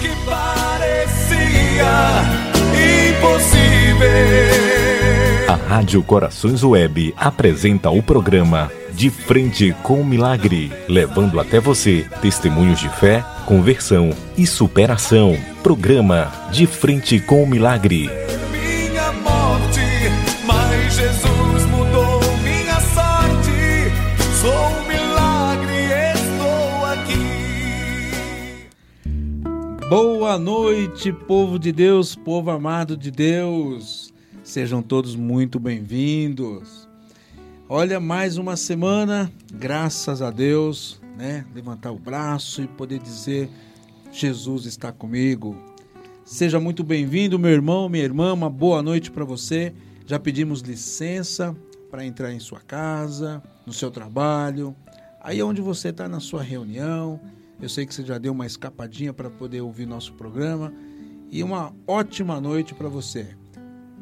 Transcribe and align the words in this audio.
que 0.00 0.08
parecia 0.24 1.92
impossível. 3.08 4.08
A 5.48 5.54
Rádio 5.54 6.02
Corações 6.02 6.62
Web 6.62 7.14
apresenta 7.16 7.90
o 7.90 8.02
programa 8.02 8.70
De 8.92 9.10
Frente 9.10 9.74
com 9.82 10.00
o 10.00 10.04
Milagre, 10.04 10.72
levando 10.88 11.40
até 11.40 11.60
você 11.60 12.06
testemunhos 12.20 12.80
de 12.80 12.88
fé, 12.88 13.24
conversão 13.46 14.10
e 14.36 14.46
superação. 14.46 15.36
Programa 15.62 16.32
De 16.50 16.66
Frente 16.66 17.20
com 17.20 17.42
o 17.42 17.46
Milagre. 17.46 18.27
Boa 29.88 30.38
noite, 30.38 31.10
povo 31.10 31.58
de 31.58 31.72
Deus, 31.72 32.14
povo 32.14 32.50
amado 32.50 32.94
de 32.94 33.10
Deus. 33.10 34.12
Sejam 34.44 34.82
todos 34.82 35.16
muito 35.16 35.58
bem-vindos. 35.58 36.86
Olha, 37.66 37.98
mais 37.98 38.36
uma 38.36 38.54
semana, 38.54 39.32
graças 39.50 40.20
a 40.20 40.30
Deus, 40.30 41.00
né? 41.16 41.46
Levantar 41.54 41.90
o 41.90 41.98
braço 41.98 42.60
e 42.60 42.68
poder 42.68 42.98
dizer: 42.98 43.48
Jesus 44.12 44.66
está 44.66 44.92
comigo. 44.92 45.56
Seja 46.22 46.60
muito 46.60 46.84
bem-vindo, 46.84 47.38
meu 47.38 47.50
irmão, 47.50 47.88
minha 47.88 48.04
irmã. 48.04 48.34
Uma 48.34 48.50
boa 48.50 48.82
noite 48.82 49.10
para 49.10 49.24
você. 49.24 49.72
Já 50.04 50.18
pedimos 50.18 50.60
licença 50.60 51.56
para 51.90 52.04
entrar 52.04 52.30
em 52.30 52.40
sua 52.40 52.60
casa, 52.60 53.42
no 53.64 53.72
seu 53.72 53.90
trabalho, 53.90 54.76
aí 55.18 55.42
onde 55.42 55.62
você 55.62 55.88
está 55.88 56.06
na 56.06 56.20
sua 56.20 56.42
reunião. 56.42 57.18
Eu 57.60 57.68
sei 57.68 57.84
que 57.84 57.92
você 57.92 58.04
já 58.04 58.18
deu 58.18 58.32
uma 58.32 58.46
escapadinha 58.46 59.12
para 59.12 59.28
poder 59.28 59.60
ouvir 59.62 59.84
nosso 59.84 60.12
programa. 60.12 60.72
E 61.28 61.42
uma 61.42 61.74
ótima 61.88 62.40
noite 62.40 62.72
para 62.72 62.88
você. 62.88 63.26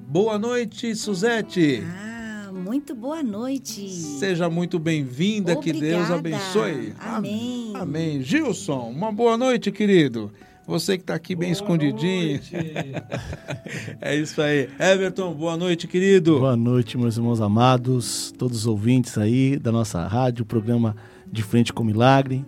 Boa 0.06 0.39
noite, 0.39 0.94
Suzete. 0.94 1.83
Ah, 1.83 2.53
muito 2.53 2.94
boa 2.94 3.22
noite. 3.22 3.89
Seja 3.89 4.50
muito 4.50 4.78
bem-vinda, 4.78 5.56
que 5.56 5.72
Deus 5.72 6.11
abençoe. 6.11 6.92
Amém. 7.00 7.72
Amém. 7.75 8.22
Gilson, 8.22 8.91
uma 8.91 9.11
boa 9.11 9.39
noite, 9.39 9.72
querido. 9.72 10.31
Você 10.66 10.98
que 10.98 11.05
está 11.05 11.14
aqui 11.14 11.34
bem 11.34 11.50
escondidinho. 11.50 12.38
é 14.03 14.16
isso 14.16 14.42
aí. 14.42 14.69
Everton, 14.78 15.33
boa 15.33 15.56
noite, 15.56 15.88
querido. 15.88 16.41
Boa 16.41 16.56
noite, 16.56 16.98
meus 16.98 17.16
irmãos 17.16 17.41
amados, 17.41 18.34
todos 18.36 18.59
os 18.59 18.66
ouvintes 18.66 19.16
aí 19.16 19.56
da 19.56 19.72
nossa 19.72 20.06
rádio, 20.06 20.44
programa 20.44 20.94
De 21.27 21.42
Frente 21.42 21.72
com 21.72 21.83
Milagre. 21.83 22.44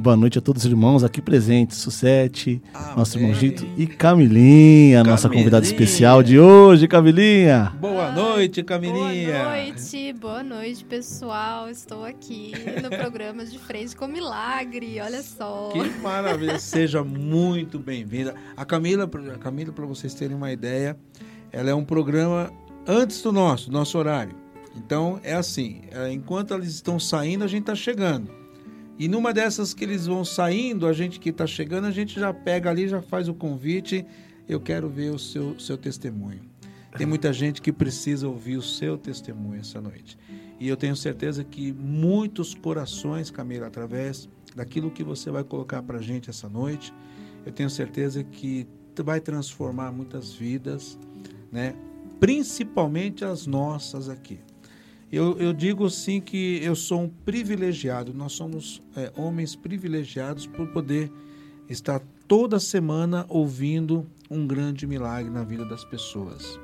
Boa 0.00 0.16
noite 0.16 0.38
a 0.38 0.40
todos 0.40 0.64
os 0.64 0.70
irmãos 0.70 1.02
aqui 1.02 1.20
presentes, 1.20 1.78
Sussete, 1.78 2.62
nosso 2.96 3.18
irmão 3.18 3.34
Gito 3.34 3.66
e 3.76 3.84
Camilinha, 3.84 5.02
nossa 5.02 5.28
convidada 5.28 5.66
Camilinha. 5.66 5.84
especial 5.84 6.22
de 6.22 6.38
hoje, 6.38 6.86
Camilinha. 6.86 7.72
Boa 7.80 8.12
noite, 8.12 8.62
Camilinha. 8.62 9.42
Boa 9.42 9.56
noite, 9.56 10.12
boa 10.12 10.42
noite, 10.44 10.84
pessoal. 10.84 11.68
Estou 11.68 12.04
aqui 12.04 12.52
no 12.80 12.88
programa 12.90 13.44
de 13.44 13.58
frente 13.58 13.96
com 13.96 14.06
Milagre. 14.06 15.00
Olha 15.00 15.20
só. 15.20 15.70
Que 15.72 15.82
maravilha. 16.00 16.60
Seja 16.60 17.02
muito 17.02 17.76
bem-vinda. 17.76 18.36
A 18.56 18.64
Camila, 18.64 19.10
a 19.34 19.38
Camila, 19.38 19.72
para 19.72 19.84
vocês 19.84 20.14
terem 20.14 20.36
uma 20.36 20.52
ideia, 20.52 20.96
ela 21.50 21.70
é 21.70 21.74
um 21.74 21.84
programa 21.84 22.52
antes 22.86 23.20
do 23.20 23.32
nosso, 23.32 23.72
nosso 23.72 23.98
horário. 23.98 24.36
Então, 24.76 25.18
é 25.24 25.34
assim, 25.34 25.82
é, 25.90 26.12
enquanto 26.12 26.54
eles 26.54 26.68
estão 26.68 27.00
saindo, 27.00 27.42
a 27.42 27.48
gente 27.48 27.62
está 27.62 27.74
chegando. 27.74 28.37
E 28.98 29.06
numa 29.06 29.32
dessas 29.32 29.72
que 29.72 29.84
eles 29.84 30.06
vão 30.06 30.24
saindo, 30.24 30.86
a 30.86 30.92
gente 30.92 31.20
que 31.20 31.30
está 31.30 31.46
chegando, 31.46 31.86
a 31.86 31.90
gente 31.90 32.18
já 32.18 32.34
pega 32.34 32.68
ali, 32.68 32.88
já 32.88 33.00
faz 33.00 33.28
o 33.28 33.34
convite. 33.34 34.04
Eu 34.48 34.60
quero 34.60 34.88
ver 34.88 35.10
o 35.10 35.18
seu, 35.18 35.58
seu 35.60 35.78
testemunho. 35.78 36.40
Tem 36.96 37.06
muita 37.06 37.32
gente 37.32 37.62
que 37.62 37.72
precisa 37.72 38.26
ouvir 38.26 38.56
o 38.56 38.62
seu 38.62 38.98
testemunho 38.98 39.60
essa 39.60 39.80
noite. 39.80 40.18
E 40.58 40.66
eu 40.66 40.76
tenho 40.76 40.96
certeza 40.96 41.44
que 41.44 41.72
muitos 41.72 42.54
corações, 42.54 43.30
Camila, 43.30 43.68
através 43.68 44.28
daquilo 44.56 44.90
que 44.90 45.04
você 45.04 45.30
vai 45.30 45.44
colocar 45.44 45.80
para 45.82 45.98
a 45.98 46.02
gente 46.02 46.28
essa 46.28 46.48
noite, 46.48 46.92
eu 47.46 47.52
tenho 47.52 47.70
certeza 47.70 48.24
que 48.24 48.66
vai 49.04 49.20
transformar 49.20 49.92
muitas 49.92 50.32
vidas, 50.32 50.98
né? 51.52 51.76
principalmente 52.18 53.24
as 53.24 53.46
nossas 53.46 54.08
aqui. 54.08 54.40
Eu, 55.10 55.38
eu 55.38 55.54
digo 55.54 55.86
assim 55.86 56.20
que 56.20 56.60
eu 56.62 56.76
sou 56.76 57.02
um 57.02 57.08
privilegiado, 57.08 58.12
nós 58.12 58.32
somos 58.32 58.82
é, 58.94 59.10
homens 59.16 59.56
privilegiados 59.56 60.46
por 60.46 60.68
poder 60.68 61.10
estar 61.68 62.00
toda 62.26 62.60
semana 62.60 63.24
ouvindo 63.28 64.06
um 64.30 64.46
grande 64.46 64.86
milagre 64.86 65.30
na 65.30 65.42
vida 65.44 65.64
das 65.64 65.82
pessoas. 65.82 66.60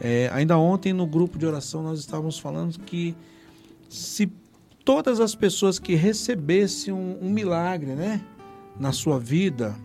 É, 0.00 0.30
ainda 0.32 0.56
ontem 0.56 0.92
no 0.94 1.06
grupo 1.06 1.38
de 1.38 1.44
oração 1.44 1.82
nós 1.82 2.00
estávamos 2.00 2.38
falando 2.38 2.78
que 2.80 3.14
se 3.90 4.32
todas 4.82 5.20
as 5.20 5.34
pessoas 5.34 5.78
que 5.78 5.94
recebessem 5.94 6.94
um, 6.94 7.18
um 7.20 7.30
milagre 7.30 7.94
né, 7.94 8.24
na 8.80 8.92
sua 8.92 9.18
vida, 9.18 9.76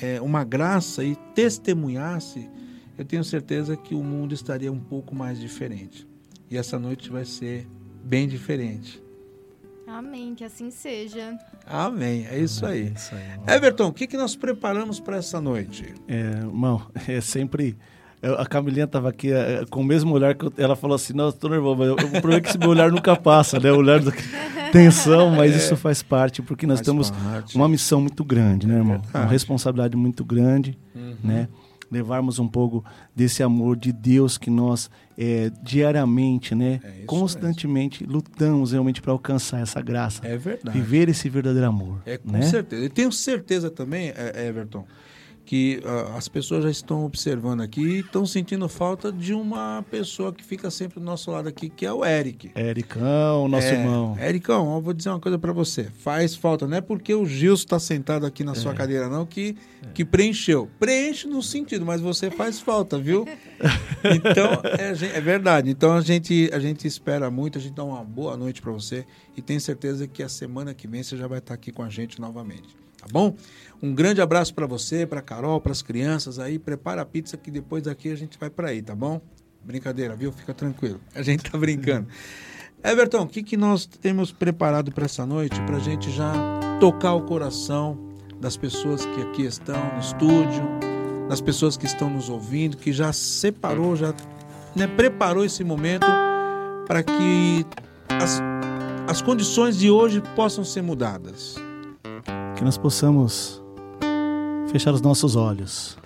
é, 0.00 0.20
uma 0.20 0.44
graça 0.44 1.02
e 1.02 1.16
testemunhasse, 1.34 2.50
eu 2.98 3.04
tenho 3.04 3.24
certeza 3.24 3.76
que 3.76 3.94
o 3.94 4.02
mundo 4.04 4.34
estaria 4.34 4.70
um 4.70 4.78
pouco 4.78 5.14
mais 5.14 5.40
diferente. 5.40 6.09
E 6.50 6.56
essa 6.56 6.78
noite 6.78 7.10
vai 7.10 7.24
ser 7.24 7.66
bem 8.04 8.26
diferente. 8.26 9.00
Amém, 9.86 10.34
que 10.34 10.44
assim 10.44 10.70
seja. 10.70 11.36
Amém. 11.66 12.26
É 12.30 12.38
isso 12.38 12.64
aí. 12.64 12.88
É 12.88 12.92
isso 12.96 13.14
aí. 13.14 13.56
Everton, 13.56 13.88
o 13.88 13.92
que, 13.92 14.06
que 14.06 14.16
nós 14.16 14.36
preparamos 14.36 15.00
para 15.00 15.16
essa 15.16 15.40
noite? 15.40 15.94
É, 16.08 16.14
irmão, 16.20 16.82
é 17.08 17.20
sempre. 17.20 17.76
eu- 18.22 18.38
A 18.38 18.46
Camilinha 18.46 18.84
estava 18.84 19.08
aqui 19.08 19.32
é, 19.32 19.64
com 19.68 19.80
o 19.80 19.84
mesmo 19.84 20.12
olhar 20.14 20.34
que 20.34 20.44
eu- 20.46 20.52
ela 20.56 20.76
falou 20.76 20.94
assim: 20.94 21.12
Não, 21.12 21.26
eu 21.26 21.32
tô 21.32 21.48
nervoso, 21.48 21.76
mas 21.78 21.88
eu- 21.88 21.94
o 21.94 22.10
problema 22.20 22.36
é 22.36 22.40
que 22.40 22.48
esse 22.50 22.58
meu 22.58 22.68
olhar 22.70 22.90
nunca 22.92 23.16
passa, 23.16 23.58
né? 23.58 23.72
O 23.72 23.78
olhar 23.78 24.00
da 24.00 24.12
tensão, 24.72 25.30
mas 25.30 25.56
isso 25.56 25.76
faz 25.76 26.02
parte, 26.04 26.40
porque 26.40 26.66
nós 26.66 26.80
temos 26.80 27.10
parte. 27.10 27.56
uma 27.56 27.68
missão 27.68 28.00
muito 28.00 28.24
grande, 28.24 28.66
né, 28.68 28.76
irmão? 28.76 29.00
verdade. 29.00 29.16
Uma 29.24 29.26
responsabilidade 29.26 29.96
muito 29.96 30.24
grande, 30.24 30.78
né? 31.24 31.48
Levarmos 31.90 32.38
um 32.38 32.46
pouco 32.46 32.84
desse 33.14 33.42
amor 33.42 33.76
de 33.76 33.92
Deus 33.92 34.38
que 34.38 34.50
nós 34.50 34.90
é, 35.18 35.50
diariamente, 35.62 36.54
né? 36.54 36.80
É 36.82 37.04
constantemente 37.06 38.04
lutamos 38.04 38.72
realmente 38.72 39.02
para 39.02 39.12
alcançar 39.12 39.60
essa 39.60 39.80
graça. 39.82 40.26
É 40.26 40.36
verdade. 40.36 40.78
Viver 40.78 41.08
esse 41.08 41.28
verdadeiro 41.28 41.66
amor. 41.66 42.00
É 42.06 42.16
com 42.16 42.30
né? 42.30 42.42
certeza. 42.42 42.82
Eu 42.82 42.90
tenho 42.90 43.12
certeza 43.12 43.70
também, 43.70 44.12
é, 44.16 44.46
Everton, 44.46 44.86
que 45.50 45.80
ah, 45.84 46.14
as 46.16 46.28
pessoas 46.28 46.62
já 46.62 46.70
estão 46.70 47.04
observando 47.04 47.60
aqui 47.60 47.80
e 47.80 47.98
estão 47.98 48.24
sentindo 48.24 48.68
falta 48.68 49.10
de 49.10 49.34
uma 49.34 49.84
pessoa 49.90 50.32
que 50.32 50.44
fica 50.44 50.70
sempre 50.70 51.00
do 51.00 51.04
nosso 51.04 51.28
lado 51.32 51.48
aqui, 51.48 51.68
que 51.68 51.84
é 51.84 51.92
o 51.92 52.04
Eric. 52.04 52.52
Ericão, 52.54 53.48
nosso 53.48 53.66
É, 53.66 53.72
irmão. 53.72 54.16
Ericão, 54.16 54.76
eu 54.76 54.80
vou 54.80 54.94
dizer 54.94 55.08
uma 55.08 55.18
coisa 55.18 55.40
pra 55.40 55.52
você. 55.52 55.90
Faz 55.98 56.36
falta. 56.36 56.68
Não 56.68 56.76
é 56.76 56.80
porque 56.80 57.12
o 57.12 57.26
Gilson 57.26 57.66
tá 57.66 57.80
sentado 57.80 58.24
aqui 58.24 58.44
na 58.44 58.52
É. 58.52 58.54
sua 58.54 58.72
cadeira, 58.74 59.08
não, 59.08 59.26
que, 59.26 59.56
que 59.92 60.04
preencheu. 60.04 60.70
Preenche 60.78 61.26
no 61.26 61.42
sentido, 61.42 61.84
mas 61.84 62.00
você 62.00 62.30
faz 62.30 62.60
falta, 62.60 62.96
viu? 62.96 63.26
Então, 64.04 64.62
é, 64.78 65.18
é 65.18 65.20
verdade. 65.20 65.68
Então, 65.68 65.92
a 65.92 66.00
gente, 66.00 66.48
a 66.52 66.58
gente 66.60 66.86
espera 66.86 67.28
muito, 67.30 67.58
a 67.58 67.60
gente 67.60 67.74
dá 67.74 67.84
uma 67.84 68.02
boa 68.04 68.36
noite 68.36 68.62
pra 68.62 68.70
você 68.72 69.04
e 69.36 69.42
tenho 69.42 69.60
certeza 69.60 70.06
que 70.06 70.22
a 70.22 70.28
semana 70.28 70.72
que 70.72 70.86
vem 70.86 71.02
você 71.02 71.16
já 71.16 71.26
vai 71.26 71.38
estar 71.38 71.52
aqui 71.54 71.70
com 71.72 71.82
a 71.82 71.88
gente 71.88 72.20
novamente. 72.20 72.79
Tá 73.00 73.06
bom? 73.10 73.34
Um 73.82 73.94
grande 73.94 74.20
abraço 74.20 74.54
pra 74.54 74.66
você, 74.66 75.06
pra 75.06 75.22
Carol, 75.22 75.60
pras 75.60 75.80
crianças 75.80 76.38
aí. 76.38 76.58
Prepara 76.58 77.02
a 77.02 77.06
pizza 77.06 77.36
que 77.36 77.50
depois 77.50 77.82
daqui 77.82 78.10
a 78.10 78.16
gente 78.16 78.38
vai 78.38 78.50
pra 78.50 78.68
aí, 78.68 78.82
tá 78.82 78.94
bom? 78.94 79.20
Brincadeira, 79.64 80.14
viu? 80.14 80.32
Fica 80.32 80.52
tranquilo. 80.52 81.00
A 81.14 81.22
gente 81.22 81.50
tá 81.50 81.56
brincando. 81.56 82.08
Everton, 82.82 83.22
o 83.22 83.26
que, 83.26 83.42
que 83.42 83.56
nós 83.56 83.86
temos 83.86 84.32
preparado 84.32 84.92
para 84.92 85.04
essa 85.04 85.26
noite 85.26 85.60
para 85.62 85.76
a 85.76 85.80
gente 85.80 86.10
já 86.10 86.32
tocar 86.78 87.14
o 87.14 87.22
coração 87.22 87.98
das 88.40 88.56
pessoas 88.56 89.04
que 89.04 89.20
aqui 89.20 89.42
estão 89.42 89.92
no 89.94 90.00
estúdio, 90.00 90.62
das 91.28 91.40
pessoas 91.40 91.76
que 91.76 91.84
estão 91.84 92.08
nos 92.08 92.30
ouvindo, 92.30 92.78
que 92.78 92.92
já 92.92 93.12
separou, 93.12 93.96
já 93.96 94.14
né, 94.74 94.86
preparou 94.86 95.44
esse 95.44 95.62
momento 95.62 96.06
para 96.86 97.02
que 97.02 97.66
as, 98.08 98.40
as 99.06 99.20
condições 99.20 99.76
de 99.76 99.90
hoje 99.90 100.22
possam 100.34 100.64
ser 100.64 100.82
mudadas. 100.82 101.56
Que 102.60 102.64
nós 102.64 102.76
possamos 102.76 103.64
fechar 104.70 104.92
os 104.92 105.00
nossos 105.00 105.34
olhos. 105.34 105.96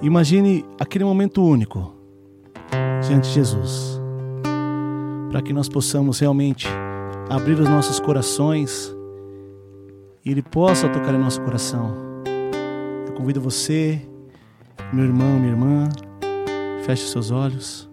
Imagine 0.00 0.64
aquele 0.78 1.04
momento 1.04 1.42
único 1.42 1.92
diante 3.04 3.26
de 3.26 3.34
Jesus, 3.34 4.00
para 5.28 5.42
que 5.42 5.52
nós 5.52 5.68
possamos 5.68 6.20
realmente 6.20 6.68
abrir 7.28 7.58
os 7.58 7.68
nossos 7.68 7.98
corações 7.98 8.94
e 10.24 10.30
Ele 10.30 10.42
possa 10.42 10.88
tocar 10.88 11.12
em 11.12 11.18
nosso 11.18 11.40
coração. 11.40 11.92
Eu 13.08 13.12
convido 13.14 13.40
você, 13.40 14.00
meu 14.92 15.04
irmão, 15.04 15.36
minha 15.40 15.50
irmã, 15.50 15.88
feche 16.84 17.08
seus 17.08 17.32
olhos 17.32 17.90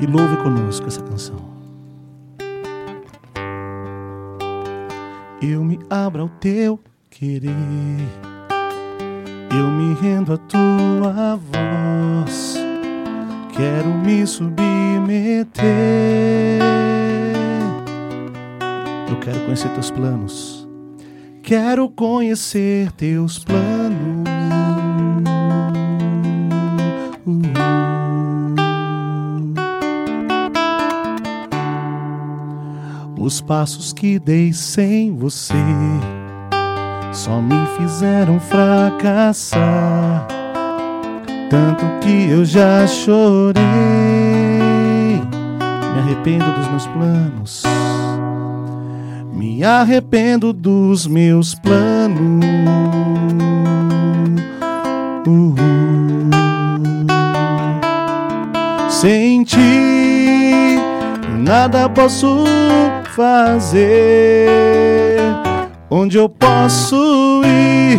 e 0.00 0.06
louve 0.06 0.36
conosco 0.38 0.88
essa 0.88 1.02
canção. 1.02 1.49
Eu 5.40 5.64
me 5.64 5.78
abro 5.88 6.22
ao 6.22 6.28
teu 6.28 6.78
querer. 7.08 7.50
Eu 9.50 9.68
me 9.68 9.94
rendo 9.94 10.34
à 10.34 10.36
tua 10.36 11.36
voz. 11.36 12.56
Quero 13.52 13.88
me 13.88 14.26
submeter. 14.26 15.60
Eu 19.08 19.18
quero 19.20 19.40
conhecer 19.40 19.70
teus 19.70 19.90
planos. 19.90 20.68
Quero 21.42 21.88
conhecer 21.88 22.92
teus 22.92 23.38
planos. 23.38 23.79
Os 33.30 33.40
passos 33.40 33.92
que 33.92 34.18
dei 34.18 34.52
sem 34.52 35.14
você 35.14 35.54
só 37.12 37.40
me 37.40 37.54
fizeram 37.78 38.40
fracassar. 38.40 40.26
Tanto 41.48 41.84
que 42.00 42.28
eu 42.28 42.44
já 42.44 42.84
chorei. 42.88 43.62
Me 45.22 46.00
arrependo 46.00 46.50
dos 46.54 46.66
meus 46.70 46.86
planos. 46.88 47.62
Me 49.32 49.62
arrependo 49.62 50.52
dos 50.52 51.06
meus 51.06 51.54
planos. 51.54 52.44
Uh, 55.24 55.54
sem 58.90 59.44
ti, 59.44 60.80
nada 61.44 61.88
posso 61.88 62.44
fazer. 63.16 65.20
Onde 65.90 66.18
eu 66.18 66.28
posso 66.28 67.42
ir? 67.44 67.98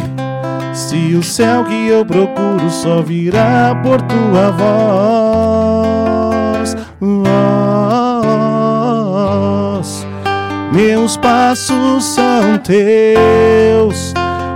Se 0.73 1.15
o 1.15 1.23
céu 1.23 1.65
que 1.65 1.87
eu 1.87 2.05
procuro 2.05 2.69
só 2.69 3.01
virá 3.01 3.77
por 3.83 4.01
tua 4.01 4.51
voz. 4.51 6.77
voz. 6.99 7.21
Meus 10.71 11.17
passos 11.17 12.05
são 12.05 12.57
teus, 12.59 14.13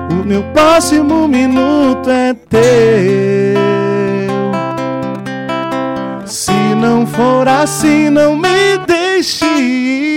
o 0.09 0.25
meu 0.25 0.41
próximo 0.53 1.27
minuto 1.27 2.09
é 2.09 2.33
teu. 2.33 2.55
Se 6.25 6.53
não 6.75 7.05
for 7.05 7.45
assim, 7.49 8.09
não 8.09 8.37
me 8.37 8.77
deixe 8.87 9.45
ir. 9.45 10.14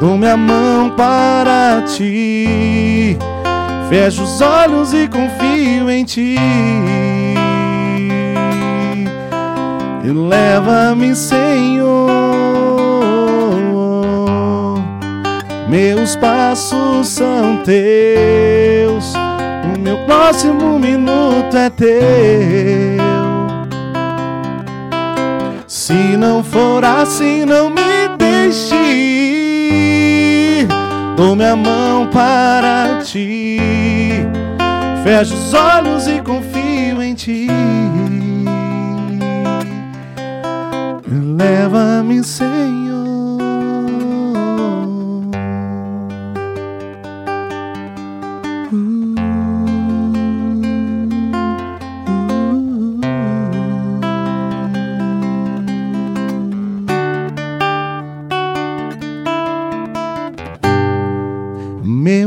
Dou 0.00 0.16
minha 0.16 0.34
mão 0.34 0.88
para 0.96 1.82
ti. 1.82 3.18
Fecho 3.90 4.22
os 4.22 4.40
olhos 4.40 4.94
e 4.94 5.06
confio 5.06 5.90
em 5.90 6.04
ti. 6.04 6.36
E 10.02 10.08
leva-me, 10.08 11.14
Senhor. 11.14 12.08
Meus 15.68 16.16
passos 16.16 17.06
são 17.06 17.58
teus. 17.58 19.12
O 19.74 19.78
meu 19.78 19.98
próximo 20.06 20.78
minuto 20.78 21.54
é 21.58 21.68
teu. 21.68 21.90
Se 25.68 26.16
não 26.16 26.42
for 26.42 26.82
assim, 26.84 27.44
não 27.44 27.68
me 27.68 27.79
Dou 31.20 31.36
minha 31.36 31.54
mão 31.54 32.06
para 32.06 33.02
ti. 33.04 33.58
Fecho 35.04 35.34
os 35.34 35.52
olhos 35.52 36.08
e 36.08 36.18
confio 36.22 37.02
em 37.02 37.12
ti. 37.12 37.46
Leva-me, 41.36 42.24
Senhor. 42.24 43.09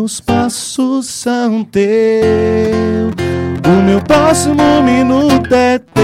Meus 0.03 0.19
passos 0.19 1.05
são 1.05 1.63
teus, 1.63 3.13
o 3.65 3.83
meu 3.85 4.01
próximo 4.01 4.83
minuto 4.83 5.55
é 5.55 5.79
teu. 5.79 6.03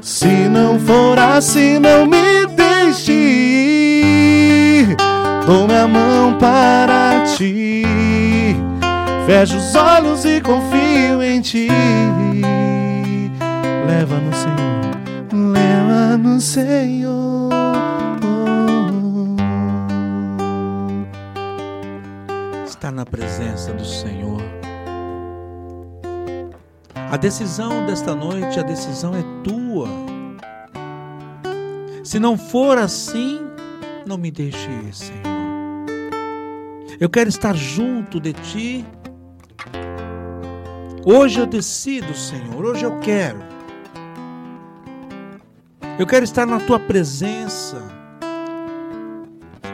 Se 0.00 0.48
não 0.48 0.80
for 0.80 1.18
assim, 1.18 1.78
não 1.78 2.06
me 2.06 2.46
deixe 2.46 3.12
ir. 3.12 4.96
Dou 5.44 5.66
minha 5.66 5.86
mão 5.86 6.32
para 6.38 7.24
ti, 7.36 8.56
fecho 9.26 9.58
os 9.58 9.74
olhos 9.74 10.24
e 10.24 10.40
confio 10.40 11.22
em 11.22 11.42
ti. 11.42 11.68
Leva 13.86 14.14
no 14.14 14.32
Senhor, 14.34 14.96
leva 15.52 16.16
no 16.16 16.40
Senhor. 16.40 17.57
Estar 22.78 22.92
na 22.92 23.04
presença 23.04 23.72
do 23.72 23.84
Senhor. 23.84 24.40
A 26.94 27.16
decisão 27.16 27.84
desta 27.84 28.14
noite, 28.14 28.60
a 28.60 28.62
decisão 28.62 29.16
é 29.16 29.24
tua. 29.42 29.88
Se 32.04 32.20
não 32.20 32.38
for 32.38 32.78
assim, 32.78 33.40
não 34.06 34.16
me 34.16 34.30
deixe 34.30 34.70
ir, 34.70 34.94
Senhor. 34.94 35.24
Eu 37.00 37.10
quero 37.10 37.28
estar 37.28 37.52
junto 37.56 38.20
de 38.20 38.32
ti. 38.32 38.86
Hoje 41.04 41.40
eu 41.40 41.46
decido, 41.46 42.14
Senhor. 42.14 42.64
Hoje 42.64 42.84
eu 42.84 43.00
quero. 43.00 43.40
Eu 45.98 46.06
quero 46.06 46.22
estar 46.22 46.46
na 46.46 46.60
tua 46.60 46.78
presença. 46.78 47.82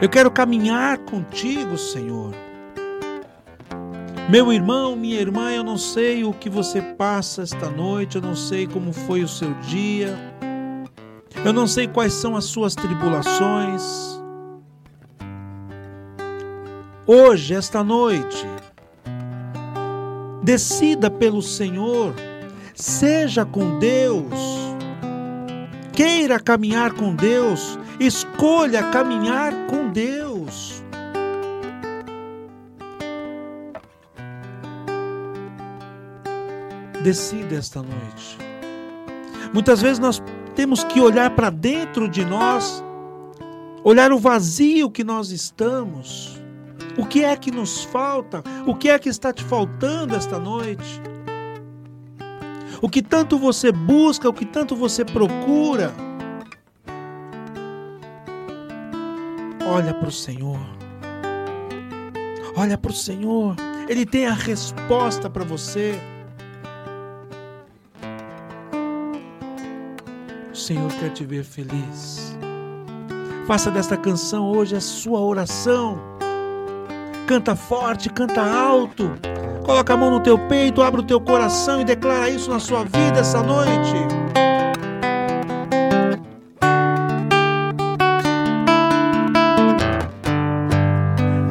Eu 0.01 0.09
quero 0.09 0.31
caminhar 0.31 0.97
contigo, 0.97 1.77
Senhor. 1.77 2.44
Meu 4.27 4.51
irmão, 4.51 4.95
minha 4.95 5.21
irmã, 5.21 5.51
eu 5.51 5.63
não 5.63 5.77
sei 5.77 6.23
o 6.23 6.33
que 6.33 6.49
você 6.49 6.81
passa 6.81 7.43
esta 7.43 7.69
noite, 7.69 8.15
eu 8.15 8.21
não 8.23 8.35
sei 8.35 8.65
como 8.65 8.91
foi 8.91 9.23
o 9.23 9.27
seu 9.27 9.53
dia, 9.61 10.17
eu 11.45 11.53
não 11.53 11.67
sei 11.67 11.87
quais 11.87 12.11
são 12.11 12.35
as 12.35 12.45
suas 12.45 12.73
tribulações. 12.73 13.83
Hoje, 17.05 17.53
esta 17.53 17.83
noite, 17.83 18.47
decida 20.41 21.11
pelo 21.11 21.43
Senhor, 21.43 22.15
seja 22.73 23.45
com 23.45 23.77
Deus, 23.77 24.33
queira 25.93 26.39
caminhar 26.39 26.93
com 26.93 27.15
Deus, 27.15 27.77
escolha 27.99 28.89
caminhar 28.89 29.53
com 29.67 29.91
Deus. 29.91 30.34
Decida 37.05 37.55
esta 37.55 37.83
noite. 37.83 38.35
Muitas 39.53 39.79
vezes 39.79 39.99
nós 39.99 40.23
temos 40.55 40.83
que 40.83 40.99
olhar 40.99 41.29
para 41.35 41.51
dentro 41.51 42.09
de 42.09 42.25
nós, 42.25 42.83
olhar 43.83 44.11
o 44.11 44.17
vazio 44.17 44.89
que 44.89 45.03
nós 45.03 45.29
estamos. 45.29 46.41
O 46.97 47.05
que 47.05 47.23
é 47.23 47.37
que 47.37 47.51
nos 47.51 47.83
falta? 47.83 48.43
O 48.65 48.73
que 48.73 48.89
é 48.89 48.97
que 48.97 49.07
está 49.07 49.31
te 49.31 49.43
faltando 49.43 50.15
esta 50.15 50.39
noite? 50.39 50.99
O 52.81 52.89
que 52.89 53.03
tanto 53.03 53.37
você 53.37 53.71
busca, 53.71 54.27
o 54.27 54.33
que 54.33 54.43
tanto 54.43 54.75
você 54.75 55.05
procura? 55.05 55.93
Olha 59.63 59.93
para 59.93 60.09
o 60.09 60.11
Senhor. 60.11 60.59
Olha 62.57 62.79
para 62.79 62.89
o 62.89 62.95
Senhor. 62.95 63.55
Ele 63.87 64.07
tem 64.07 64.25
a 64.25 64.33
resposta 64.33 65.29
para 65.29 65.43
você. 65.45 66.01
Senhor 70.65 70.91
quer 70.93 71.11
te 71.11 71.23
ver 71.23 71.43
feliz. 71.43 72.35
Faça 73.45 73.69
desta 73.69 73.95
canção 73.95 74.49
hoje 74.51 74.75
a 74.75 74.81
sua 74.81 75.19
oração. 75.19 75.99
Canta 77.27 77.55
forte, 77.55 78.09
canta 78.09 78.41
alto. 78.41 79.11
Coloca 79.63 79.93
a 79.93 79.97
mão 79.97 80.09
no 80.09 80.19
teu 80.21 80.39
peito, 80.47 80.81
abre 80.81 81.01
o 81.01 81.03
teu 81.03 81.21
coração 81.21 81.81
e 81.81 81.83
declara 81.83 82.31
isso 82.31 82.49
na 82.49 82.59
sua 82.59 82.83
vida 82.83 83.19
essa 83.19 83.43
noite. 83.43 83.93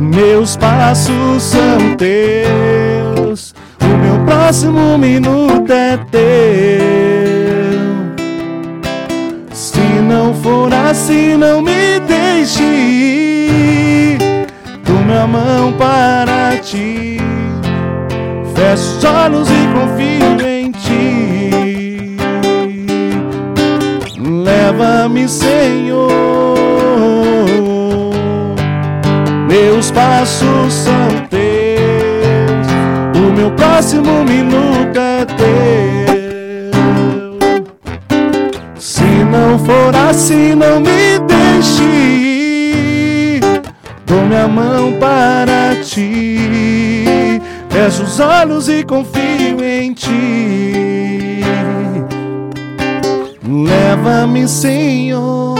Meus 0.00 0.56
passos 0.56 1.40
são 1.40 1.96
teus, 1.96 3.54
o 3.80 3.96
meu 3.96 4.24
próximo 4.26 4.98
minuto 4.98 5.72
é 5.72 5.98
teu. 6.10 7.03
For 10.44 10.70
assim, 10.74 11.38
não 11.38 11.62
me 11.62 11.98
deixe 12.00 12.62
ir. 12.62 14.18
Tome 14.84 15.16
a 15.16 15.26
mão 15.26 15.72
para 15.72 16.58
ti. 16.58 17.16
Fecho 18.54 18.98
os 18.98 19.04
olhos 19.04 19.48
e 19.48 19.66
confio 19.72 20.46
em 20.46 20.70
ti. 20.70 22.16
Leva-me, 24.20 25.26
Senhor. 25.26 26.12
Meus 29.48 29.90
passos 29.90 30.74
são 30.74 31.08
teus. 31.30 32.66
O 33.16 33.32
meu 33.32 33.50
próximo 33.52 34.22
minuto 34.26 34.98
é 34.98 35.24
teu. 35.24 35.93
Assim, 40.14 40.54
não 40.54 40.78
me 40.80 41.18
deixe. 41.26 41.82
Dou 44.06 44.22
minha 44.22 44.46
mão 44.46 44.92
para 44.98 45.76
ti. 45.82 47.40
Fecho 47.68 48.04
os 48.04 48.20
olhos 48.20 48.68
e 48.68 48.84
confio 48.84 49.62
em 49.64 49.92
ti. 49.92 51.40
Leva-me, 53.46 54.48
Senhor. 54.48 55.54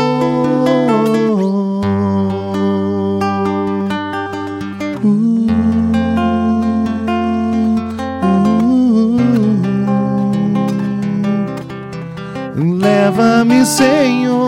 Leva-me, 12.57 13.67
Senhor. 13.67 14.44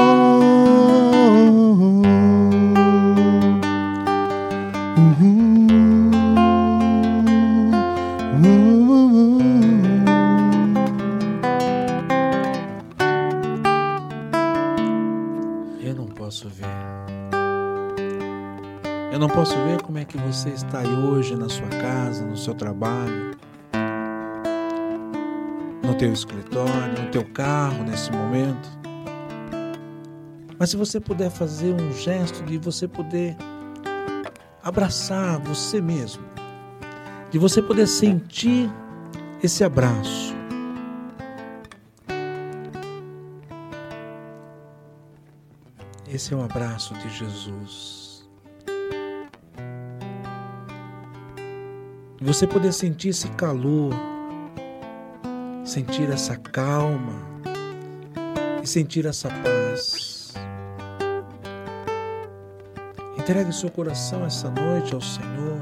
Teu 25.99 26.13
escritório, 26.13 27.03
no 27.03 27.11
teu 27.11 27.25
carro 27.25 27.83
nesse 27.85 28.11
momento. 28.13 28.69
Mas 30.59 30.71
se 30.71 30.77
você 30.77 31.01
puder 31.01 31.31
fazer 31.31 31.75
um 31.75 31.93
gesto 31.93 32.43
de 32.45 32.59
você 32.59 32.87
poder 32.89 33.37
abraçar 34.63 35.39
você 35.41 35.81
mesmo, 35.81 36.25
de 37.31 37.39
você 37.39 37.63
poder 37.63 37.87
sentir 37.87 38.71
esse 39.43 39.63
abraço. 39.63 40.35
Esse 46.09 46.33
é 46.33 46.37
o 46.37 46.43
abraço 46.43 46.95
de 46.95 47.09
Jesus. 47.11 48.27
Você 52.21 52.47
poder 52.47 52.73
sentir 52.73 53.11
esse 53.11 53.29
calor, 53.33 53.93
sentir 55.77 56.09
essa 56.09 56.35
calma 56.37 57.13
e 58.63 58.67
sentir 58.67 59.05
essa 59.05 59.29
paz. 59.29 60.33
Entregue 63.19 63.53
seu 63.53 63.71
coração 63.71 64.25
essa 64.25 64.51
noite 64.51 64.95
ao 64.95 65.03
Senhor. 65.03 65.61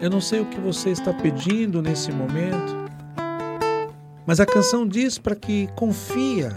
Eu 0.00 0.10
não 0.10 0.20
sei 0.20 0.40
o 0.40 0.46
que 0.46 0.58
você 0.58 0.90
está 0.90 1.12
pedindo 1.12 1.80
nesse 1.80 2.10
momento, 2.10 2.74
mas 4.26 4.40
a 4.40 4.44
canção 4.44 4.88
diz 4.88 5.18
para 5.18 5.36
que 5.36 5.68
confia 5.76 6.52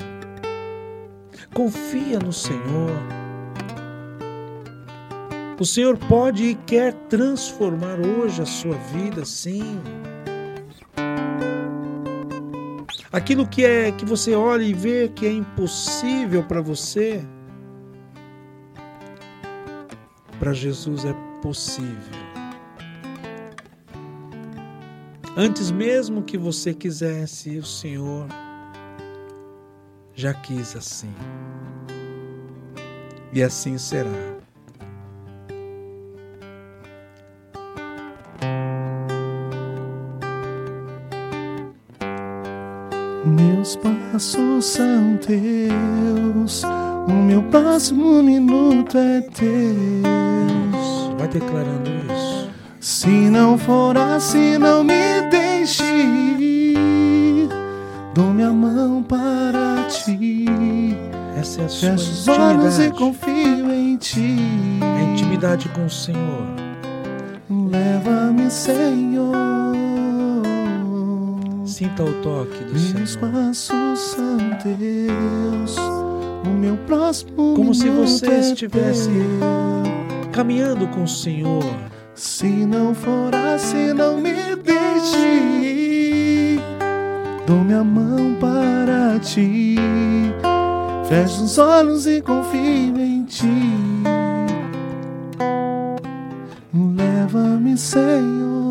confia 1.54 2.18
no 2.18 2.34
Senhor. 2.34 3.19
O 5.60 5.66
Senhor 5.66 5.98
pode 5.98 6.46
e 6.46 6.56
quer 6.56 6.94
transformar 7.10 8.00
hoje 8.00 8.42
a 8.42 8.46
sua 8.46 8.78
vida, 8.78 9.26
sim. 9.26 9.82
Aquilo 13.12 13.46
que 13.46 13.66
é 13.66 13.92
que 13.92 14.06
você 14.06 14.34
olha 14.34 14.64
e 14.64 14.74
vê 14.74 15.10
que 15.10 15.26
é 15.26 15.34
impossível 15.34 16.44
para 16.44 16.62
você, 16.62 17.22
para 20.40 20.54
Jesus 20.54 21.04
é 21.04 21.14
possível. 21.42 22.20
Antes 25.36 25.72
mesmo 25.72 26.24
que 26.24 26.38
você 26.38 26.74
quisesse, 26.74 27.58
o 27.58 27.66
Senhor 27.66 28.28
já 30.16 30.34
quis 30.34 30.74
assim. 30.74 31.14
E 33.34 33.44
assim 33.44 33.78
será. 33.78 34.39
Meus 43.70 43.76
passos 43.76 44.66
são 44.66 45.18
teus, 45.18 46.64
o 47.08 47.12
meu 47.12 47.44
próximo 47.44 48.24
minuto 48.24 48.98
é 48.98 49.22
teu. 49.22 49.76
Vai 51.16 51.28
declarando 51.28 51.88
isso. 52.12 52.50
Se 52.80 53.30
não 53.30 53.60
for 53.60 53.96
assim, 53.96 54.58
não 54.58 54.84
me 54.84 55.22
deixe 55.30 55.84
ir. 55.84 57.50
Dou 58.16 58.34
minha 58.34 58.52
mão 58.52 59.04
para 59.04 59.84
ti. 59.88 60.48
Essa 61.38 61.62
é 61.62 61.66
a 61.66 61.70
sua 61.70 61.90
Fecho 61.92 62.12
os 62.12 62.28
olhos 62.28 62.80
e 62.80 62.90
confio 62.90 63.72
em 63.72 63.98
ti. 63.98 64.36
É 64.82 65.04
intimidade 65.14 65.70
com 65.70 65.86
o 65.86 65.90
Senhor. 65.92 66.48
Leva-me, 67.48 68.50
Senhor. 68.50 69.39
Sinta 71.80 72.04
o 72.04 72.12
toque 72.22 72.62
do 72.66 72.74
Meus 72.74 73.12
Senhor. 73.12 73.32
passos 73.32 74.00
são 74.00 74.38
teus. 74.62 75.78
O 76.46 76.50
meu 76.50 76.76
próximo 76.76 77.56
Como 77.56 77.74
se 77.74 77.90
você 77.90 78.28
é 78.28 78.40
estivesse 78.42 79.10
teu. 79.10 80.30
Caminhando 80.34 80.90
com 80.90 81.04
o 81.04 81.08
Senhor. 81.08 81.64
Se 82.14 82.48
não 82.48 82.94
for 82.94 83.34
assim, 83.34 83.94
não 83.94 84.18
me 84.18 84.58
deixe. 84.58 86.60
Dou 87.48 87.64
minha 87.64 87.82
mão 87.82 88.36
para 88.42 89.18
ti. 89.20 89.78
Fecho 91.08 91.46
os 91.46 91.58
olhos 91.58 92.06
e 92.06 92.22
confio 92.22 93.00
em 93.00 93.24
ti. 93.24 93.48
Leva-me, 96.74 97.78
Senhor. 97.78 98.69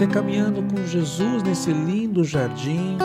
Você 0.00 0.06
caminhando 0.06 0.62
com 0.62 0.86
Jesus 0.86 1.42
nesse 1.42 1.70
lindo 1.70 2.24
jardim. 2.24 2.96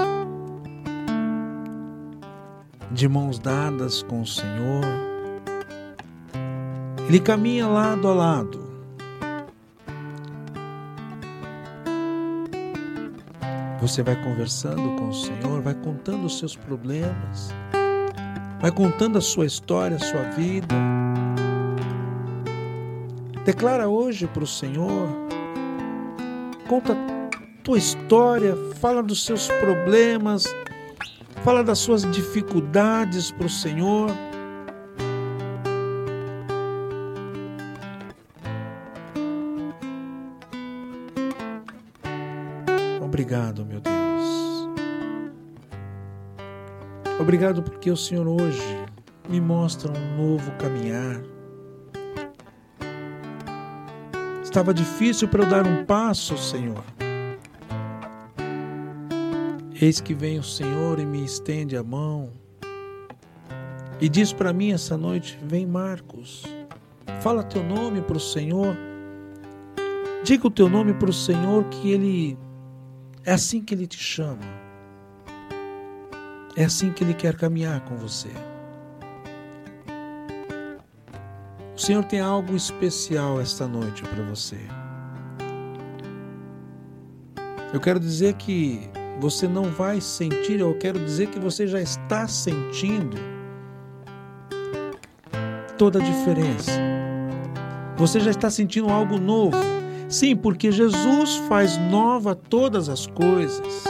De 2.89 3.05
mãos 3.09 3.37
dadas 3.37 4.01
com 4.01 4.21
o 4.21 4.25
Senhor. 4.25 4.81
Ele 7.05 7.19
caminha 7.19 7.67
lado 7.67 8.07
a 8.07 8.13
lado. 8.13 8.63
Você 13.81 14.01
vai 14.01 14.15
conversando 14.23 14.95
com 14.95 15.09
o 15.09 15.13
Senhor, 15.13 15.61
vai 15.61 15.73
contando 15.73 16.23
os 16.23 16.39
seus 16.39 16.55
problemas, 16.55 17.53
vai 18.61 18.71
contando 18.71 19.17
a 19.17 19.21
sua 19.21 19.45
história, 19.45 19.97
a 19.97 19.99
sua 19.99 20.23
vida. 20.29 20.73
Declara 23.43 23.89
hoje 23.89 24.27
para 24.27 24.45
o 24.45 24.47
Senhor, 24.47 25.24
conta 26.67 26.95
tua 27.63 27.77
história, 27.77 28.55
fala 28.79 29.01
dos 29.01 29.25
seus 29.25 29.47
problemas, 29.47 30.43
fala 31.43 31.63
das 31.63 31.79
suas 31.79 32.09
dificuldades 32.11 33.31
para 33.31 33.47
o 33.47 33.49
Senhor. 33.49 34.11
Obrigado, 43.01 43.65
meu 43.65 43.79
Deus. 43.79 44.69
Obrigado 47.19 47.63
porque 47.63 47.89
o 47.89 47.97
Senhor 47.97 48.27
hoje 48.27 48.61
me 49.27 49.39
mostra 49.39 49.91
um 49.91 50.17
novo 50.17 50.51
caminhar. 50.59 51.34
Estava 54.55 54.73
difícil 54.73 55.27
para 55.27 55.43
eu 55.43 55.49
dar 55.49 55.67
um 55.67 55.83
passo, 55.83 56.37
Senhor. 56.37 56.81
Eis 59.81 59.99
que 59.99 60.13
vem 60.13 60.39
o 60.39 60.43
Senhor 60.43 60.97
e 60.97 61.05
me 61.05 61.25
estende 61.25 61.75
a 61.75 61.83
mão 61.83 62.31
e 63.99 64.07
diz 64.07 64.31
para 64.31 64.53
mim 64.53 64.71
essa 64.71 64.97
noite: 64.97 65.37
Vem, 65.43 65.65
Marcos, 65.65 66.45
fala 67.19 67.43
teu 67.43 67.61
nome 67.65 68.01
para 68.01 68.15
o 68.15 68.19
Senhor. 68.19 68.77
Diga 70.23 70.47
o 70.47 70.51
teu 70.51 70.69
nome 70.69 70.93
para 70.93 71.09
o 71.09 71.13
Senhor 71.13 71.65
que 71.65 71.91
Ele 71.91 72.37
é 73.25 73.33
assim 73.33 73.61
que 73.61 73.73
Ele 73.73 73.85
te 73.85 73.99
chama. 73.99 74.39
É 76.55 76.63
assim 76.63 76.93
que 76.93 77.03
Ele 77.03 77.13
quer 77.13 77.35
caminhar 77.35 77.81
com 77.81 77.97
você. 77.97 78.29
O 81.75 81.79
Senhor 81.79 82.05
tem 82.05 82.21
algo 82.21 82.55
especial 82.55 83.41
esta 83.41 83.67
noite 83.67 84.01
para 84.03 84.23
você. 84.23 84.57
Eu 87.73 87.81
quero 87.81 87.99
dizer 87.99 88.35
que 88.35 88.89
você 89.19 89.45
não 89.45 89.65
vai 89.65 89.99
sentir, 89.99 90.61
eu 90.61 90.73
quero 90.77 90.97
dizer 90.97 91.27
que 91.27 91.37
você 91.37 91.67
já 91.67 91.81
está 91.81 92.29
sentindo 92.29 93.17
toda 95.77 95.99
a 95.99 96.01
diferença. 96.01 96.71
Você 97.97 98.21
já 98.21 98.31
está 98.31 98.49
sentindo 98.49 98.89
algo 98.89 99.19
novo. 99.19 99.57
Sim, 100.07 100.33
porque 100.33 100.71
Jesus 100.71 101.35
faz 101.49 101.77
nova 101.77 102.33
todas 102.33 102.87
as 102.87 103.05
coisas. 103.05 103.83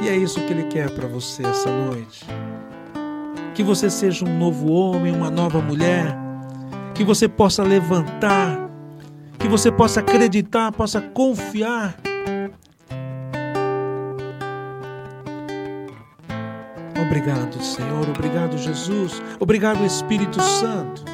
E 0.00 0.08
é 0.08 0.16
isso 0.16 0.40
que 0.40 0.52
Ele 0.52 0.64
quer 0.64 0.88
para 0.90 1.08
você 1.08 1.44
essa 1.44 1.68
noite. 1.68 2.24
Que 3.54 3.62
você 3.62 3.90
seja 3.90 4.24
um 4.24 4.38
novo 4.38 4.72
homem, 4.72 5.14
uma 5.14 5.30
nova 5.30 5.60
mulher. 5.60 6.16
Que 6.94 7.04
você 7.04 7.28
possa 7.28 7.62
levantar. 7.62 8.70
Que 9.38 9.48
você 9.48 9.70
possa 9.70 10.00
acreditar, 10.00 10.72
possa 10.72 11.00
confiar. 11.00 11.96
Obrigado, 17.06 17.62
Senhor. 17.62 18.08
Obrigado, 18.08 18.56
Jesus. 18.56 19.22
Obrigado, 19.38 19.84
Espírito 19.84 20.40
Santo. 20.40 21.04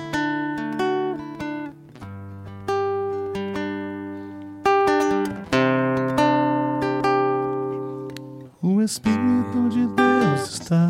O 8.62 8.80
Espírito 8.80 9.68
de 9.70 9.86
Deus 9.88 10.50
está 10.50 10.88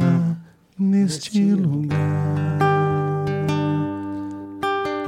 neste 1.08 1.40
lugar. 1.54 2.58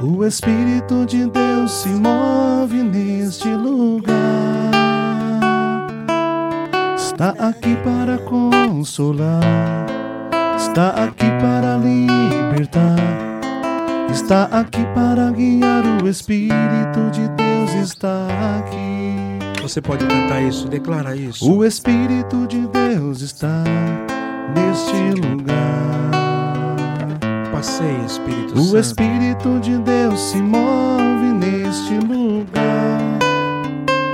O 0.01 0.25
Espírito 0.25 1.05
de 1.05 1.29
Deus 1.29 1.71
se 1.71 1.89
move 1.89 2.81
neste 2.81 3.47
lugar. 3.47 4.15
Está 6.97 7.29
aqui 7.37 7.75
para 7.83 8.17
consolar, 8.17 9.43
está 10.57 10.89
aqui 10.89 11.29
para 11.39 11.77
libertar, 11.77 12.97
está 14.09 14.45
aqui 14.45 14.83
para 14.95 15.29
guiar. 15.29 15.83
O 16.03 16.09
Espírito 16.09 17.11
de 17.11 17.27
Deus 17.29 17.73
está 17.91 18.25
aqui. 18.57 19.61
Você 19.61 19.79
pode 19.79 20.03
cantar 20.07 20.41
isso, 20.41 20.67
declara 20.67 21.15
isso. 21.15 21.47
O 21.47 21.63
Espírito 21.63 22.47
de 22.47 22.67
Deus 22.67 23.21
está 23.21 23.63
neste 24.55 25.21
lugar. 25.21 26.11
Passeia, 27.51 28.05
Espírito 28.05 28.53
O 28.55 28.63
Santo. 28.63 28.77
Espírito 28.79 29.59
de 29.59 29.77
Deus 29.77 30.19
se 30.19 30.37
move 30.37 31.33
neste 31.33 31.93
lugar. 31.99 33.19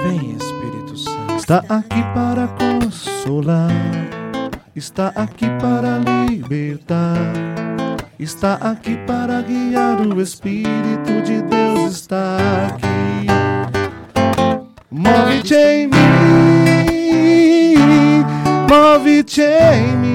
Vem, 0.03 0.31
Espírito 0.31 0.97
Santo. 0.97 1.35
Está 1.37 1.63
aqui 1.69 2.03
para 2.13 2.47
consolar, 2.47 3.71
está 4.75 5.13
aqui 5.15 5.45
para 5.61 5.99
libertar, 6.27 7.15
está 8.19 8.55
aqui 8.55 8.97
para 9.07 9.41
guiar. 9.41 10.01
O 10.01 10.21
Espírito 10.21 11.21
de 11.23 11.41
Deus 11.43 11.93
está 11.93 12.37
aqui. 12.67 12.87
Move-te 14.89 15.53
em 15.55 15.87
mim, 15.87 15.95
move-te 18.69 19.41
em 19.41 19.97
mim. 19.97 20.06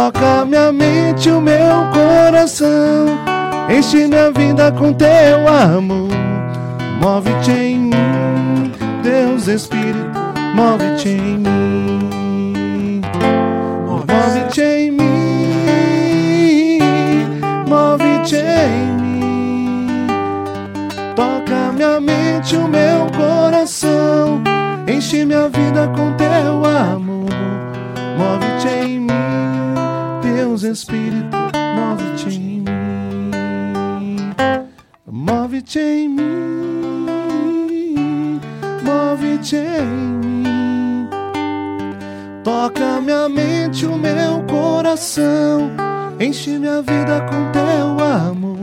Toca 0.00 0.46
minha 0.46 0.72
mente, 0.72 1.30
o 1.30 1.42
meu 1.42 1.86
coração. 1.92 3.04
Enche 3.68 4.08
minha 4.08 4.32
vida 4.32 4.72
com 4.72 4.94
teu 4.94 5.46
amor. 5.46 6.08
Move-te 7.02 7.50
em 7.50 7.78
mim, 7.80 8.72
Deus 9.02 9.46
Espírito, 9.46 10.18
move-te 10.54 11.10
em 11.10 11.36
mim. 11.36 13.02
Move-te 14.08 14.62
em 14.62 14.90
mim, 14.90 16.78
move-te 17.68 18.36
em 18.36 18.86
mim. 19.02 20.06
Toca 21.14 21.72
minha 21.74 22.00
mente, 22.00 22.56
o 22.56 22.66
meu 22.66 23.06
coração. 23.14 24.40
Enche 24.88 25.26
minha 25.26 25.46
vida 25.50 25.92
com 25.94 26.14
teu 26.14 26.64
amor. 26.64 27.28
Move-te 28.16 28.68
em 28.68 28.98
mim, 28.98 28.99
Espírito, 30.70 31.36
move-te 31.76 32.28
em 32.28 32.60
mim. 32.60 32.64
Move-te 35.06 35.78
em 35.80 36.08
mim, 36.08 37.10
move-te 38.84 39.56
em 39.56 39.86
mim. 40.24 41.08
Toca 42.44 43.00
minha 43.00 43.28
mente, 43.28 43.84
o 43.86 43.96
meu 43.96 44.44
coração. 44.44 45.70
Enche 46.20 46.58
minha 46.58 46.80
vida 46.82 47.20
com 47.22 47.50
teu 47.50 47.98
amor. 48.04 48.58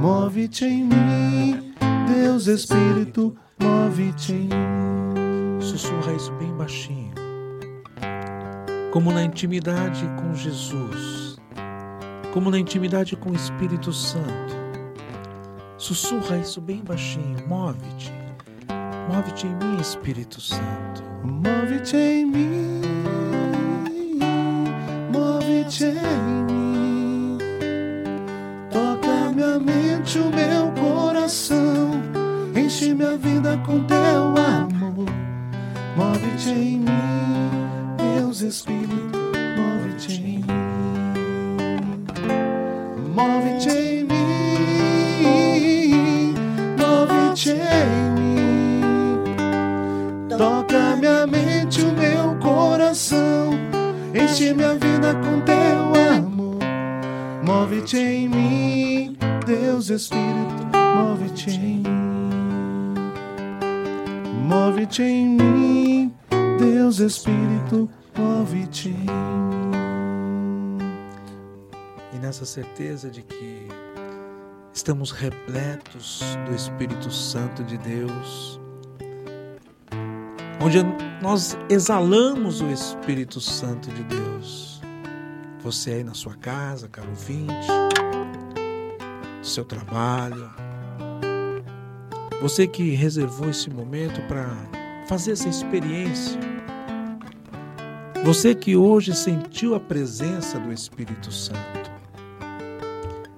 Move-te 0.00 0.64
em 0.64 0.84
mim, 0.84 1.74
Deus 2.08 2.46
Espírito, 2.46 3.36
move-te 3.62 4.32
em 4.32 4.48
mim. 4.48 5.60
Sussurra 5.60 6.14
isso 6.14 6.32
bem 6.32 6.52
baixinho. 6.54 7.09
Como 8.92 9.12
na 9.12 9.22
intimidade 9.22 10.04
com 10.20 10.34
Jesus. 10.34 11.36
Como 12.32 12.50
na 12.50 12.58
intimidade 12.58 13.16
com 13.16 13.30
o 13.30 13.34
Espírito 13.34 13.92
Santo. 13.92 14.60
Sussurra 15.76 16.38
isso 16.38 16.60
bem 16.60 16.82
baixinho. 16.84 17.38
Move-te. 17.48 18.12
Move-te 19.12 19.46
em 19.46 19.54
mim, 19.56 19.80
Espírito 19.80 20.40
Santo. 20.40 21.02
Move-te 21.24 21.96
em 21.96 22.26
mim, 22.26 22.80
move-te 25.12 25.84
em 25.84 26.44
mim. 26.46 27.38
Toca 28.70 29.32
minha 29.34 29.58
mente, 29.58 30.18
o 30.18 30.30
meu 30.30 30.70
coração. 30.80 31.90
Enche 32.54 32.94
minha 32.94 33.16
vida 33.16 33.60
com 33.66 33.82
teu 33.84 34.34
amor. 34.36 35.08
Move-te 35.96 36.50
em 36.50 36.78
mim, 36.78 37.49
Deus 38.40 38.54
Espírito, 38.54 39.18
move-te 39.58 40.14
em 40.14 40.22
mim. 40.22 40.44
Move-te 43.14 43.68
em 43.68 44.04
mim, 44.04 45.54
move-te 46.78 47.50
em 47.50 48.10
mim. 48.18 48.80
Toca 50.38 50.96
minha 50.96 51.26
mente, 51.26 51.82
o 51.82 51.92
meu 51.92 52.34
coração. 52.36 53.50
Enche 54.14 54.54
minha 54.54 54.72
vida 54.72 55.14
com 55.16 55.42
teu 55.42 55.92
amor. 56.16 56.60
Move-te 57.44 57.98
em 57.98 58.26
mim, 58.26 59.18
Deus 59.44 59.90
Espírito, 59.90 60.66
move-te 60.96 61.50
em 61.50 61.58
mim. 61.58 61.82
Move-te 64.48 65.02
em 65.02 65.28
mim, 65.28 66.14
Deus 66.58 67.00
Espírito, 67.00 67.90
mim. 68.18 69.06
E 72.12 72.18
nessa 72.18 72.44
certeza 72.44 73.10
de 73.10 73.22
que 73.22 73.68
estamos 74.72 75.10
repletos 75.10 76.22
do 76.46 76.54
Espírito 76.54 77.10
Santo 77.10 77.62
de 77.64 77.76
Deus, 77.78 78.60
onde 80.60 80.78
nós 81.22 81.56
exalamos 81.68 82.60
o 82.60 82.68
Espírito 82.68 83.40
Santo 83.40 83.90
de 83.90 84.02
Deus. 84.04 84.80
Você 85.62 85.92
aí 85.92 86.04
na 86.04 86.14
sua 86.14 86.34
casa, 86.34 86.88
caro 86.88 87.10
ouvinte, 87.10 87.68
no 89.38 89.44
seu 89.44 89.64
trabalho, 89.64 90.50
você 92.40 92.66
que 92.66 92.94
reservou 92.94 93.50
esse 93.50 93.68
momento 93.68 94.22
para 94.26 94.56
fazer 95.06 95.32
essa 95.32 95.48
experiência, 95.48 96.40
você 98.32 98.54
que 98.54 98.76
hoje 98.76 99.12
sentiu 99.12 99.74
a 99.74 99.80
presença 99.80 100.56
do 100.60 100.72
Espírito 100.72 101.32
Santo, 101.32 101.90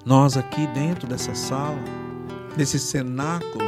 nós 0.04 0.36
aqui 0.36 0.66
dentro 0.66 1.08
dessa 1.08 1.34
sala, 1.34 1.82
desse 2.58 2.78
cenáculo, 2.78 3.64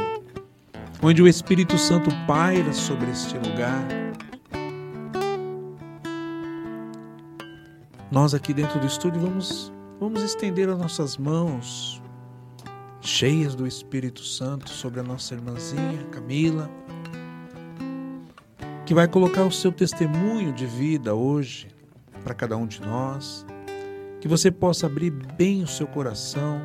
onde 1.01 1.23
o 1.23 1.27
Espírito 1.27 1.79
Santo 1.79 2.11
paira 2.27 2.71
sobre 2.73 3.09
este 3.09 3.33
lugar, 3.39 3.87
nós 8.11 8.35
aqui 8.35 8.53
dentro 8.53 8.79
do 8.79 8.85
estúdio 8.85 9.19
vamos, 9.19 9.73
vamos 9.99 10.21
estender 10.21 10.69
as 10.69 10.77
nossas 10.77 11.17
mãos 11.17 11.99
cheias 13.01 13.55
do 13.55 13.65
Espírito 13.65 14.23
Santo 14.23 14.69
sobre 14.69 14.99
a 14.99 15.03
nossa 15.03 15.33
irmãzinha 15.33 16.03
Camila, 16.11 16.69
que 18.85 18.93
vai 18.93 19.07
colocar 19.07 19.43
o 19.43 19.51
seu 19.51 19.71
testemunho 19.71 20.53
de 20.53 20.65
vida 20.67 21.15
hoje 21.15 21.67
para 22.23 22.35
cada 22.35 22.55
um 22.55 22.67
de 22.67 22.81
nós 22.81 23.45
que 24.21 24.27
você 24.27 24.51
possa 24.51 24.87
abrir 24.87 25.11
bem 25.11 25.61
o 25.61 25.67
seu 25.67 25.85
coração, 25.85 26.59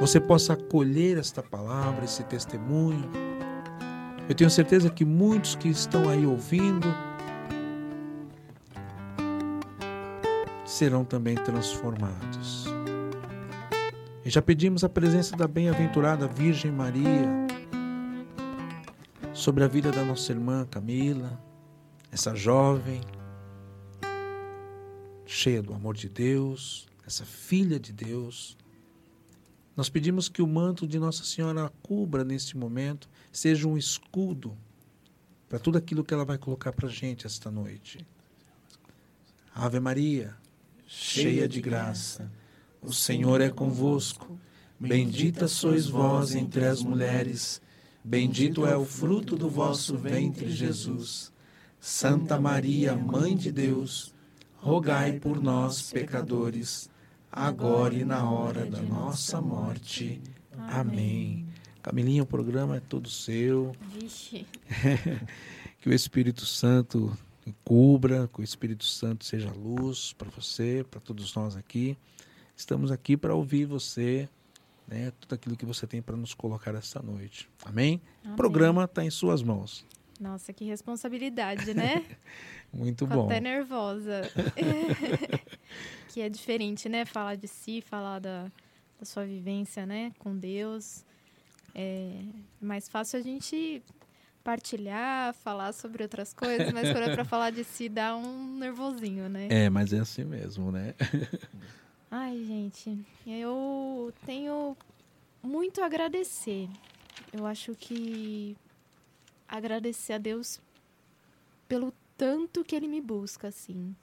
você 0.00 0.20
possa 0.20 0.52
acolher 0.52 1.16
esta 1.16 1.42
palavra, 1.42 2.04
esse 2.04 2.22
testemunho. 2.24 3.10
Eu 4.28 4.34
tenho 4.34 4.50
certeza 4.50 4.90
que 4.90 5.04
muitos 5.04 5.54
que 5.54 5.68
estão 5.68 6.08
aí 6.10 6.26
ouvindo 6.26 6.86
serão 10.66 11.04
também 11.04 11.36
transformados. 11.36 12.66
E 14.24 14.28
já 14.28 14.42
pedimos 14.42 14.84
a 14.84 14.88
presença 14.88 15.34
da 15.36 15.48
bem-aventurada 15.48 16.26
Virgem 16.26 16.70
Maria 16.70 17.43
sobre 19.44 19.62
a 19.62 19.68
vida 19.68 19.92
da 19.92 20.02
nossa 20.02 20.32
irmã 20.32 20.64
Camila, 20.64 21.38
essa 22.10 22.34
jovem 22.34 23.02
cheia 25.26 25.62
do 25.62 25.74
amor 25.74 25.94
de 25.94 26.08
Deus, 26.08 26.88
essa 27.06 27.26
filha 27.26 27.78
de 27.78 27.92
Deus. 27.92 28.56
Nós 29.76 29.90
pedimos 29.90 30.30
que 30.30 30.40
o 30.40 30.46
manto 30.46 30.86
de 30.86 30.98
Nossa 30.98 31.24
Senhora 31.24 31.66
a 31.66 31.68
cubra 31.68 32.24
neste 32.24 32.56
momento, 32.56 33.06
seja 33.30 33.68
um 33.68 33.76
escudo 33.76 34.56
para 35.46 35.58
tudo 35.58 35.76
aquilo 35.76 36.02
que 36.02 36.14
ela 36.14 36.24
vai 36.24 36.38
colocar 36.38 36.72
para 36.72 36.88
a 36.88 36.90
gente 36.90 37.26
esta 37.26 37.50
noite. 37.50 37.98
Ave 39.54 39.78
Maria, 39.78 40.34
cheia 40.86 41.46
de 41.46 41.60
graça, 41.60 42.32
o 42.80 42.94
Senhor 42.94 43.42
é 43.42 43.50
convosco. 43.50 44.40
Bendita 44.80 45.46
sois 45.48 45.86
vós 45.86 46.34
entre 46.34 46.64
as 46.64 46.82
mulheres, 46.82 47.60
bendito 48.04 48.66
é 48.66 48.76
o 48.76 48.84
fruto 48.84 49.36
do 49.36 49.48
vosso 49.48 49.96
ventre, 49.96 50.50
Jesus. 50.50 51.32
Santa 51.80 52.38
Maria, 52.38 52.94
Mãe 52.94 53.36
de 53.36 53.50
Deus, 53.50 54.14
rogai 54.56 55.18
por 55.18 55.42
nós, 55.42 55.90
pecadores, 55.90 56.88
agora 57.30 57.94
e 57.94 58.04
na 58.04 58.30
hora 58.30 58.64
da 58.64 58.80
nossa 58.80 59.40
morte. 59.40 60.20
Amém. 60.56 61.46
Camilinha, 61.82 62.22
o 62.22 62.26
programa 62.26 62.76
é 62.76 62.80
todo 62.80 63.10
seu. 63.10 63.72
Vixe. 63.92 64.46
que 65.80 65.88
o 65.88 65.92
Espírito 65.92 66.46
Santo 66.46 67.16
cubra, 67.62 68.28
que 68.32 68.40
o 68.40 68.42
Espírito 68.42 68.84
Santo 68.84 69.24
seja 69.24 69.52
luz 69.52 70.14
para 70.14 70.30
você, 70.30 70.84
para 70.90 71.00
todos 71.00 71.34
nós 71.34 71.56
aqui. 71.56 71.98
Estamos 72.56 72.90
aqui 72.90 73.16
para 73.16 73.34
ouvir 73.34 73.66
você, 73.66 74.28
né, 74.94 75.12
tudo 75.18 75.34
aquilo 75.34 75.56
que 75.56 75.66
você 75.66 75.86
tem 75.86 76.00
para 76.00 76.16
nos 76.16 76.32
colocar 76.34 76.74
esta 76.74 77.02
noite. 77.02 77.48
Amém? 77.64 78.00
O 78.22 78.26
Amém. 78.26 78.36
programa 78.36 78.84
está 78.84 79.04
em 79.04 79.10
suas 79.10 79.42
mãos. 79.42 79.84
Nossa, 80.20 80.52
que 80.52 80.64
responsabilidade, 80.64 81.74
né? 81.74 82.04
Muito 82.72 83.06
bom. 83.06 83.26
até 83.26 83.40
nervosa. 83.40 84.22
que 86.08 86.20
é 86.20 86.28
diferente, 86.28 86.88
né? 86.88 87.04
Falar 87.04 87.34
de 87.34 87.48
si, 87.48 87.80
falar 87.80 88.20
da, 88.20 88.44
da 88.98 89.04
sua 89.04 89.24
vivência, 89.24 89.84
né? 89.84 90.12
Com 90.18 90.36
Deus. 90.36 91.04
É 91.74 92.22
mais 92.60 92.88
fácil 92.88 93.18
a 93.18 93.22
gente 93.22 93.82
partilhar, 94.44 95.34
falar 95.34 95.72
sobre 95.72 96.02
outras 96.04 96.32
coisas, 96.32 96.70
mas 96.72 96.92
quando 96.92 97.08
é 97.08 97.14
pra 97.14 97.24
falar 97.24 97.50
de 97.50 97.64
si, 97.64 97.88
dá 97.88 98.14
um 98.14 98.58
nervosinho, 98.58 99.28
né? 99.28 99.48
É, 99.50 99.70
mas 99.70 99.92
é 99.92 99.98
assim 99.98 100.22
mesmo, 100.22 100.70
né? 100.70 100.94
Ai, 102.16 102.44
gente, 102.44 102.96
eu 103.26 104.14
tenho 104.24 104.76
muito 105.42 105.82
a 105.82 105.86
agradecer. 105.86 106.68
Eu 107.32 107.44
acho 107.44 107.74
que 107.74 108.56
agradecer 109.48 110.12
a 110.12 110.18
Deus 110.18 110.60
pelo 111.66 111.92
tanto 112.16 112.62
que 112.62 112.76
Ele 112.76 112.86
me 112.86 113.00
busca, 113.00 113.48
assim. 113.48 113.96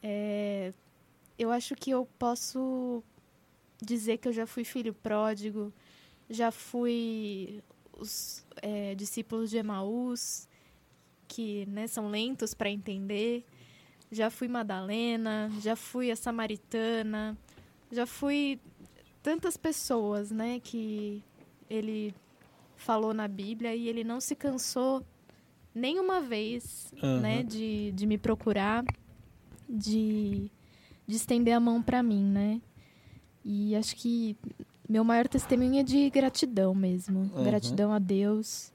É, 0.00 0.72
eu 1.36 1.50
acho 1.50 1.74
que 1.74 1.90
eu 1.90 2.06
posso 2.16 3.02
dizer 3.82 4.18
que 4.18 4.28
eu 4.28 4.32
já 4.32 4.46
fui 4.46 4.62
filho 4.62 4.94
pródigo, 4.94 5.72
já 6.28 6.52
fui 6.52 7.60
os 7.98 8.46
é, 8.62 8.94
discípulos 8.94 9.50
de 9.50 9.56
Emaús, 9.56 10.46
que 11.26 11.66
né, 11.66 11.88
são 11.88 12.08
lentos 12.08 12.54
para 12.54 12.70
entender. 12.70 13.44
Já 14.10 14.30
fui 14.30 14.48
Madalena, 14.48 15.50
já 15.60 15.76
fui 15.76 16.10
a 16.10 16.16
Samaritana, 16.16 17.36
já 17.92 18.06
fui 18.06 18.60
tantas 19.22 19.56
pessoas, 19.56 20.30
né, 20.30 20.60
que 20.60 21.22
ele 21.68 22.14
falou 22.76 23.12
na 23.14 23.28
Bíblia 23.28 23.74
e 23.74 23.88
ele 23.88 24.02
não 24.02 24.20
se 24.20 24.34
cansou 24.34 25.04
nenhuma 25.74 26.20
vez, 26.20 26.92
Aham. 27.02 27.20
né, 27.20 27.42
de, 27.42 27.92
de 27.92 28.06
me 28.06 28.18
procurar, 28.18 28.84
de, 29.68 30.50
de 31.06 31.16
estender 31.16 31.54
a 31.54 31.60
mão 31.60 31.82
para 31.82 32.02
mim, 32.02 32.24
né? 32.24 32.60
E 33.44 33.76
acho 33.76 33.94
que 33.96 34.36
meu 34.88 35.04
maior 35.04 35.28
testemunho 35.28 35.80
é 35.80 35.82
de 35.82 36.10
gratidão 36.10 36.74
mesmo, 36.74 37.30
Aham. 37.34 37.44
gratidão 37.44 37.92
a 37.92 37.98
Deus. 37.98 38.72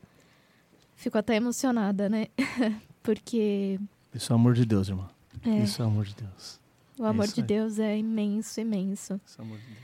Fico 0.95 1.17
até 1.17 1.35
emocionada, 1.35 2.07
né? 2.07 2.27
Porque 3.03 3.79
Isso 4.13 4.31
é 4.31 4.35
o 4.35 4.39
amor 4.39 4.53
de 4.53 4.65
Deus, 4.65 4.87
irmão. 4.87 5.09
É, 5.43 5.63
Isso 5.63 5.81
é 5.81 5.85
o 5.85 5.87
amor 5.87 6.05
de 6.05 6.15
Deus. 6.15 6.59
o 6.97 7.05
amor 7.05 7.25
isso 7.25 7.35
de 7.35 7.41
aí. 7.41 7.47
Deus 7.47 7.79
é 7.79 7.97
imenso, 7.97 8.59
imenso. 8.59 9.19
Isso 9.25 9.39
é 9.39 9.43
o 9.43 9.45
amor 9.47 9.57
de 9.59 9.65
Deus. 9.65 9.79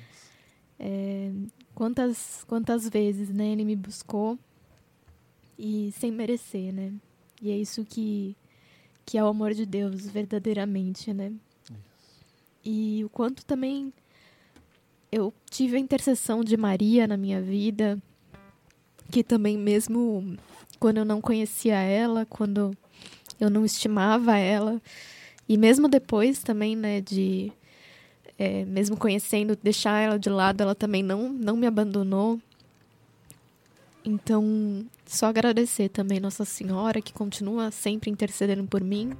É, 0.79 1.31
quantas, 1.75 2.43
quantas 2.47 2.89
vezes, 2.89 3.29
né, 3.29 3.47
ele 3.47 3.63
me 3.63 3.75
buscou 3.75 4.37
e 5.57 5.91
sem 5.91 6.11
merecer, 6.11 6.73
né? 6.73 6.91
E 7.41 7.51
é 7.51 7.57
isso 7.57 7.85
que, 7.85 8.35
que 9.05 9.17
é 9.17 9.23
o 9.23 9.27
amor 9.27 9.53
de 9.53 9.65
Deus, 9.65 10.07
verdadeiramente, 10.07 11.13
né? 11.13 11.31
E 12.63 13.03
o 13.03 13.09
quanto 13.09 13.43
também 13.45 13.91
eu 15.11 15.33
tive 15.49 15.75
a 15.75 15.79
intercessão 15.79 16.43
de 16.43 16.55
Maria 16.55 17.07
na 17.07 17.17
minha 17.17 17.41
vida, 17.41 18.01
que 19.11 19.23
também 19.23 19.57
mesmo 19.57 20.37
quando 20.79 20.97
eu 20.97 21.05
não 21.05 21.19
conhecia 21.19 21.75
ela, 21.75 22.25
quando 22.25 22.75
eu 23.39 23.49
não 23.49 23.65
estimava 23.65 24.37
ela, 24.37 24.81
e 25.51 25.57
mesmo 25.57 25.89
depois 25.89 26.41
também, 26.41 26.77
né, 26.77 27.01
de 27.01 27.51
é, 28.39 28.63
mesmo 28.63 28.95
conhecendo, 28.95 29.53
deixar 29.61 29.99
ela 29.99 30.17
de 30.17 30.29
lado, 30.29 30.61
ela 30.61 30.73
também 30.73 31.03
não, 31.03 31.27
não 31.27 31.57
me 31.57 31.67
abandonou. 31.67 32.39
Então, 34.05 34.85
só 35.05 35.25
agradecer 35.25 35.89
também 35.89 36.21
Nossa 36.21 36.45
Senhora, 36.45 37.01
que 37.01 37.11
continua 37.11 37.69
sempre 37.69 38.09
intercedendo 38.09 38.63
por 38.63 38.81
mim. 38.81 39.11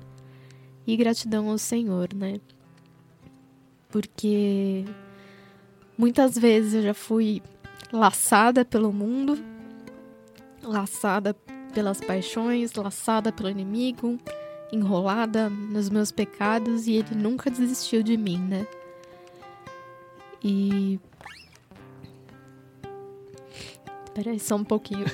E 0.88 0.96
gratidão 0.96 1.50
ao 1.50 1.58
Senhor, 1.58 2.14
né? 2.16 2.40
Porque 3.90 4.86
muitas 5.98 6.38
vezes 6.38 6.76
eu 6.76 6.82
já 6.82 6.94
fui 6.94 7.44
laçada 7.92 8.64
pelo 8.64 8.94
mundo, 8.94 9.38
laçada 10.64 11.34
pelas 11.74 12.00
paixões, 12.00 12.74
laçada 12.74 13.34
pelo 13.34 13.50
inimigo, 13.50 14.18
enrolada 14.72 15.50
nos 15.50 15.90
meus 15.90 16.12
pecados 16.12 16.88
e 16.88 16.94
ele 16.94 17.16
nunca 17.16 17.50
desistiu 17.50 18.04
de 18.04 18.18
mim, 18.18 18.40
né? 18.40 18.66
E. 20.44 21.00
Peraí, 24.14 24.40
só 24.40 24.56
um 24.56 24.64
pouquinho. 24.64 25.06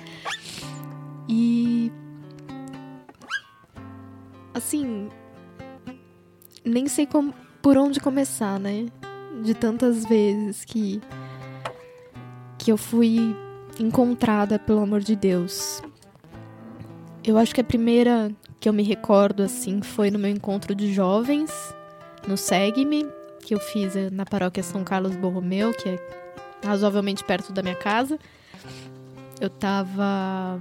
e. 1.28 1.92
Assim. 4.52 5.08
Nem 6.64 6.88
sei 6.88 7.06
como, 7.06 7.34
por 7.60 7.76
onde 7.76 8.00
começar, 8.00 8.58
né? 8.58 8.86
de 9.42 9.54
tantas 9.54 10.04
vezes 10.04 10.64
que 10.64 11.00
que 12.58 12.72
eu 12.72 12.78
fui 12.78 13.36
encontrada 13.78 14.58
pelo 14.58 14.80
amor 14.80 15.00
de 15.00 15.14
Deus. 15.14 15.82
Eu 17.24 17.38
acho 17.38 17.54
que 17.54 17.60
a 17.60 17.64
primeira 17.64 18.30
que 18.60 18.68
eu 18.68 18.72
me 18.72 18.82
recordo 18.82 19.42
assim 19.42 19.80
foi 19.80 20.10
no 20.10 20.18
meu 20.18 20.30
encontro 20.30 20.74
de 20.74 20.92
jovens 20.92 21.50
no 22.28 22.36
Segue-me, 22.36 23.06
que 23.40 23.54
eu 23.54 23.58
fiz 23.58 23.96
eh, 23.96 24.10
na 24.10 24.24
paróquia 24.24 24.62
São 24.62 24.82
Carlos 24.84 25.14
Borromeu, 25.16 25.72
que 25.72 25.88
é 25.90 25.98
razoavelmente 26.64 27.22
perto 27.24 27.52
da 27.52 27.62
minha 27.62 27.74
casa. 27.74 28.18
Eu 29.40 29.50
tava 29.50 30.60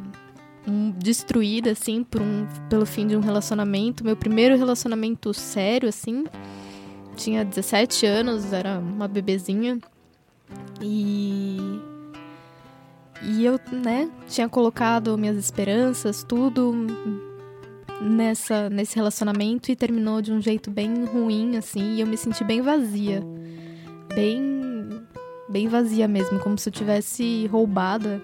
um, 0.67 0.91
destruída, 0.91 1.71
assim, 1.71 2.03
por 2.03 2.21
um, 2.21 2.45
pelo 2.69 2.85
fim 2.85 3.07
de 3.07 3.15
um 3.15 3.21
relacionamento. 3.21 4.03
Meu 4.03 4.15
primeiro 4.15 4.57
relacionamento 4.57 5.33
sério, 5.33 5.87
assim. 5.87 6.25
Tinha 7.15 7.45
17 7.45 8.05
anos, 8.05 8.51
era 8.51 8.79
uma 8.79 9.07
bebezinha. 9.07 9.79
E. 10.81 11.79
E 13.25 13.45
eu, 13.45 13.59
né, 13.71 14.09
tinha 14.27 14.49
colocado 14.49 15.17
minhas 15.17 15.37
esperanças, 15.37 16.23
tudo 16.23 16.73
nessa 18.01 18.69
nesse 18.69 18.95
relacionamento 18.95 19.71
e 19.71 19.75
terminou 19.75 20.21
de 20.21 20.33
um 20.33 20.41
jeito 20.41 20.69
bem 20.69 21.05
ruim 21.05 21.55
assim, 21.55 21.95
e 21.95 22.01
eu 22.01 22.07
me 22.07 22.17
senti 22.17 22.43
bem 22.43 22.61
vazia. 22.61 23.23
Bem 24.13 24.51
bem 25.49 25.67
vazia 25.67 26.07
mesmo, 26.07 26.39
como 26.39 26.57
se 26.57 26.69
eu 26.69 26.73
tivesse 26.73 27.47
roubada, 27.47 28.21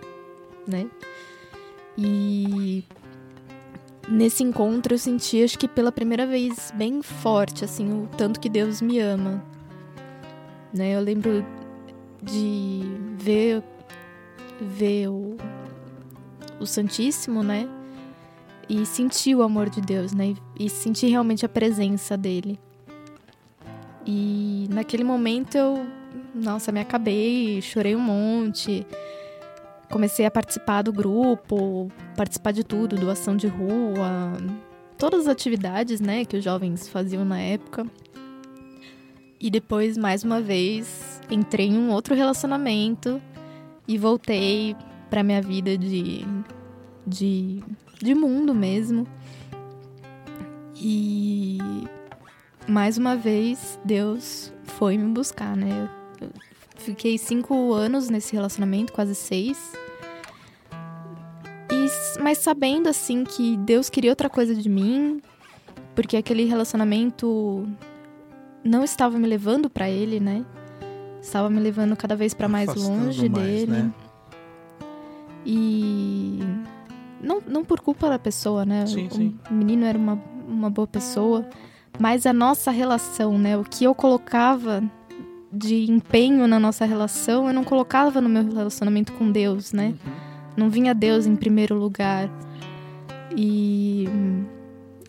né? 0.67 0.88
E 1.97 2.83
nesse 4.07 4.43
encontro 4.43 4.93
eu 4.93 4.97
senti, 4.97 5.43
acho 5.43 5.57
que 5.57 5.67
pela 5.67 5.91
primeira 5.91 6.25
vez, 6.25 6.73
bem 6.75 7.01
forte, 7.01 7.63
assim, 7.63 8.03
o 8.03 8.09
tanto 8.17 8.39
que 8.39 8.49
Deus 8.49 8.81
me 8.81 8.99
ama. 8.99 9.43
Né? 10.73 10.95
Eu 10.95 11.01
lembro 11.01 11.45
de 12.21 12.81
ver, 13.17 13.63
ver 14.62 15.08
o, 15.08 15.38
o 16.60 16.65
Santíssimo, 16.65 17.43
né? 17.43 17.67
E 18.67 18.86
sentir 18.86 19.36
o 19.36 19.41
amor 19.41 19.69
de 19.69 19.82
Deus, 19.82 20.13
né? 20.13 20.36
E 20.60 20.69
sentir 20.69 21.08
realmente 21.08 21.45
a 21.45 21.50
presença 21.50 22.15
dele. 22.15 22.60
E 24.06 24.67
naquele 24.72 25.04
momento 25.04 25.56
eu, 25.56 25.86
nossa, 26.34 26.72
me 26.72 26.80
acabei, 26.80 27.62
chorei 27.62 27.95
um 27.95 28.00
monte 28.00 28.86
comecei 29.89 30.26
a 30.26 30.32
participar 30.32 30.84
do 30.84 30.93
grupo, 30.93 31.91
participar 32.15 32.52
de 32.52 32.63
tudo, 32.63 32.95
doação 32.95 33.36
de 33.36 33.48
rua, 33.48 34.38
todas 34.98 35.22
as 35.22 35.28
atividades, 35.28 36.00
né, 36.00 36.24
que 36.24 36.38
os 36.38 36.43
jovens 36.43 36.88
faziam 36.88 37.26
na 37.26 37.39
época. 37.39 37.86
E 39.41 39.50
depois, 39.50 39.98
mais 39.98 40.24
uma 40.24 40.41
vez, 40.41 41.22
entrei 41.30 41.67
em 41.67 41.78
um 41.78 41.91
outro 41.91 42.13
relacionamento 42.13 43.22
e 43.89 43.97
voltei 43.97 44.75
para 45.10 45.23
minha 45.23 45.41
vida 45.41 45.75
de, 45.75 46.23
de, 47.08 47.63
de 47.99 48.13
mundo 48.13 48.54
mesmo. 48.54 49.08
E 50.75 51.58
mais 52.67 52.99
uma 52.99 53.15
vez, 53.15 53.80
Deus 53.84 54.54
foi 54.63 54.95
me 54.95 55.12
buscar, 55.12 55.58
né? 55.58 55.89
Eu 56.21 56.30
fiquei 56.78 57.17
cinco 57.17 57.73
anos 57.73 58.12
nesse 58.12 58.32
relacionamento, 58.32 58.93
quase 58.93 59.15
seis. 59.15 59.73
E, 61.71 62.21
mas 62.21 62.38
sabendo, 62.38 62.88
assim, 62.88 63.23
que 63.23 63.58
Deus 63.58 63.89
queria 63.89 64.12
outra 64.12 64.30
coisa 64.30 64.54
de 64.54 64.69
mim, 64.69 65.19
porque 65.95 66.15
aquele 66.15 66.45
relacionamento 66.45 67.67
não 68.63 68.84
estava 68.84 69.17
me 69.17 69.28
levando 69.28 69.67
para 69.67 69.89
Ele, 69.89 70.19
né? 70.19 70.45
Estava 71.21 71.49
me 71.49 71.60
levando 71.60 71.95
cada 71.95 72.15
vez 72.15 72.34
para 72.34 72.47
mais 72.47 72.73
longe 72.75 73.29
mais, 73.29 73.43
dele. 73.43 73.71
Né? 73.71 73.93
E 75.45 76.39
não, 77.21 77.41
não 77.45 77.63
por 77.63 77.82
culpa 77.82 78.10
da 78.10 78.19
pessoa, 78.19 78.65
né? 78.65 78.86
Sim, 78.86 79.08
o 79.08 79.13
sim. 79.13 79.39
menino 79.51 79.86
era 79.86 79.97
uma, 79.97 80.21
uma 80.47 80.69
boa 80.69 80.88
pessoa, 80.88 81.47
mas 81.99 82.25
a 82.25 82.34
nossa 82.34 82.71
relação, 82.71 83.38
né? 83.38 83.58
O 83.58 83.63
que 83.63 83.84
eu 83.84 83.93
colocava 83.93 84.84
de 85.51 85.89
empenho 85.89 86.47
na 86.47 86.60
nossa 86.60 86.86
relação, 86.86 87.47
eu 87.47 87.53
não 87.53 87.63
colocava 87.63 88.21
no 88.21 88.29
meu 88.29 88.43
relacionamento 88.53 89.13
com 89.13 89.32
Deus, 89.32 89.73
né? 89.73 89.88
Uhum. 90.05 90.13
Não 90.55 90.69
vinha 90.69 90.93
Deus 90.93 91.25
em 91.25 91.36
primeiro 91.36 91.75
lugar. 91.75 92.29
E. 93.36 94.08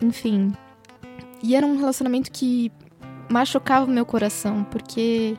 Enfim. 0.01 0.51
E 1.43 1.55
era 1.55 1.65
um 1.65 1.77
relacionamento 1.77 2.31
que 2.31 2.71
machucava 3.29 3.85
o 3.85 3.89
meu 3.89 4.05
coração, 4.05 4.63
porque 4.65 5.37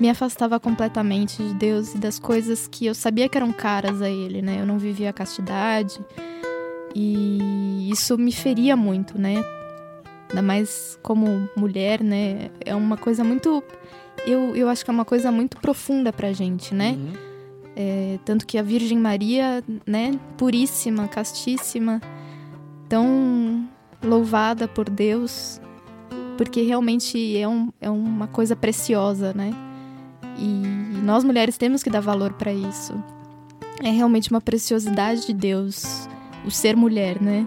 me 0.00 0.08
afastava 0.08 0.58
completamente 0.58 1.42
de 1.42 1.54
Deus 1.54 1.94
e 1.94 1.98
das 1.98 2.18
coisas 2.18 2.66
que 2.66 2.86
eu 2.86 2.94
sabia 2.94 3.28
que 3.28 3.36
eram 3.36 3.52
caras 3.52 4.02
a 4.02 4.08
Ele, 4.08 4.42
né? 4.42 4.60
Eu 4.60 4.66
não 4.66 4.78
vivia 4.78 5.10
a 5.10 5.12
castidade. 5.12 6.00
E 6.94 7.88
isso 7.90 8.18
me 8.18 8.32
feria 8.32 8.76
muito, 8.76 9.18
né? 9.18 9.42
Ainda 10.28 10.42
mais 10.42 10.98
como 11.02 11.48
mulher, 11.56 12.02
né? 12.02 12.50
É 12.64 12.74
uma 12.74 12.96
coisa 12.96 13.22
muito 13.22 13.62
eu, 14.26 14.54
eu 14.54 14.68
acho 14.68 14.84
que 14.84 14.90
é 14.90 14.94
uma 14.94 15.04
coisa 15.04 15.32
muito 15.32 15.56
profunda 15.58 16.12
pra 16.12 16.32
gente, 16.32 16.74
né? 16.74 16.92
Uhum. 16.92 17.12
É, 17.74 18.18
tanto 18.24 18.46
que 18.46 18.58
a 18.58 18.62
Virgem 18.62 18.98
Maria, 18.98 19.64
né, 19.86 20.18
puríssima, 20.36 21.08
castíssima, 21.08 22.00
tão 22.88 23.66
louvada 24.02 24.68
por 24.68 24.90
Deus, 24.90 25.60
porque 26.36 26.62
realmente 26.62 27.36
é, 27.36 27.48
um, 27.48 27.70
é 27.80 27.88
uma 27.88 28.26
coisa 28.26 28.54
preciosa, 28.54 29.32
né? 29.32 29.52
E 30.42 31.02
nós 31.04 31.22
mulheres 31.22 31.56
temos 31.56 31.84
que 31.84 31.88
dar 31.88 32.00
valor 32.00 32.32
para 32.32 32.52
isso. 32.52 32.92
É 33.80 33.90
realmente 33.90 34.28
uma 34.28 34.40
preciosidade 34.40 35.24
de 35.24 35.32
Deus, 35.32 36.08
o 36.44 36.50
ser 36.50 36.76
mulher, 36.76 37.22
né? 37.22 37.46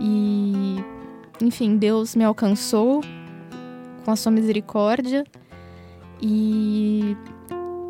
E, 0.00 0.76
enfim, 1.40 1.76
Deus 1.76 2.16
me 2.16 2.24
alcançou 2.24 3.02
com 4.04 4.10
a 4.10 4.16
sua 4.16 4.32
misericórdia 4.32 5.24
e 6.20 7.16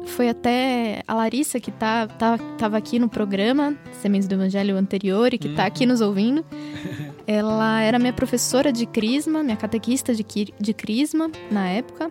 foi 0.08 0.28
até 0.28 1.02
a 1.08 1.14
Larissa, 1.14 1.58
que 1.58 1.70
tá, 1.70 2.06
tá, 2.06 2.38
tava 2.58 2.76
aqui 2.76 2.98
no 2.98 3.08
programa 3.08 3.78
Sementes 4.02 4.28
do 4.28 4.34
Evangelho 4.34 4.76
anterior 4.76 5.32
e 5.32 5.38
que 5.38 5.54
tá 5.54 5.64
aqui 5.64 5.86
nos 5.86 6.02
ouvindo. 6.02 6.44
Ela 7.26 7.80
era 7.80 7.98
minha 7.98 8.12
professora 8.12 8.70
de 8.72 8.84
Crisma, 8.84 9.42
minha 9.42 9.56
catequista 9.56 10.14
de, 10.14 10.24
de 10.58 10.74
Crisma 10.74 11.30
na 11.50 11.68
época. 11.68 12.10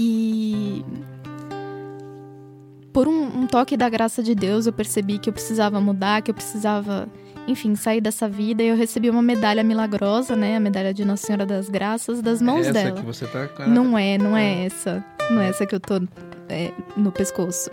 E 0.00 0.84
por 2.92 3.08
um, 3.08 3.40
um 3.40 3.46
toque 3.48 3.76
da 3.76 3.88
graça 3.88 4.22
de 4.22 4.32
Deus, 4.32 4.66
eu 4.66 4.72
percebi 4.72 5.18
que 5.18 5.28
eu 5.28 5.32
precisava 5.32 5.80
mudar, 5.80 6.22
que 6.22 6.30
eu 6.30 6.34
precisava 6.34 7.08
enfim, 7.48 7.74
sair 7.74 8.00
dessa 8.00 8.28
vida 8.28 8.62
e 8.62 8.68
eu 8.68 8.76
recebi 8.76 9.08
uma 9.08 9.22
medalha 9.22 9.64
milagrosa, 9.64 10.36
né? 10.36 10.56
A 10.56 10.60
medalha 10.60 10.92
de 10.92 11.04
Nossa 11.04 11.26
Senhora 11.26 11.46
das 11.46 11.68
Graças 11.68 12.20
das 12.20 12.42
mãos 12.42 12.60
essa 12.60 12.72
dela. 12.72 13.00
que 13.00 13.06
você 13.06 13.26
tá 13.26 13.48
com 13.48 13.66
Não 13.66 13.98
é, 13.98 14.18
não 14.18 14.36
é 14.36 14.66
essa. 14.66 15.02
Não 15.30 15.40
é 15.40 15.48
essa 15.48 15.66
que 15.66 15.74
eu 15.74 15.80
tô 15.80 15.94
é, 16.48 16.72
no 16.94 17.10
pescoço. 17.10 17.70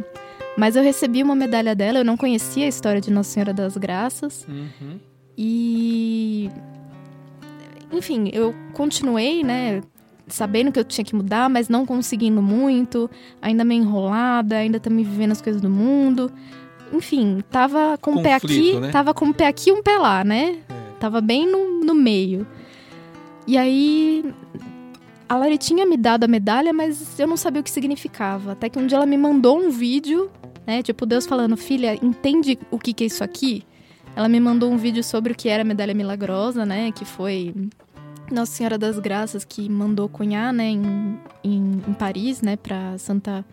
Mas 0.57 0.77
eu 0.77 0.81
recebi 0.81 1.21
uma 1.21 1.35
medalha 1.35 1.75
dela, 1.75 1.99
eu 1.99 2.05
não 2.05 2.15
conhecia 2.15 2.65
a 2.65 2.69
história 2.69 3.01
de 3.01 3.11
Nossa 3.11 3.31
Senhora 3.31 3.53
das 3.53 3.75
Graças. 3.75 4.47
Uhum. 4.47 4.97
E. 5.38 6.49
Enfim, 7.91 8.29
eu 8.31 8.55
continuei, 8.73 9.43
né? 9.43 9.81
Sabendo 10.27 10.71
que 10.71 10.79
eu 10.79 10.83
tinha 10.83 11.05
que 11.05 11.15
mudar, 11.15 11.49
mas 11.49 11.69
não 11.69 11.85
conseguindo 11.85 12.41
muito, 12.41 13.09
ainda 13.41 13.63
meio 13.63 13.83
enrolada, 13.83 14.57
ainda 14.57 14.79
também 14.79 15.05
vivendo 15.05 15.31
as 15.31 15.41
coisas 15.41 15.61
do 15.61 15.69
mundo 15.69 16.31
enfim, 16.93 17.43
tava 17.49 17.97
com 17.97 18.15
o 18.15 18.23
pé 18.23 18.33
aqui, 18.33 18.79
né? 18.79 18.91
tava 18.91 19.13
com 19.13 19.25
um 19.25 19.33
pé 19.33 19.47
aqui 19.47 19.69
e 19.69 19.73
um 19.73 19.81
pé 19.81 19.97
lá, 19.97 20.23
né? 20.23 20.57
É. 20.69 20.73
Tava 20.99 21.21
bem 21.21 21.49
no, 21.49 21.83
no 21.83 21.93
meio. 21.93 22.47
E 23.47 23.57
aí 23.57 24.23
a 25.27 25.35
Lari 25.35 25.57
tinha 25.57 25.85
me 25.85 25.97
dado 25.97 26.23
a 26.23 26.27
medalha, 26.27 26.71
mas 26.73 27.19
eu 27.19 27.27
não 27.27 27.38
sabia 27.38 27.61
o 27.61 27.63
que 27.63 27.71
significava. 27.71 28.53
Até 28.53 28.69
que 28.69 28.79
um 28.79 28.88
dia 28.88 28.97
ela 28.97 29.05
me 29.05 29.17
mandou 29.17 29.59
um 29.59 29.69
vídeo, 29.69 30.31
né? 30.65 30.81
Tipo, 30.81 31.05
Deus 31.05 31.25
falando, 31.25 31.57
filha, 31.57 31.97
entende 32.03 32.57
o 32.71 32.79
que, 32.79 32.93
que 32.93 33.03
é 33.03 33.07
isso 33.07 33.23
aqui? 33.23 33.63
Ela 34.15 34.29
me 34.29 34.39
mandou 34.39 34.71
um 34.71 34.77
vídeo 34.77 35.03
sobre 35.03 35.33
o 35.33 35.35
que 35.35 35.49
era 35.49 35.61
a 35.61 35.65
medalha 35.65 35.93
milagrosa, 35.93 36.65
né? 36.65 36.91
Que 36.91 37.03
foi 37.03 37.53
Nossa 38.31 38.51
Senhora 38.51 38.77
das 38.77 38.97
Graças 38.99 39.43
que 39.45 39.69
mandou 39.69 40.09
cunhar, 40.09 40.51
né? 40.51 40.69
Em, 40.69 41.19
em, 41.43 41.81
em 41.88 41.93
Paris, 41.93 42.41
né? 42.41 42.55
Pra 42.55 42.97
Santa, 42.97 43.45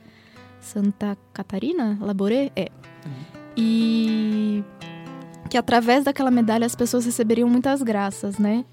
Santa 0.61 1.16
Catarina? 1.32 1.98
Laboré? 2.00 2.50
É. 2.56 2.68
E 3.56 4.64
que 5.50 5.58
através 5.58 6.04
daquela 6.04 6.30
medalha 6.30 6.64
as 6.64 6.74
pessoas 6.74 7.04
receberiam 7.04 7.48
muitas 7.48 7.82
graças, 7.82 8.38
né? 8.38 8.64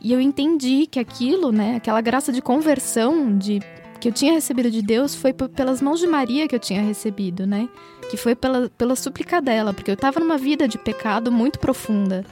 E 0.00 0.12
eu 0.12 0.20
entendi 0.20 0.86
que 0.86 0.98
aquilo, 0.98 1.52
né, 1.52 1.76
aquela 1.76 2.00
graça 2.00 2.32
de 2.32 2.42
conversão 2.42 3.38
de 3.38 3.60
que 4.00 4.08
eu 4.08 4.12
tinha 4.12 4.32
recebido 4.32 4.70
de 4.70 4.82
Deus 4.82 5.14
foi 5.14 5.32
pelas 5.32 5.80
mãos 5.80 5.98
de 5.98 6.06
Maria 6.06 6.46
que 6.46 6.54
eu 6.54 6.58
tinha 6.58 6.82
recebido, 6.82 7.46
né? 7.46 7.68
Que 8.10 8.16
foi 8.16 8.34
pela, 8.34 8.68
pela 8.76 8.96
súplica 8.96 9.40
dela, 9.40 9.72
porque 9.72 9.90
eu 9.90 9.94
estava 9.94 10.20
numa 10.20 10.36
vida 10.36 10.68
de 10.68 10.76
pecado 10.76 11.32
muito 11.32 11.58
profunda. 11.58 12.22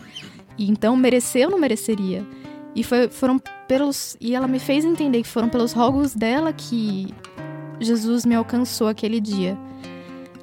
E 0.59 0.69
então 0.69 0.97
merecer 0.97 1.47
ou 1.47 1.53
não 1.53 1.59
mereceria. 1.59 2.27
E 2.75 2.83
foi, 2.83 3.09
foram 3.09 3.39
pelos 3.69 4.17
e 4.21 4.35
ela 4.35 4.49
me 4.49 4.59
fez 4.59 4.85
entender 4.85 5.23
que 5.23 5.29
foram 5.29 5.49
pelos 5.49 5.73
rogos 5.73 6.15
dela 6.15 6.53
que 6.53 7.13
Jesus 7.81 8.25
me 8.25 8.35
alcançou 8.35 8.89
aquele 8.89 9.21
dia. 9.21 9.59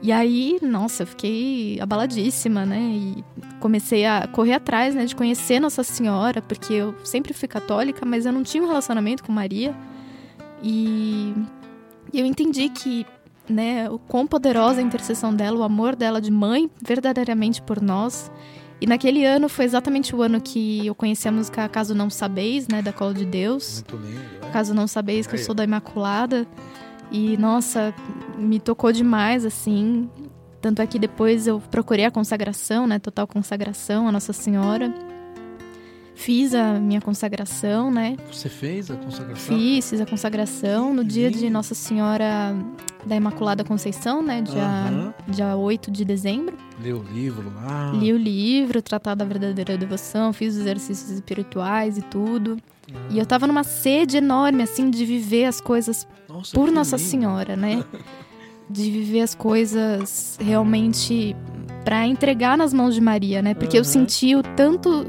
E 0.01 0.11
aí, 0.11 0.57
nossa, 0.61 1.03
eu 1.03 1.07
fiquei 1.07 1.77
abaladíssima, 1.81 2.65
né? 2.65 2.79
E 2.79 3.23
comecei 3.59 4.05
a 4.05 4.27
correr 4.27 4.53
atrás, 4.53 4.95
né, 4.95 5.05
de 5.05 5.13
conhecer 5.13 5.59
Nossa 5.59 5.83
Senhora, 5.83 6.41
porque 6.41 6.73
eu 6.73 6.95
sempre 7.03 7.33
fui 7.33 7.49
católica, 7.49 8.05
mas 8.05 8.25
eu 8.25 8.31
não 8.31 8.41
tinha 8.41 8.63
um 8.63 8.67
relacionamento 8.67 9.23
com 9.23 9.31
Maria. 9.31 9.75
E, 10.63 11.33
eu 12.13 12.25
entendi 12.25 12.69
que, 12.69 13.05
né, 13.49 13.89
o 13.89 13.99
quão 13.99 14.25
poderosa 14.25 14.79
a 14.79 14.83
intercessão 14.83 15.33
dela, 15.33 15.59
o 15.59 15.63
amor 15.63 15.95
dela 15.95 16.21
de 16.21 16.31
mãe, 16.31 16.69
verdadeiramente 16.81 17.61
por 17.61 17.81
nós. 17.81 18.31
E 18.81 18.87
naquele 18.87 19.25
ano 19.25 19.49
foi 19.49 19.65
exatamente 19.65 20.15
o 20.15 20.21
ano 20.21 20.39
que 20.39 20.85
eu 20.87 20.95
conheci 20.95 21.27
a 21.27 21.31
música 21.31 21.67
Caso 21.67 21.93
Não 21.93 22.09
Sabeis, 22.09 22.67
né, 22.67 22.81
da 22.81 22.93
Cola 22.93 23.13
de 23.13 23.25
Deus. 23.25 23.83
Muito 23.89 24.05
lindo. 24.07 24.21
é? 24.47 24.51
Caso 24.51 24.73
Não 24.73 24.87
Sabeis 24.87 25.27
que 25.27 25.35
eu 25.35 25.39
Aí. 25.39 25.45
sou 25.45 25.53
da 25.53 25.63
Imaculada. 25.63 26.47
E, 27.11 27.35
nossa, 27.37 27.93
me 28.37 28.59
tocou 28.59 28.91
demais, 28.91 29.43
assim. 29.45 30.09
Tanto 30.61 30.81
é 30.81 30.87
que 30.87 30.99
depois 30.99 31.47
eu 31.47 31.59
procurei 31.71 32.05
a 32.05 32.11
consagração, 32.11 32.85
né? 32.87 32.99
Total 32.99 33.27
consagração 33.27 34.07
a 34.07 34.11
Nossa 34.11 34.31
Senhora. 34.31 34.93
Fiz 36.19 36.53
a 36.53 36.73
minha 36.73 36.99
consagração, 36.99 37.89
né? 37.89 38.17
Você 38.29 38.49
fez 38.49 38.91
a 38.91 38.95
consagração? 38.97 39.57
Fiz, 39.57 39.89
fiz 39.89 40.01
a 40.01 40.05
consagração 40.05 40.93
no 40.93 41.01
dia 41.01 41.31
de. 41.31 41.49
Nossa 41.49 41.73
Senhora 41.73 42.53
da 43.05 43.15
Imaculada 43.15 43.63
Conceição, 43.63 44.21
né? 44.21 44.41
Dia, 44.41 44.61
Aham. 44.61 45.13
dia 45.29 45.55
8 45.55 45.89
de 45.89 46.03
dezembro. 46.03 46.57
Leu 46.83 46.97
o 46.97 47.03
livro 47.13 47.49
lá. 47.55 47.93
Li 47.95 48.11
o 48.11 48.17
livro, 48.17 48.81
Tratado 48.81 49.19
da 49.19 49.23
Verdadeira 49.25 49.77
Devoção, 49.77 50.33
fiz 50.33 50.55
os 50.55 50.59
exercícios 50.59 51.09
espirituais 51.09 51.97
e 51.97 52.01
tudo. 52.01 52.57
E 53.09 53.17
eu 53.17 53.25
tava 53.25 53.47
numa 53.47 53.63
sede 53.63 54.17
enorme, 54.17 54.61
assim, 54.63 54.89
de 54.89 55.05
viver 55.05 55.45
as 55.45 55.61
coisas 55.61 56.05
Nossa, 56.27 56.53
por 56.53 56.69
Nossa 56.69 56.97
lindo. 56.97 57.09
Senhora, 57.09 57.55
né? 57.55 57.81
De 58.69 58.91
viver 58.91 59.21
as 59.21 59.33
coisas 59.33 60.37
realmente 60.39 61.35
pra 61.83 62.05
entregar 62.05 62.55
nas 62.55 62.71
mãos 62.71 62.93
de 62.93 63.01
Maria, 63.01 63.41
né? 63.41 63.55
Porque 63.55 63.75
eu 63.75 63.81
Aham. 63.81 63.89
senti 63.89 64.35
o 64.35 64.43
tanto 64.43 65.07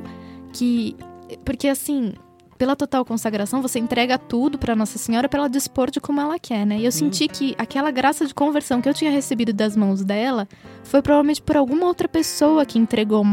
que. 0.52 0.96
Porque 1.44 1.68
assim. 1.68 2.12
Pela 2.58 2.76
total 2.76 3.06
consagração, 3.06 3.62
você 3.62 3.78
entrega 3.78 4.18
tudo 4.18 4.58
pra 4.58 4.76
Nossa 4.76 4.98
Senhora 4.98 5.30
pra 5.30 5.38
ela 5.40 5.48
dispor 5.48 5.90
de 5.90 5.98
como 5.98 6.20
ela 6.20 6.38
quer, 6.38 6.66
né? 6.66 6.78
E 6.78 6.84
eu 6.84 6.92
senti 6.92 7.26
que 7.26 7.54
aquela 7.56 7.90
graça 7.90 8.26
de 8.26 8.34
conversão 8.34 8.82
que 8.82 8.88
eu 8.88 8.92
tinha 8.92 9.10
recebido 9.10 9.50
das 9.50 9.74
mãos 9.74 10.04
dela 10.04 10.46
foi 10.84 11.00
provavelmente 11.00 11.40
por 11.40 11.56
alguma 11.56 11.86
outra 11.86 12.06
pessoa 12.06 12.66
que 12.66 12.78
entregou 12.78 13.24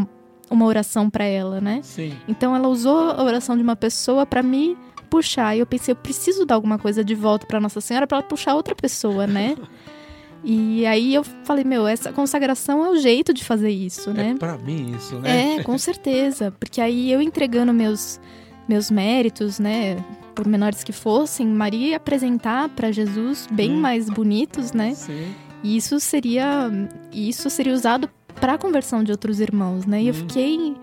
uma 0.50 0.66
oração 0.66 1.10
pra 1.10 1.26
ela, 1.26 1.60
né? 1.60 1.82
Sim. 1.84 2.14
Então 2.26 2.56
ela 2.56 2.70
usou 2.70 3.12
a 3.12 3.22
oração 3.22 3.58
de 3.58 3.64
uma 3.64 3.76
pessoa 3.76 4.26
pra 4.26 4.42
me 4.42 4.78
puxar. 5.10 5.58
E 5.58 5.60
eu 5.60 5.66
pensei, 5.66 5.92
eu 5.92 5.98
preciso 5.98 6.46
dar 6.46 6.56
alguma 6.56 6.80
coisa 6.80 7.04
de 7.04 7.14
volta 7.14 7.46
pra 7.46 7.60
Nossa 7.60 7.82
Senhora 7.82 8.08
pra 8.08 8.20
ela 8.20 8.28
puxar 8.28 8.56
outra 8.56 8.76
pessoa, 8.76 9.28
né? 9.28 9.58
E 10.44 10.86
aí 10.86 11.14
eu 11.14 11.24
falei, 11.44 11.64
meu, 11.64 11.88
essa 11.88 12.14
consagração 12.14 12.86
é 12.86 12.90
o 12.90 12.98
jeito 12.98 13.34
de 13.34 13.44
fazer 13.44 13.70
isso, 13.70 14.10
É 14.12 14.14
né? 14.14 14.36
pra 14.38 14.58
mim 14.58 14.96
isso, 14.96 15.16
né? 15.20 15.56
É, 15.58 15.64
com 15.64 15.78
certeza. 15.78 16.52
Porque 16.60 16.80
aí 16.80 17.12
eu 17.12 17.22
entregando 17.22 17.74
meus, 17.74 18.20
meus 18.68 18.90
méritos, 18.90 19.60
né? 19.60 19.98
Por 20.36 20.48
menores 20.48 20.84
que 20.84 20.94
fossem, 20.94 21.48
Maria 21.48 21.88
ia 21.90 21.98
apresentar 21.98 22.70
pra 22.70 22.92
Jesus 22.92 23.48
bem 23.52 23.72
Hum. 23.72 23.80
mais 23.82 24.10
bonitos, 24.10 24.72
né? 24.72 24.94
Sim. 24.94 25.34
E 25.64 25.76
isso 25.76 26.00
seria, 26.00 26.70
isso 27.12 27.50
seria 27.50 27.74
usado 27.74 28.08
para 28.40 28.54
a 28.54 28.58
conversão 28.58 29.04
de 29.04 29.12
outros 29.12 29.40
irmãos, 29.40 29.86
né? 29.88 30.04
E 30.04 30.08
eu 30.08 30.14
Hum. 30.14 30.18
fiquei 30.18 30.76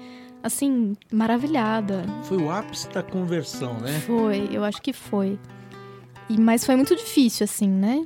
assim 0.43 0.95
maravilhada. 1.13 2.05
Foi 2.25 2.37
o 2.37 2.51
ápice 2.51 2.89
da 2.89 3.03
conversão, 3.03 3.79
né? 3.81 3.93
Foi, 4.05 4.49
eu 4.53 4.65
acho 4.65 4.83
que 4.83 4.93
foi. 4.93 5.39
E 6.29 6.39
mas 6.39 6.65
foi 6.67 6.75
muito 6.77 6.95
difícil 6.97 7.45
assim, 7.45 7.69
né? 7.69 8.03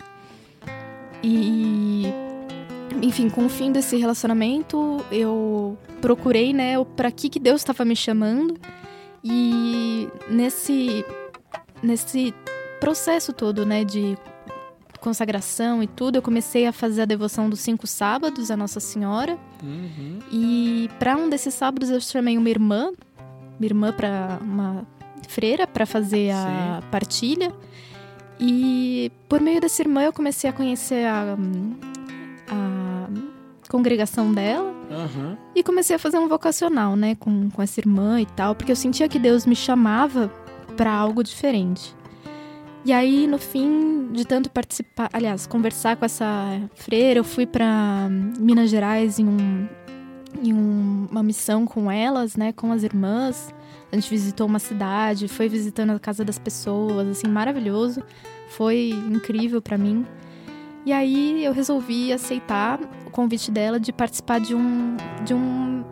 E 1.22 2.06
enfim, 3.02 3.28
com 3.28 3.46
o 3.46 3.48
fim 3.48 3.70
desse 3.70 3.96
relacionamento, 3.96 5.04
eu 5.10 5.78
procurei, 6.00 6.52
né, 6.52 6.82
para 6.96 7.10
que 7.10 7.28
que 7.28 7.38
Deus 7.38 7.60
estava 7.60 7.84
me 7.84 7.96
chamando. 7.96 8.58
E 9.22 10.08
nesse 10.28 11.04
nesse 11.82 12.34
processo 12.80 13.32
todo, 13.32 13.66
né, 13.66 13.84
de 13.84 14.16
consagração 15.00 15.82
e 15.82 15.86
tudo, 15.86 16.16
eu 16.16 16.22
comecei 16.22 16.66
a 16.66 16.72
fazer 16.72 17.02
a 17.02 17.04
devoção 17.04 17.48
dos 17.48 17.60
cinco 17.60 17.86
sábados 17.86 18.50
a 18.50 18.56
Nossa 18.56 18.80
Senhora. 18.80 19.38
Uhum. 19.62 20.18
E 20.32 20.90
para 20.98 21.16
um 21.16 21.28
desses 21.28 21.54
sábados 21.54 21.90
eu 21.90 22.00
chamei 22.00 22.36
uma 22.36 22.50
irmã, 22.50 22.90
minha 23.58 23.70
irmã 23.70 23.92
para 23.92 24.38
uma 24.40 24.86
freira 25.28 25.66
para 25.66 25.86
fazer 25.86 26.30
a 26.30 26.82
partilha. 26.90 27.52
E 28.40 29.10
por 29.28 29.40
meio 29.40 29.60
dessa 29.60 29.82
irmã 29.82 30.02
eu 30.02 30.12
comecei 30.12 30.48
a 30.48 30.52
conhecer 30.52 31.04
a, 31.06 31.36
a 32.50 33.08
congregação 33.68 34.32
dela 34.32 34.72
Aham. 34.90 35.36
e 35.54 35.62
comecei 35.62 35.96
a 35.96 35.98
fazer 35.98 36.18
um 36.18 36.28
vocacional, 36.28 36.96
né, 36.96 37.14
com, 37.16 37.50
com 37.50 37.60
essa 37.62 37.80
irmã 37.80 38.20
e 38.20 38.26
tal, 38.26 38.54
porque 38.54 38.72
eu 38.72 38.76
sentia 38.76 39.08
que 39.08 39.18
Deus 39.18 39.44
me 39.44 39.56
chamava 39.56 40.28
para 40.76 40.92
algo 40.92 41.22
diferente. 41.22 41.94
E 42.84 42.92
aí, 42.92 43.26
no 43.26 43.38
fim 43.38 44.08
de 44.12 44.24
tanto 44.24 44.48
participar, 44.48 45.10
aliás, 45.12 45.46
conversar 45.46 45.96
com 45.96 46.04
essa 46.04 46.26
freira, 46.74 47.18
eu 47.20 47.24
fui 47.24 47.44
para 47.44 48.08
Minas 48.38 48.70
Gerais 48.70 49.18
em, 49.18 49.26
um, 49.26 49.68
em 50.42 50.54
um- 50.54 51.06
uma 51.10 51.22
missão 51.22 51.66
com 51.66 51.90
elas, 51.90 52.36
né, 52.36 52.52
com 52.52 52.72
as 52.72 52.82
irmãs. 52.84 53.52
A 53.90 53.96
gente 53.96 54.10
visitou 54.10 54.46
uma 54.46 54.58
cidade, 54.58 55.28
foi 55.28 55.48
visitando 55.48 55.90
a 55.90 55.98
casa 55.98 56.24
das 56.24 56.38
pessoas, 56.38 57.08
assim, 57.08 57.26
maravilhoso. 57.28 58.02
Foi 58.50 58.90
incrível 59.10 59.62
para 59.62 59.78
mim. 59.78 60.04
E 60.84 60.92
aí 60.92 61.44
eu 61.44 61.52
resolvi 61.52 62.12
aceitar 62.12 62.78
o 63.06 63.10
convite 63.10 63.50
dela 63.50 63.78
de 63.80 63.92
participar 63.92 64.40
de 64.40 64.54
um, 64.54 64.96
de 65.24 65.34
um 65.34 65.84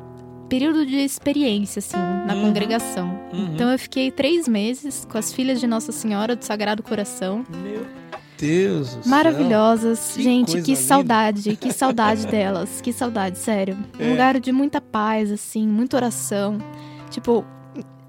período 0.49 0.87
de 0.87 0.97
experiência, 0.97 1.81
assim, 1.81 1.97
na 1.97 2.35
Uhum. 2.35 2.43
congregação. 2.43 3.19
Uhum. 3.33 3.51
Então 3.55 3.71
eu 3.71 3.79
fiquei 3.79 4.11
três 4.11 4.47
meses 4.47 5.07
com 5.11 5.19
as 5.19 5.33
filhas 5.33 5.59
de 5.59 5.67
Nossa 5.67 5.91
Senhora 5.93 6.37
do 6.37 6.45
Sagrado 6.45 6.83
Coração. 6.83 7.45
Meu 7.63 7.85
Deus 8.39 8.95
do 8.95 9.03
céu. 9.03 9.11
Maravilhosas. 9.11 10.13
Que 10.15 10.23
Gente, 10.23 10.53
que 10.63 10.69
linda. 10.73 10.77
saudade, 10.81 11.57
que 11.57 11.73
saudade 11.73 12.27
delas. 12.29 12.81
Que 12.81 12.93
saudade, 12.93 13.39
sério. 13.39 13.77
Um 13.99 14.05
É. 14.05 14.11
lugar 14.11 14.39
de 14.39 14.53
muita 14.53 14.81
paz, 14.81 15.33
assim, 15.33 15.67
muita 15.67 15.97
oração. 15.97 16.59
Tipo, 17.11 17.45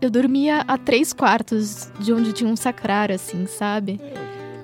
eu 0.01 0.10
dormia 0.10 0.63
a 0.67 0.77
três 0.77 1.13
quartos 1.13 1.91
de 1.99 2.13
onde 2.13 2.34
tinha 2.34 2.49
um 2.49 2.56
sacrário, 2.56 3.15
assim, 3.15 3.45
sabe? 3.47 3.99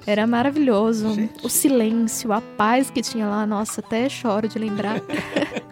Era 0.06 0.28
maravilhoso. 0.28 1.14
Gente. 1.14 1.46
O 1.46 1.50
silêncio, 1.50 2.32
a 2.32 2.42
paz 2.42 2.90
que 2.90 3.02
tinha 3.02 3.28
lá, 3.28 3.46
nossa, 3.46 3.82
até 3.82 4.08
choro 4.10 4.48
de 4.48 4.60
lembrar. 4.60 5.02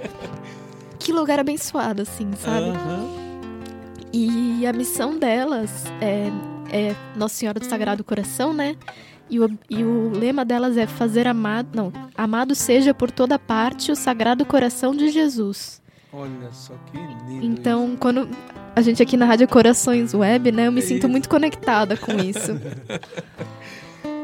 que 0.97 1.11
lugar 1.11 1.39
abençoado, 1.39 2.01
assim, 2.01 2.31
sabe? 2.33 2.69
Aham. 2.69 3.21
E 4.13 4.65
a 4.67 4.73
missão 4.73 5.17
delas 5.17 5.85
é, 6.01 6.29
é 6.69 6.95
Nossa 7.15 7.35
Senhora 7.35 7.59
do 7.59 7.65
Sagrado 7.65 8.03
Coração, 8.03 8.53
né? 8.53 8.75
E 9.29 9.39
o, 9.39 9.49
e 9.69 9.83
o 9.83 10.09
lema 10.09 10.43
delas 10.43 10.75
é 10.75 10.85
fazer 10.85 11.25
amado, 11.25 11.69
não, 11.73 11.93
amado 12.17 12.53
seja 12.53 12.93
por 12.93 13.09
toda 13.09 13.39
parte 13.39 13.89
o 13.89 13.95
Sagrado 13.95 14.45
Coração 14.45 14.93
de 14.93 15.09
Jesus. 15.09 15.80
Olha 16.13 16.51
só 16.51 16.73
que 16.91 16.97
lindo. 17.29 17.45
Então, 17.45 17.95
quando 17.97 18.27
a 18.75 18.81
gente 18.81 19.01
aqui 19.01 19.15
na 19.15 19.25
Rádio 19.25 19.47
Corações 19.47 20.13
Web, 20.13 20.51
né, 20.51 20.67
eu 20.67 20.71
me 20.71 20.79
É 20.79 20.81
sinto 20.83 20.99
isso. 21.03 21.09
muito 21.09 21.29
conectada 21.29 21.95
com 21.97 22.13
isso. 22.17 22.59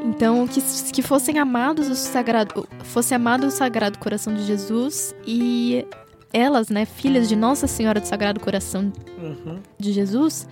Então, 0.06 0.48
que, 0.48 0.62
que 0.94 1.02
fossem 1.02 1.38
amados 1.38 1.90
o 1.90 1.96
sagrado, 1.96 2.68
fosse 2.84 3.14
amado 3.14 3.48
o 3.48 3.52
Sagrado 3.52 4.00
Coração 4.00 4.34
de 4.34 4.44
Jesus 4.44 5.14
e 5.26 5.86
elas, 6.32 6.70
né, 6.70 6.86
filhas 6.86 7.28
de 7.28 7.36
Nossa 7.36 7.68
Senhora 7.68 8.00
do 8.00 8.06
Sagrado 8.08 8.40
Coração 8.40 8.92
Uhum. 9.18 9.60
de 9.78 9.92
Jesus, 9.92 10.48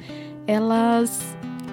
elas 0.46 1.22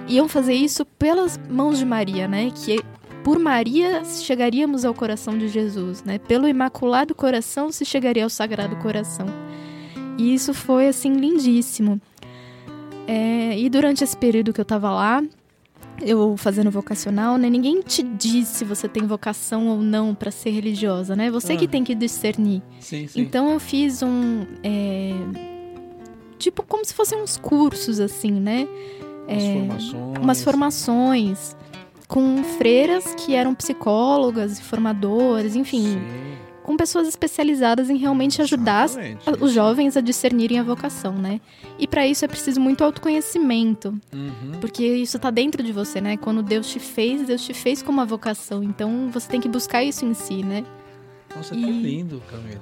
iam 0.07 0.29
fazer 0.29 0.55
isso 0.55 0.85
pelas 0.85 1.41
mãos 1.51 1.79
de 1.79 1.85
Maria, 1.85 2.29
né? 2.29 2.53
Que 2.55 2.81
por 3.25 3.39
Maria 3.39 4.05
chegaríamos 4.05 4.85
ao 4.85 4.95
coração 4.95 5.37
de 5.37 5.49
Jesus, 5.49 6.05
né? 6.05 6.19
Pelo 6.19 6.47
Imaculado 6.47 7.15
Coração 7.17 7.73
se 7.73 7.85
chegaria 7.85 8.23
ao 8.23 8.31
Sagrado 8.31 8.77
Coração. 8.77 9.27
E 10.19 10.35
isso 10.35 10.53
foi 10.55 10.89
assim 10.89 11.15
lindíssimo. 11.15 12.01
É, 13.07 13.59
e 13.59 13.69
durante 13.69 14.05
esse 14.05 14.17
período 14.17 14.53
que 14.53 14.61
eu 14.61 14.65
tava 14.65 14.91
lá, 14.91 15.23
eu 16.01 16.37
fazendo 16.37 16.71
vocacional, 16.71 17.37
né? 17.37 17.49
Ninguém 17.51 17.81
te 17.81 18.03
diz 18.03 18.49
se 18.49 18.65
você 18.65 18.89
tem 18.89 19.07
vocação 19.07 19.69
ou 19.69 19.79
não 19.79 20.15
para 20.15 20.31
ser 20.31 20.51
religiosa, 20.51 21.15
né? 21.17 21.31
Você 21.31 21.57
que 21.57 21.65
Ah. 21.65 21.69
tem 21.69 21.85
que 21.85 21.95
discernir. 21.95 22.63
Sim, 22.81 23.07
sim. 23.09 23.21
Então 23.21 23.51
eu 23.51 23.59
fiz 23.61 24.03
um. 24.03 24.45
é, 24.63 25.13
tipo, 26.39 26.63
como 26.63 26.85
se 26.85 26.95
fossem 26.95 27.21
uns 27.21 27.37
cursos, 27.37 28.01
assim, 28.01 28.33
né? 28.33 28.67
Umas 29.29 29.43
é, 29.43 29.55
formações. 29.55 30.19
Umas 30.23 30.43
formações 30.45 31.57
com 32.09 32.43
freiras 32.59 33.15
que 33.15 33.35
eram 33.35 33.55
psicólogas 33.55 34.59
e 34.59 34.63
formadoras, 34.63 35.57
enfim. 35.57 35.83
Sim. 35.95 36.03
Com 36.63 36.77
pessoas 36.77 37.09
especializadas 37.09 37.91
em 37.91 37.97
realmente 37.97 38.41
ajudar 38.43 38.85
Exatamente, 38.85 39.31
os 39.41 39.53
jovens 39.53 39.97
a 39.97 40.01
discernirem 40.01 40.59
a 40.59 40.63
vocação, 40.63 41.13
né? 41.15 41.41
E 41.79 41.87
para 41.87 42.07
isso 42.07 42.25
é 42.25 42.29
preciso 42.29 42.61
muito 42.61 42.85
autoconhecimento, 42.85 43.89
Uhum. 44.13 44.59
porque 44.61 44.85
isso 44.87 45.19
tá 45.19 45.31
dentro 45.31 45.63
de 45.63 45.73
você, 45.73 46.01
né? 46.01 46.17
Quando 46.17 46.43
Deus 46.43 46.69
te 46.71 46.79
fez, 46.79 47.27
Deus 47.27 47.45
te 47.45 47.53
fez 47.55 47.83
com 47.83 47.91
uma 47.91 48.05
vocação, 48.07 48.63
então 48.63 49.11
você 49.13 49.29
tem 49.29 49.41
que 49.41 49.49
buscar 49.49 49.83
isso 49.83 50.05
em 50.05 50.15
si, 50.15 50.43
né? 50.45 50.65
Nossa, 51.35 51.55
que 51.55 51.61
E- 51.61 51.83
lindo, 51.83 52.23
Camila. 52.31 52.61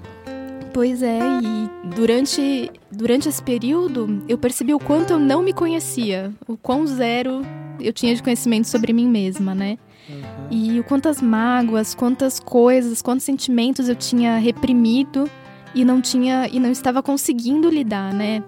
Pois 0.73 1.03
é, 1.03 1.19
e 1.43 1.89
durante, 1.97 2.71
durante 2.93 3.29
esse 3.29 3.43
período 3.43 4.23
eu 4.29 4.39
percebi 4.39 4.73
o 4.73 4.79
quanto 4.79 5.13
eu 5.13 5.19
não 5.19 5.43
me 5.43 5.53
conhecia, 5.53 6.33
o 6.47 6.57
quão 6.57 6.87
zero 6.87 7.43
eu 7.81 7.93
tinha 7.93 8.15
de 8.15 8.23
conhecimento 8.23 8.69
sobre 8.69 8.93
mim 8.93 9.09
mesma, 9.09 9.53
né? 9.55 9.77
Uhum. 10.09 10.49
E 10.51 10.81
o 10.81 10.85
quantas 10.85 11.21
mágoas, 11.21 11.95
quantas 11.95 12.41
coisas, 12.41 13.01
quantos 13.01 13.25
sentimentos 13.25 13.89
eu 13.89 13.95
tinha 13.95 14.39
reprimido 14.39 15.31
e 15.75 15.85
não 15.85 16.01
tinha 16.01 16.49
e 16.51 16.59
não 16.59 16.71
estava 16.71 17.03
conseguindo 17.03 17.69
lidar, 17.69 18.13
né? 18.13 18.43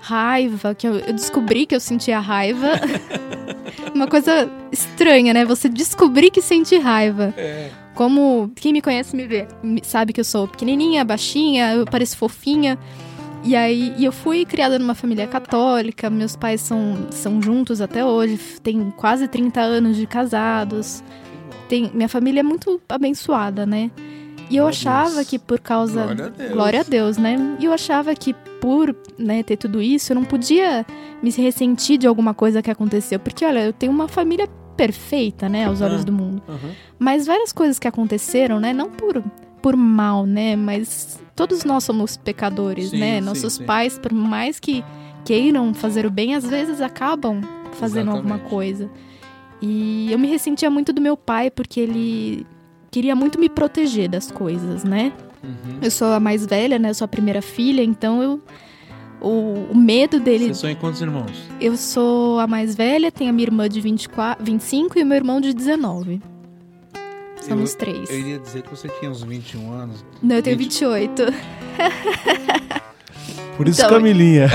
Raiva, 0.00 0.74
que 0.74 0.86
eu, 0.86 0.96
eu 0.96 1.12
descobri 1.12 1.66
que 1.66 1.74
eu 1.74 1.80
sentia 1.80 2.18
raiva. 2.18 2.72
Uma 3.94 4.06
coisa 4.06 4.50
estranha, 4.70 5.32
né? 5.34 5.44
Você 5.44 5.68
descobrir 5.68 6.30
que 6.30 6.40
sente 6.40 6.78
raiva. 6.78 7.34
É. 7.36 7.70
Como 7.94 8.50
quem 8.54 8.72
me 8.72 8.80
conhece 8.80 9.16
me 9.16 9.26
vê, 9.26 9.48
sabe 9.82 10.12
que 10.12 10.20
eu 10.20 10.24
sou 10.24 10.46
pequenininha, 10.46 11.04
baixinha, 11.04 11.74
eu 11.74 11.84
pareço 11.84 12.16
fofinha. 12.16 12.78
E 13.44 13.54
aí, 13.56 13.94
e 13.96 14.04
eu 14.04 14.12
fui 14.12 14.44
criada 14.44 14.78
numa 14.78 14.94
família 14.94 15.26
católica, 15.26 16.10
meus 16.10 16.36
pais 16.36 16.60
são, 16.60 17.06
são 17.10 17.40
juntos 17.40 17.80
até 17.80 18.04
hoje, 18.04 18.38
tem 18.62 18.90
quase 18.96 19.26
30 19.28 19.60
anos 19.60 19.96
de 19.96 20.06
casados. 20.06 21.02
Tem, 21.68 21.90
minha 21.94 22.08
família 22.08 22.40
é 22.40 22.42
muito 22.42 22.80
abençoada, 22.88 23.64
né? 23.64 23.90
E 24.50 24.56
eu 24.56 24.64
Glória 24.64 24.68
achava 24.70 25.24
que 25.24 25.38
por 25.38 25.60
causa. 25.60 26.02
Glória 26.04 26.24
a 26.26 26.28
Deus. 26.30 26.52
Glória 26.52 26.80
a 26.80 26.82
Deus, 26.82 27.16
né? 27.18 27.56
E 27.60 27.64
eu 27.66 27.72
achava 27.72 28.14
que 28.14 28.34
por 28.60 28.96
né, 29.18 29.42
ter 29.42 29.56
tudo 29.56 29.80
isso, 29.80 30.12
eu 30.12 30.14
não 30.14 30.24
podia 30.24 30.84
me 31.22 31.30
ressentir 31.30 31.98
de 31.98 32.06
alguma 32.06 32.34
coisa 32.34 32.62
que 32.62 32.70
aconteceu. 32.70 33.18
Porque, 33.20 33.44
olha, 33.44 33.60
eu 33.66 33.72
tenho 33.72 33.92
uma 33.92 34.08
família 34.08 34.48
perfeita, 34.76 35.48
né? 35.48 35.66
Aos 35.66 35.80
olhos 35.80 36.00
Ah. 36.02 36.04
do 36.04 36.12
mundo. 36.12 36.42
Uhum. 36.48 36.70
Mas 36.98 37.26
várias 37.26 37.52
coisas 37.52 37.78
que 37.78 37.86
aconteceram, 37.86 38.58
né? 38.58 38.72
Não 38.72 38.88
por, 38.90 39.22
por 39.60 39.76
mal, 39.76 40.24
né? 40.24 40.56
Mas 40.56 41.20
todos 41.38 41.62
nós 41.62 41.84
somos 41.84 42.16
pecadores, 42.16 42.90
Sim, 42.90 42.98
né? 42.98 43.20
sim, 43.20 43.24
Nossos 43.24 43.52
sim. 43.54 43.64
pais, 43.64 43.96
por 43.96 44.12
mais 44.12 44.58
que 44.58 44.84
queiram 45.24 45.72
fazer 45.72 46.04
o 46.04 46.10
bem, 46.10 46.34
às 46.34 46.44
vezes 46.44 46.80
acabam 46.80 47.40
fazendo 47.74 48.10
alguma 48.10 48.34
Exatamente. 48.34 48.50
coisa. 48.50 48.90
E 49.62 50.10
eu 50.10 50.18
me 50.18 50.26
ressentia 50.26 50.68
muito 50.68 50.92
do 50.92 51.00
meu 51.00 51.16
pai, 51.16 51.48
porque 51.48 51.78
ele 51.78 52.44
queria 52.90 53.14
muito 53.14 53.38
me 53.38 53.48
proteger 53.48 54.08
das 54.08 54.32
coisas, 54.32 54.82
né? 54.82 55.12
Uhum. 55.44 55.78
Eu 55.80 55.92
sou 55.92 56.08
a 56.08 56.18
mais 56.18 56.44
velha, 56.44 56.76
né? 56.76 56.90
Eu 56.90 56.94
sou 56.94 57.04
a 57.04 57.08
primeira 57.08 57.40
filha, 57.40 57.84
então 57.84 58.20
eu. 58.20 58.40
O, 59.20 59.66
o 59.72 59.76
medo 59.76 60.18
dele. 60.18 60.46
Vocês 60.46 60.58
são 60.58 60.70
em 60.70 60.76
quantos 60.76 61.00
irmãos? 61.00 61.30
Eu 61.60 61.76
sou 61.76 62.40
a 62.40 62.48
mais 62.48 62.74
velha, 62.74 63.12
tenho 63.12 63.30
a 63.30 63.32
minha 63.32 63.46
irmã 63.46 63.68
de 63.68 63.80
24, 63.80 64.44
25 64.44 64.98
e 64.98 65.02
o 65.02 65.06
meu 65.06 65.16
irmão 65.16 65.40
de 65.40 65.52
19. 65.52 66.20
Somos 67.48 67.72
Eu- 67.72 67.78
três. 67.78 68.10
Eu 68.10 68.18
iria 68.18 68.38
dizer 68.38 68.62
que 68.62 68.70
você 68.70 68.88
tinha 68.88 69.10
uns 69.10 69.22
21 69.22 69.72
anos. 69.72 70.04
Não, 70.22 70.36
eu 70.36 70.42
tenho 70.42 70.56
20. 70.58 70.70
28. 70.84 71.22
Por 73.56 73.66
isso, 73.66 73.80
Então, 73.80 73.90
Camilinha. 73.96 74.46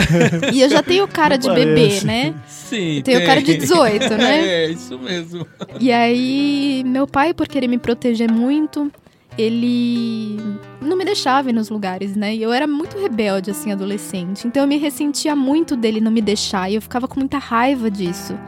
E 0.54 0.62
eu 0.62 0.70
já 0.70 0.82
tenho 0.82 1.06
cara 1.10 1.38
de 1.38 1.50
bebê, 1.50 1.88
Parece. 1.88 2.06
né? 2.06 2.34
Sim, 2.48 2.98
Eu 2.98 3.04
tenho 3.04 3.26
cara 3.26 3.42
de 3.42 3.58
18, 3.58 4.10
né? 4.16 4.40
É, 4.48 4.70
isso 4.70 4.98
mesmo. 4.98 5.46
E 5.80 5.92
aí, 5.92 6.84
meu 6.86 7.06
pai, 7.06 7.34
por 7.34 7.46
querer 7.48 7.68
me 7.68 7.78
proteger 7.78 8.32
muito, 8.32 8.90
ele 9.38 10.38
não 10.82 10.96
me 10.96 11.04
deixava 11.04 11.50
ir 11.50 11.54
nos 11.54 11.70
lugares, 11.70 12.16
né? 12.16 12.34
E 12.34 12.42
eu 12.42 12.54
era 12.54 12.66
muito 12.66 12.98
rebelde, 12.98 13.52
assim, 13.52 13.74
adolescente. 13.74 14.48
Então 14.48 14.62
eu 14.64 14.68
me 14.68 14.78
ressentia 14.78 15.36
muito 15.36 15.76
dele 15.76 16.00
não 16.00 16.12
me 16.12 16.22
deixar. 16.22 16.72
E 16.72 16.76
eu 16.76 16.82
ficava 16.82 17.06
com 17.06 17.20
muita 17.20 17.38
raiva 17.38 17.92
disso. 17.92 18.40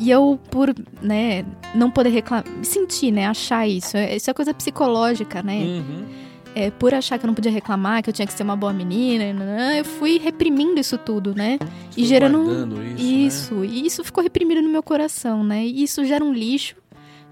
E 0.00 0.10
eu, 0.10 0.40
por, 0.50 0.74
né, 1.02 1.44
não 1.74 1.90
poder 1.90 2.08
reclamar, 2.08 2.46
sentir, 2.62 3.12
né, 3.12 3.26
achar 3.26 3.68
isso. 3.68 3.98
É- 3.98 4.16
Isso 4.16 4.30
é 4.30 4.32
coisa 4.32 4.54
psicológica, 4.54 5.42
né? 5.42 5.58
Uhum. 5.58 6.04
É, 6.54 6.70
por 6.70 6.92
achar 6.94 7.18
que 7.18 7.24
eu 7.24 7.28
não 7.28 7.34
podia 7.34 7.52
reclamar, 7.52 8.02
que 8.02 8.08
eu 8.08 8.14
tinha 8.14 8.26
que 8.26 8.32
ser 8.32 8.42
uma 8.42 8.56
boa 8.56 8.72
menina, 8.72 9.24
eu 9.76 9.84
fui 9.84 10.18
reprimindo 10.18 10.80
isso 10.80 10.96
tudo, 10.98 11.32
né? 11.34 11.58
E 11.92 11.94
Foi 12.00 12.04
gerando 12.04 12.42
guardando 12.42 12.82
isso, 12.82 12.96
né? 12.96 13.02
Isso, 13.02 13.64
e 13.64 13.86
isso 13.86 14.02
ficou 14.02 14.24
reprimido 14.24 14.60
no 14.62 14.68
meu 14.70 14.82
coração, 14.82 15.44
né? 15.44 15.64
E 15.64 15.82
isso 15.84 16.04
gera 16.04 16.24
um 16.24 16.32
lixo, 16.32 16.74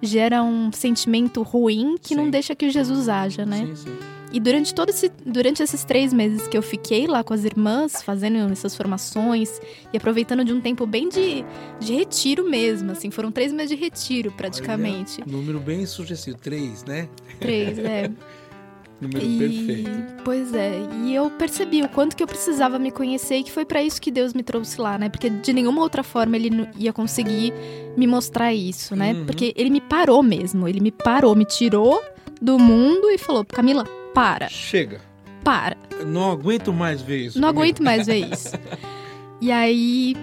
gera 0.01 0.43
um 0.43 0.71
sentimento 0.71 1.43
ruim 1.43 1.97
que 2.01 2.15
não 2.15 2.27
Sim. 2.27 2.31
deixa 2.31 2.55
que 2.55 2.71
Jesus 2.71 3.09
haja, 3.09 3.45
né? 3.45 3.67
Sim, 3.67 3.77
sim. 3.77 3.97
E 4.33 4.39
durante 4.41 4.75
todo 4.75 4.91
esse, 4.91 5.11
durante 5.25 5.63
esses 5.63 5.85
três 5.85 6.13
meses 6.13 6.47
que 6.47 6.57
eu 6.57 6.63
fiquei 6.63 7.07
lá 7.07 7.25
com 7.25 7.33
as 7.33 7.45
irmãs, 7.45 8.03
fazendo 8.03 8.53
essas 8.53 8.75
formações 8.75 9.61
e 9.93 9.97
aproveitando 9.97 10.45
de 10.45 10.53
um 10.53 10.61
tempo 10.61 10.87
bem 10.87 11.09
de, 11.09 11.45
de 11.81 11.95
retiro 11.95 12.49
mesmo, 12.49 12.93
assim, 12.93 13.11
foram 13.11 13.33
três 13.33 13.53
meses 13.53 13.71
de 13.71 13.77
retiro 13.77 14.31
praticamente. 14.33 15.23
Número 15.27 15.59
bem 15.59 15.87
sugestivo. 15.87 16.37
Três, 16.39 16.85
né? 16.85 17.09
Três, 17.41 17.79
é. 17.79 18.11
Número 19.01 19.25
E, 19.25 19.39
perfeito. 19.39 20.23
pois 20.25 20.53
é, 20.53 20.73
e 21.05 21.15
eu 21.15 21.31
percebi 21.31 21.83
o 21.83 21.89
quanto 21.89 22.17
que 22.17 22.23
eu 22.23 22.27
precisava 22.27 22.81
me 22.81 22.91
conhecer 22.91 23.37
e 23.37 23.43
que 23.45 23.53
foi 23.53 23.65
pra 23.65 23.81
isso 23.81 24.01
que 24.01 24.11
Deus 24.11 24.35
me 24.35 24.43
trouxe 24.43 24.81
lá, 24.81 24.99
né? 24.99 25.09
Porque 25.09 25.31
de 25.31 25.53
nenhuma 25.53 25.83
outra 25.83 26.03
forma 26.03 26.35
ele 26.35 26.51
não 26.51 26.69
ia 26.77 26.93
conseguir 26.93 27.55
me 27.97 28.09
mostrar 28.09 28.53
isso, 28.53 28.97
né? 28.97 29.13
Uhum. 29.13 29.27
Porque 29.27 29.55
ele 29.57 29.71
me 29.71 29.81
parou 29.81 30.21
mesmo, 30.21 30.67
ele 30.67 30.81
me 30.81 30.91
parou, 30.91 31.37
me 31.37 31.45
tirou 31.45 32.03
do 32.43 32.59
mundo 32.59 33.09
e 33.09 33.19
falou: 33.19 33.45
Camila, 33.45 33.85
para, 34.19 34.49
Chega. 34.49 35.01
para. 35.45 35.77
Não 36.05 36.31
aguento 36.31 36.73
mais 36.73 37.01
ver 37.01 37.27
isso. 37.27 37.41
Não 37.41 37.49
Camila. 37.49 37.65
aguento 37.65 37.83
mais 37.83 38.07
ver 38.07 38.33
isso. 38.33 38.53
E 39.41 39.53
aí 39.53 40.17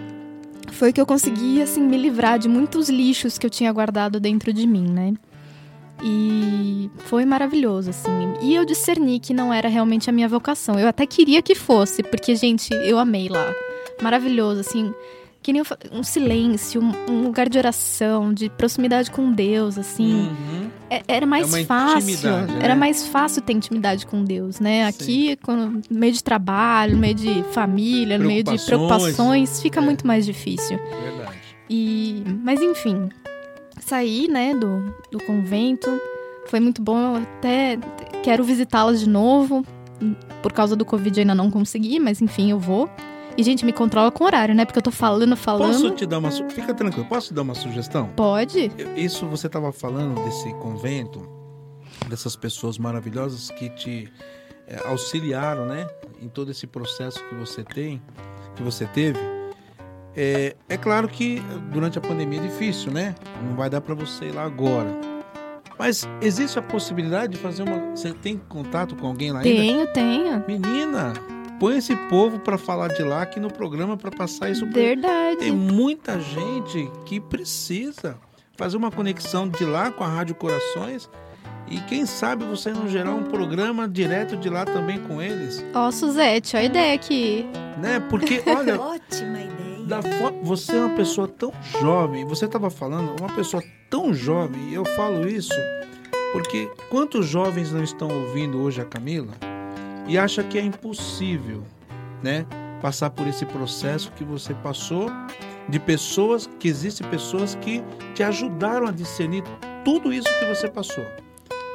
foi 0.73 0.91
que 0.91 0.99
eu 0.99 1.05
consegui 1.05 1.61
assim 1.61 1.81
me 1.81 1.95
livrar 1.95 2.37
de 2.37 2.49
muitos 2.49 2.89
lixos 2.89 3.37
que 3.37 3.45
eu 3.45 3.49
tinha 3.49 3.71
guardado 3.71 4.19
dentro 4.19 4.51
de 4.51 4.67
mim, 4.67 4.89
né? 4.89 5.13
E 6.03 6.91
foi 6.97 7.23
maravilhoso 7.23 7.91
assim. 7.91 8.33
E 8.41 8.53
eu 8.53 8.65
discerni 8.65 9.21
que 9.21 9.33
não 9.33 9.53
era 9.53 9.69
realmente 9.69 10.09
a 10.09 10.13
minha 10.13 10.27
vocação. 10.27 10.77
Eu 10.77 10.89
até 10.89 11.05
queria 11.05 11.41
que 11.41 11.55
fosse, 11.55 12.03
porque 12.03 12.35
gente, 12.35 12.73
eu 12.73 12.99
amei 12.99 13.29
lá. 13.29 13.53
Maravilhoso 14.01 14.59
assim. 14.59 14.93
Que 15.45 15.53
nem 15.53 15.61
um 15.91 16.01
silêncio, 16.01 16.81
um, 17.07 17.21
lugar 17.21 17.47
de 17.47 17.55
oração, 17.55 18.33
de 18.33 18.49
proximidade 18.49 19.11
com 19.11 19.31
Deus, 19.31 19.77
assim. 19.77 20.21
Uhum. 20.27 20.69
É- 20.89 21.03
Era 21.07 21.27
mais 21.27 21.53
uma 21.53 21.63
fácil. 21.65 22.31
né? 22.31 22.59
Era 22.63 22.75
mais 22.75 23.07
fácil 23.07 23.43
ter 23.43 23.53
intimidade 23.53 24.07
com 24.07 24.23
Deus, 24.23 24.59
né? 24.59 24.91
Sim. 24.91 25.03
Aqui, 25.03 25.35
quando- 25.43 25.83
no 25.87 25.99
meio 25.99 26.13
de 26.13 26.23
trabalho, 26.23 26.93
no 26.95 26.97
meio 26.99 27.13
de 27.13 27.43
família, 27.51 28.17
no 28.17 28.25
meio 28.25 28.43
de 28.43 28.57
Preocupações, 28.65 29.61
fica 29.61 29.79
é. 29.79 29.83
muito 29.83 30.07
mais 30.07 30.25
difícil. 30.25 30.79
Verdade. 30.79 31.37
E, 31.69 32.23
mas 32.43 32.59
enfim, 32.59 33.07
saí, 33.79 34.27
né, 34.27 34.55
do, 34.55 34.95
do 35.11 35.19
convento. 35.25 35.91
Foi 36.47 36.59
muito 36.59 36.81
bom. 36.81 37.17
Eu 37.17 37.21
até 37.21 37.77
quero 38.23 38.43
visitá-las 38.43 38.99
de 38.99 39.07
novo. 39.07 39.63
Por 40.41 40.51
causa 40.51 40.75
do 40.75 40.83
Covid 40.83 41.19
ainda 41.19 41.35
não 41.35 41.51
consegui, 41.51 41.99
mas 41.99 42.19
enfim, 42.19 42.49
eu 42.49 42.59
vou. 42.59 42.89
E, 43.37 43.43
gente, 43.43 43.65
me 43.65 43.73
controla 43.73 44.11
com 44.11 44.23
horário, 44.23 44.55
né? 44.55 44.63
Porque 44.65 44.79
eu 44.79 44.83
tô 44.83 44.91
falando, 44.91 45.35
falando. 45.35 45.71
Posso 45.73 45.91
te 45.91 46.05
dar 46.05 46.19
uma... 46.19 46.31
su- 46.31 46.49
Fica 46.49 46.73
tranquilo. 46.73 47.05
Posso 47.05 47.27
te 47.27 47.33
dar 47.33 47.41
uma 47.41 47.53
sugestão? 47.55 48.07
Pode? 48.15 48.71
Isso 48.95 49.25
você 49.25 49.47
estava 49.47 49.71
falando 49.73 50.23
desse 50.23 50.49
convento, 50.55 51.21
dessas 52.07 52.35
pessoas 52.35 52.77
maravilhosas 52.77 53.49
que 53.51 53.69
te 53.69 54.11
eh, 54.67 54.81
auxiliaram, 54.85 55.65
né, 55.65 55.85
em 56.21 56.29
todo 56.29 56.49
esse 56.51 56.65
processo 56.65 57.21
que 57.27 57.35
você 57.35 57.63
tem, 57.63 58.01
que 58.55 58.63
você 58.63 58.85
teve. 58.85 59.19
É, 60.15 60.55
é 60.69 60.77
claro 60.77 61.09
que 61.09 61.41
durante 61.73 61.97
a 61.97 62.01
pandemia 62.01 62.39
é 62.39 62.43
difícil, 62.43 62.89
né? 62.91 63.15
Não 63.43 63.53
vai 63.55 63.69
dar 63.69 63.81
para 63.81 63.93
você 63.93 64.25
ir 64.27 64.31
lá 64.31 64.43
agora. 64.45 64.89
Mas 65.77 66.07
existe 66.21 66.57
a 66.57 66.61
possibilidade 66.61 67.33
de 67.33 67.37
fazer 67.37 67.63
uma. 67.63 67.91
Você 67.93 68.13
tem 68.13 68.37
contato 68.37 68.95
com 68.95 69.07
alguém 69.07 69.33
lá 69.33 69.39
ainda? 69.41 69.49
Tenho, 69.61 69.87
tenho. 69.93 70.43
Menina, 70.47 71.11
põe 71.59 71.77
esse 71.77 71.95
povo 72.09 72.39
para 72.39 72.57
falar 72.57 72.89
de 72.89 73.01
lá 73.03 73.21
aqui 73.23 73.39
no 73.39 73.51
programa 73.51 73.95
para 73.97 74.11
passar 74.11 74.49
isso 74.49 74.65
pra 74.67 74.73
Verdade. 74.81 75.37
tem 75.37 75.51
muita 75.51 76.19
gente 76.19 76.89
que 77.05 77.19
precisa 77.19 78.17
fazer 78.57 78.77
uma 78.77 78.91
conexão 78.91 79.47
de 79.49 79.65
lá 79.65 79.91
com 79.91 80.03
a 80.03 80.07
Rádio 80.07 80.35
Corações 80.35 81.09
e 81.67 81.79
quem 81.81 82.05
sabe 82.05 82.45
você 82.45 82.71
não 82.71 82.87
gerar 82.87 83.11
um 83.11 83.23
programa 83.23 83.87
direto 83.87 84.37
de 84.37 84.49
lá 84.49 84.65
também 84.65 84.99
com 84.99 85.21
eles, 85.21 85.65
Ó, 85.73 85.89
Suzete, 85.91 86.55
ó 86.55 86.59
a 86.59 86.63
ideia 86.63 86.93
aqui. 86.93 87.45
né? 87.81 87.99
Porque 88.09 88.41
olha, 88.45 88.79
Ótima 88.79 89.39
ideia. 89.39 89.85
da 89.87 90.01
fo- 90.01 90.39
você 90.43 90.75
é 90.75 90.79
uma 90.81 90.95
pessoa 90.95 91.27
tão 91.27 91.51
jovem, 91.81 92.23
você 92.25 92.45
estava 92.45 92.69
falando, 92.69 93.15
uma 93.19 93.33
pessoa 93.33 93.63
tão 93.89 94.13
jovem, 94.13 94.69
e 94.69 94.73
eu 94.75 94.85
falo 94.85 95.27
isso 95.27 95.53
porque 96.33 96.69
quantos 96.89 97.25
jovens 97.25 97.71
não 97.71 97.81
estão 97.83 98.09
ouvindo 98.09 98.61
hoje 98.61 98.81
a 98.81 98.85
Camila 98.85 99.33
e 100.07 100.17
acha 100.17 100.43
que 100.43 100.57
é 100.57 100.61
impossível, 100.61 101.63
né, 102.23 102.45
passar 102.81 103.09
por 103.09 103.27
esse 103.27 103.45
processo 103.45 104.11
que 104.11 104.23
você 104.23 104.53
passou 104.53 105.09
de 105.67 105.79
pessoas 105.79 106.47
que 106.59 106.67
existem 106.67 107.07
pessoas 107.09 107.55
que 107.55 107.83
te 108.13 108.21
ajudaram 108.23 108.87
a 108.87 108.91
discernir 108.91 109.43
tudo 109.83 110.13
isso 110.13 110.27
que 110.39 110.45
você 110.45 110.67
passou. 110.69 111.03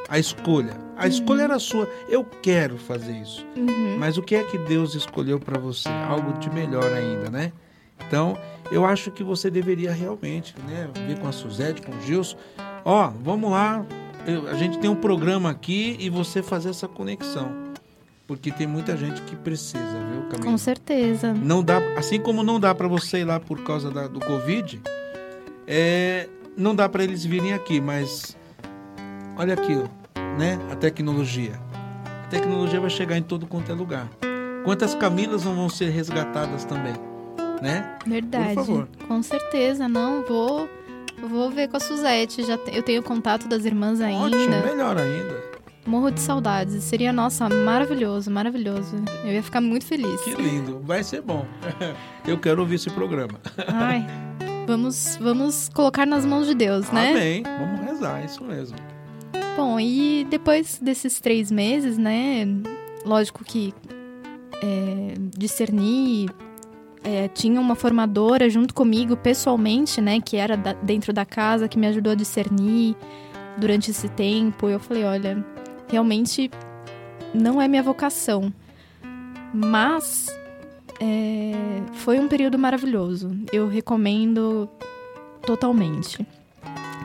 a 0.08 0.18
escolha. 0.18 0.76
A 0.96 1.06
escolha 1.06 1.42
era 1.42 1.58
sua. 1.60 1.88
Eu 2.08 2.24
quero 2.24 2.76
fazer 2.76 3.12
isso. 3.12 3.46
Uhum. 3.56 3.96
Mas 3.96 4.18
o 4.18 4.22
que 4.22 4.34
é 4.34 4.42
que 4.42 4.58
Deus 4.58 4.94
escolheu 4.96 5.38
para 5.38 5.56
você? 5.58 5.88
Algo 5.88 6.32
de 6.40 6.50
melhor 6.50 6.92
ainda, 6.92 7.30
né? 7.30 7.52
Então, 8.08 8.36
eu 8.72 8.84
acho 8.84 9.12
que 9.12 9.22
você 9.22 9.48
deveria 9.50 9.92
realmente, 9.92 10.52
né, 10.68 10.88
ver 11.06 11.16
com 11.20 11.28
a 11.28 11.32
Suzete, 11.32 11.80
com 11.82 11.92
o 11.92 12.00
Gilson. 12.02 12.36
Ó, 12.84 13.08
vamos 13.22 13.50
lá. 13.52 13.84
eu- 14.26 14.48
a 14.48 14.54
gente 14.54 14.78
tem 14.78 14.90
um 14.90 14.96
programa 14.96 15.48
aqui 15.48 15.96
e 16.00 16.10
você 16.10 16.42
fazer 16.42 16.70
essa 16.70 16.86
conexão. 16.88 17.69
Porque 18.30 18.52
tem 18.52 18.64
muita 18.64 18.96
gente 18.96 19.20
que 19.22 19.34
precisa, 19.34 19.82
viu, 19.82 20.22
Camila? 20.30 20.52
Com 20.52 20.56
certeza. 20.56 21.34
Não 21.34 21.64
dá, 21.64 21.78
assim 21.96 22.20
como 22.20 22.44
não 22.44 22.60
dá 22.60 22.72
para 22.72 22.86
você 22.86 23.18
ir 23.18 23.24
lá 23.24 23.40
por 23.40 23.60
causa 23.64 23.90
da- 23.90 24.06
do 24.06 24.20
Covid, 24.20 24.80
é, 25.66 26.28
não 26.56 26.72
dá 26.72 26.88
para 26.88 27.02
eles 27.02 27.24
virem 27.24 27.52
aqui, 27.54 27.80
mas 27.80 28.36
olha 29.36 29.54
aqui, 29.54 29.74
né? 30.38 30.60
A 30.70 30.76
tecnologia. 30.76 31.58
A 32.24 32.28
tecnologia 32.28 32.78
vai 32.80 32.88
chegar 32.90 33.18
em 33.18 33.22
todo 33.22 33.48
quanto 33.48 33.72
é 33.72 33.74
lugar. 33.74 34.08
Quantas 34.64 34.94
Camilas 34.94 35.44
não 35.44 35.56
vão 35.56 35.68
ser 35.68 35.88
resgatadas 35.90 36.64
também, 36.64 36.94
né? 37.60 37.98
Verdade. 38.06 38.54
Por 38.54 38.64
favor. 38.64 38.88
Com 39.08 39.20
certeza, 39.24 39.88
não. 39.88 40.22
Vou, 40.22 40.68
vou 41.20 41.50
ver 41.50 41.66
com 41.68 41.78
a 41.78 41.80
Suzete. 41.80 42.44
Já 42.44 42.56
te- 42.56 42.76
eu 42.76 42.84
tenho 42.84 43.02
contato 43.02 43.48
das 43.48 43.64
irmãs 43.64 44.00
ainda. 44.00 44.24
Ótimo, 44.36 44.66
melhor 44.66 44.96
ainda. 44.98 45.49
Morro 45.86 46.10
de 46.10 46.20
saudades. 46.20 46.84
Seria, 46.84 47.12
nossa, 47.12 47.48
maravilhoso, 47.48 48.30
maravilhoso. 48.30 48.96
Eu 49.24 49.32
ia 49.32 49.42
ficar 49.42 49.60
muito 49.60 49.84
feliz. 49.86 50.20
Que 50.22 50.34
lindo, 50.34 50.80
vai 50.84 51.02
ser 51.02 51.22
bom. 51.22 51.46
Eu 52.26 52.38
quero 52.38 52.60
ouvir 52.60 52.74
esse 52.76 52.90
programa. 52.90 53.40
Ai, 53.66 54.06
vamos, 54.66 55.16
vamos 55.20 55.68
colocar 55.72 56.06
nas 56.06 56.24
mãos 56.24 56.46
de 56.46 56.54
Deus, 56.54 56.90
né? 56.90 57.10
Amém. 57.10 57.42
Vamos 57.42 57.80
rezar, 57.80 58.24
isso 58.24 58.44
mesmo. 58.44 58.76
Bom, 59.56 59.80
e 59.80 60.26
depois 60.30 60.78
desses 60.80 61.18
três 61.18 61.50
meses, 61.50 61.96
né? 61.98 62.46
Lógico 63.04 63.42
que 63.42 63.74
é, 64.62 65.14
discerni. 65.36 66.28
é, 67.02 67.26
tinha 67.28 67.58
uma 67.60 67.74
formadora 67.74 68.48
junto 68.50 68.74
comigo 68.74 69.16
pessoalmente, 69.16 70.00
né? 70.00 70.20
Que 70.20 70.36
era 70.36 70.56
da- 70.56 70.74
dentro 70.74 71.12
da 71.12 71.24
casa, 71.24 71.66
que 71.68 71.78
me 71.78 71.86
ajudou 71.86 72.12
a 72.12 72.14
discernir 72.14 72.94
durante 73.58 73.90
esse 73.90 74.08
tempo. 74.10 74.68
Eu 74.68 74.78
falei, 74.78 75.04
olha, 75.04 75.44
realmente 75.90 76.50
não 77.34 77.60
é 77.60 77.68
minha 77.68 77.82
vocação. 77.82 78.52
Mas 79.52 80.28
é, 81.00 81.52
foi 81.92 82.18
um 82.18 82.28
período 82.28 82.58
maravilhoso. 82.58 83.30
Eu 83.52 83.68
recomendo 83.68 84.68
totalmente. 85.42 86.26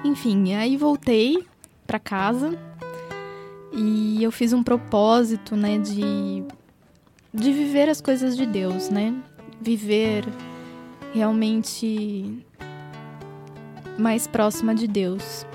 Enfim, 0.03 0.53
aí 0.53 0.77
voltei 0.77 1.45
para 1.87 1.99
casa 1.99 2.57
e 3.73 4.23
eu 4.23 4.31
fiz 4.31 4.53
um 4.53 4.63
propósito, 4.63 5.55
né, 5.55 5.77
de 5.77 6.43
de 7.35 7.51
viver 7.51 7.89
as 7.89 7.99
coisas 7.99 8.37
de 8.37 8.45
Deus, 8.45 8.89
né? 8.89 9.13
Viver 9.61 10.23
realmente 11.13 12.45
mais 13.99 14.25
próxima 14.25 14.73
de 14.73 14.87
Deus. 14.87 15.45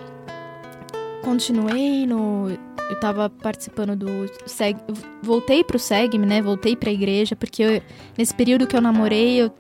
Continuei 1.25 2.07
no 2.07 2.49
eu 2.91 2.99
tava 3.01 3.31
participando 3.31 3.95
do 3.97 4.09
Seg, 4.47 4.77
voltei 5.23 5.63
pro 5.65 5.79
Segme, 5.79 6.27
né? 6.27 6.43
Voltei 6.43 6.75
pra 6.77 6.91
igreja 6.91 7.35
porque 7.37 7.63
eu- 7.63 7.83
nesse 8.19 8.35
período 8.35 8.67
que 8.67 8.77
eu 8.77 8.81
namorei, 8.81 9.41
eu 9.43 9.51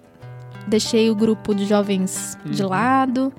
deixei 0.66 1.08
o 1.10 1.14
grupo 1.14 1.54
de 1.54 1.64
jovens 1.64 2.36
de 2.44 2.62
Uhum. 2.62 2.68
lado. 2.68 3.32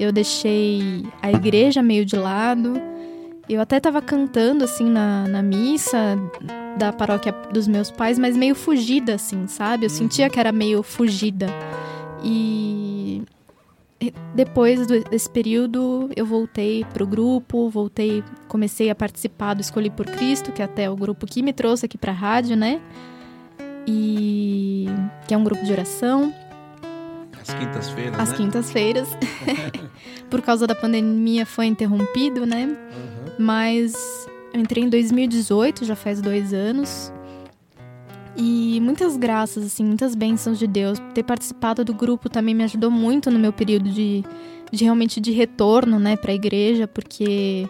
Eu 0.00 0.10
deixei 0.12 1.04
a 1.22 1.30
igreja 1.30 1.82
meio 1.82 2.04
de 2.04 2.16
lado. 2.16 2.74
Eu 3.48 3.60
até 3.60 3.78
tava 3.78 4.02
cantando, 4.02 4.64
assim, 4.64 4.84
na, 4.90 5.26
na 5.28 5.40
missa 5.42 6.18
da 6.76 6.92
paróquia 6.92 7.32
dos 7.52 7.68
meus 7.68 7.90
pais, 7.90 8.18
mas 8.18 8.36
meio 8.36 8.54
fugida, 8.54 9.14
assim, 9.14 9.46
sabe? 9.46 9.86
Eu 9.86 9.90
sentia 9.90 10.28
que 10.28 10.38
era 10.40 10.50
meio 10.52 10.82
fugida. 10.82 11.46
E 12.22 13.22
depois 14.34 14.86
do- 14.86 15.02
desse 15.04 15.28
período, 15.30 16.10
eu 16.14 16.26
voltei 16.26 16.84
pro 16.92 17.06
grupo, 17.06 17.68
voltei, 17.70 18.22
comecei 18.48 18.90
a 18.90 18.94
participar 18.94 19.54
do 19.54 19.60
Escolhi 19.62 19.88
por 19.90 20.06
Cristo, 20.06 20.52
que 20.52 20.60
é 20.60 20.64
até 20.66 20.88
o 20.90 20.94
grupo 20.96 21.26
que 21.26 21.42
me 21.42 21.52
trouxe 21.52 21.86
aqui 21.86 21.96
pra 21.96 22.12
rádio, 22.12 22.56
né? 22.56 22.80
E 23.86 24.86
que 25.26 25.34
é 25.34 25.36
um 25.38 25.44
grupo 25.44 25.64
de 25.64 25.72
oração 25.72 26.32
Às 27.40 27.54
quintas-feiras, 27.54 28.18
às 28.20 28.30
né? 28.30 28.36
quintas-feiras. 28.36 29.08
Por 30.28 30.42
causa 30.42 30.66
da 30.66 30.74
pandemia 30.74 31.46
foi 31.46 31.66
interrompido, 31.66 32.44
né? 32.44 32.64
Uhum. 32.66 33.32
Mas 33.38 33.94
eu 34.52 34.60
entrei 34.60 34.82
em 34.84 34.88
2018, 34.88 35.84
já 35.84 35.94
faz 35.94 36.20
dois 36.20 36.52
anos. 36.52 37.12
E 38.36 38.80
muitas 38.80 39.16
graças, 39.16 39.64
assim, 39.64 39.84
muitas 39.84 40.14
bênçãos 40.14 40.58
de 40.58 40.66
Deus. 40.66 40.98
Ter 41.14 41.22
participado 41.22 41.84
do 41.84 41.94
grupo 41.94 42.28
também 42.28 42.54
me 42.54 42.64
ajudou 42.64 42.90
muito 42.90 43.30
no 43.30 43.38
meu 43.38 43.52
período 43.52 43.88
de, 43.88 44.22
de 44.70 44.84
realmente 44.84 45.20
de 45.20 45.32
retorno, 45.32 45.98
né, 45.98 46.16
pra 46.16 46.34
igreja, 46.34 46.86
porque 46.86 47.68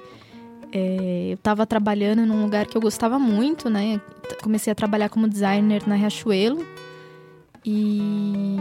é, 0.73 1.29
eu 1.33 1.37
tava 1.39 1.65
trabalhando 1.65 2.27
num 2.27 2.43
lugar 2.43 2.67
que 2.67 2.77
eu 2.77 2.81
gostava 2.81 3.19
muito, 3.19 3.71
né? 3.71 4.01
Comecei 4.43 4.73
a 4.73 4.75
trabalhar 4.75 5.09
como 5.09 5.29
designer 5.29 5.87
na 5.87 5.95
Riachuelo. 5.95 6.67
E 7.65 8.57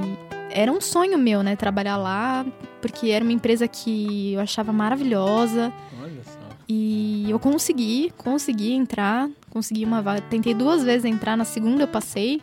era 0.51 0.71
um 0.71 0.79
sonho 0.79 1.17
meu, 1.17 1.43
né, 1.43 1.55
trabalhar 1.55 1.97
lá, 1.97 2.45
porque 2.81 3.09
era 3.09 3.23
uma 3.25 3.33
empresa 3.33 3.67
que 3.67 4.33
eu 4.33 4.39
achava 4.39 4.71
maravilhosa. 4.71 5.73
Olha 6.01 6.23
só. 6.23 6.39
E 6.67 7.25
eu 7.29 7.39
consegui, 7.39 8.13
consegui 8.17 8.73
entrar, 8.73 9.29
consegui 9.55 9.85
uma 9.85 10.01
vaga. 10.01 10.19
Tentei 10.19 10.53
duas 10.53 10.83
vezes 10.83 11.05
entrar, 11.05 11.37
na 11.37 11.45
segunda 11.45 11.83
eu 11.83 11.87
passei. 11.87 12.41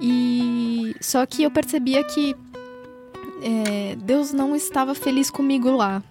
E 0.00 0.96
só 1.02 1.26
que 1.26 1.42
eu 1.42 1.50
percebia 1.50 2.02
que 2.02 2.34
é, 3.42 3.94
Deus 3.96 4.32
não 4.32 4.56
estava 4.56 4.94
feliz 4.94 5.30
comigo 5.30 5.70
lá, 5.70 6.02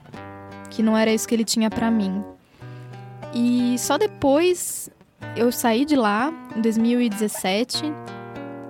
que 0.70 0.84
não 0.84 0.96
era 0.96 1.12
isso 1.12 1.28
que 1.28 1.34
Ele 1.34 1.44
tinha 1.44 1.68
pra 1.68 1.90
mim. 1.90 2.24
E 3.34 3.76
só 3.80 3.98
depois 3.98 4.88
eu 5.36 5.52
saí 5.52 5.84
de 5.84 5.96
lá 5.96 6.32
em 6.56 6.62
2017, 6.62 7.92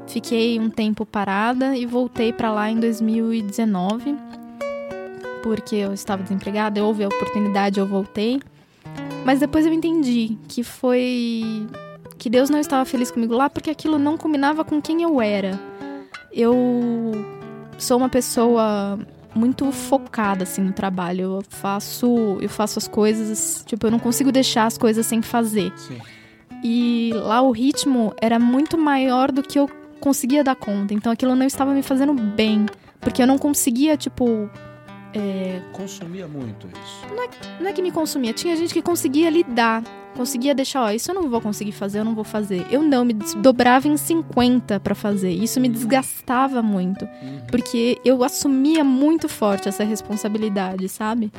fiquei 0.07 0.59
um 0.61 0.69
tempo 0.69 1.05
parada 1.05 1.75
e 1.75 1.85
voltei 1.85 2.31
pra 2.31 2.53
lá 2.53 2.69
em 2.69 2.79
2019 2.79 4.15
porque 5.41 5.75
eu 5.75 5.91
estava 5.91 6.21
desempregada, 6.21 6.83
houve 6.83 7.03
a 7.03 7.07
oportunidade, 7.07 7.79
eu 7.79 7.87
voltei. 7.87 8.39
Mas 9.25 9.39
depois 9.39 9.65
eu 9.65 9.73
entendi 9.73 10.37
que 10.47 10.63
foi 10.63 11.67
que 12.17 12.29
Deus 12.29 12.49
não 12.49 12.59
estava 12.59 12.85
feliz 12.85 13.09
comigo 13.09 13.33
lá 13.33 13.49
porque 13.49 13.69
aquilo 13.69 13.97
não 13.97 14.17
combinava 14.17 14.63
com 14.63 14.81
quem 14.81 15.01
eu 15.03 15.21
era. 15.21 15.59
Eu 16.31 16.55
sou 17.77 17.97
uma 17.97 18.09
pessoa 18.09 18.99
muito 19.33 19.71
focada 19.71 20.43
assim 20.43 20.61
no 20.61 20.71
trabalho. 20.71 21.21
Eu 21.37 21.43
faço, 21.49 22.37
eu 22.41 22.49
faço 22.49 22.79
as 22.79 22.87
coisas, 22.87 23.63
tipo, 23.65 23.87
eu 23.87 23.91
não 23.91 23.99
consigo 23.99 24.31
deixar 24.31 24.65
as 24.65 24.77
coisas 24.77 25.05
sem 25.05 25.21
fazer. 25.21 25.71
Sim. 25.77 25.99
E 26.63 27.11
lá 27.15 27.41
o 27.41 27.51
ritmo 27.51 28.13
era 28.21 28.37
muito 28.37 28.77
maior 28.77 29.31
do 29.31 29.41
que 29.41 29.57
eu 29.57 29.69
conseguia 29.99 30.43
dar 30.43 30.55
conta. 30.55 30.93
Então 30.93 31.11
aquilo 31.11 31.35
não 31.35 31.45
estava 31.45 31.73
me 31.73 31.81
fazendo 31.81 32.13
bem, 32.13 32.65
porque 32.99 33.21
eu 33.21 33.27
não 33.27 33.37
conseguia, 33.37 33.97
tipo, 33.97 34.49
é, 35.13 35.61
Consumia 35.73 36.27
muito 36.27 36.67
isso. 36.67 37.05
não 37.59 37.69
é 37.69 37.73
que 37.73 37.81
me 37.81 37.91
consumia, 37.91 38.33
tinha 38.33 38.55
gente 38.55 38.73
que 38.73 38.81
conseguia 38.81 39.29
lidar, 39.29 39.83
conseguia 40.15 40.55
deixar, 40.55 40.83
ó, 40.83 40.91
isso 40.91 41.11
eu 41.11 41.15
não 41.15 41.29
vou 41.29 41.41
conseguir 41.41 41.71
fazer, 41.71 41.99
eu 41.99 42.05
não 42.05 42.15
vou 42.15 42.23
fazer. 42.23 42.65
Eu 42.71 42.81
não, 42.81 43.03
me 43.03 43.13
dobrava 43.13 43.87
em 43.87 43.97
50 43.97 44.79
pra 44.79 44.95
fazer. 44.95 45.31
Isso 45.31 45.59
me 45.59 45.67
desgastava 45.67 46.61
muito, 46.61 47.07
porque 47.49 47.99
eu 48.05 48.23
assumia 48.23 48.83
muito 48.83 49.27
forte 49.27 49.67
essa 49.67 49.83
responsabilidade, 49.83 50.87
sabe? 50.87 51.31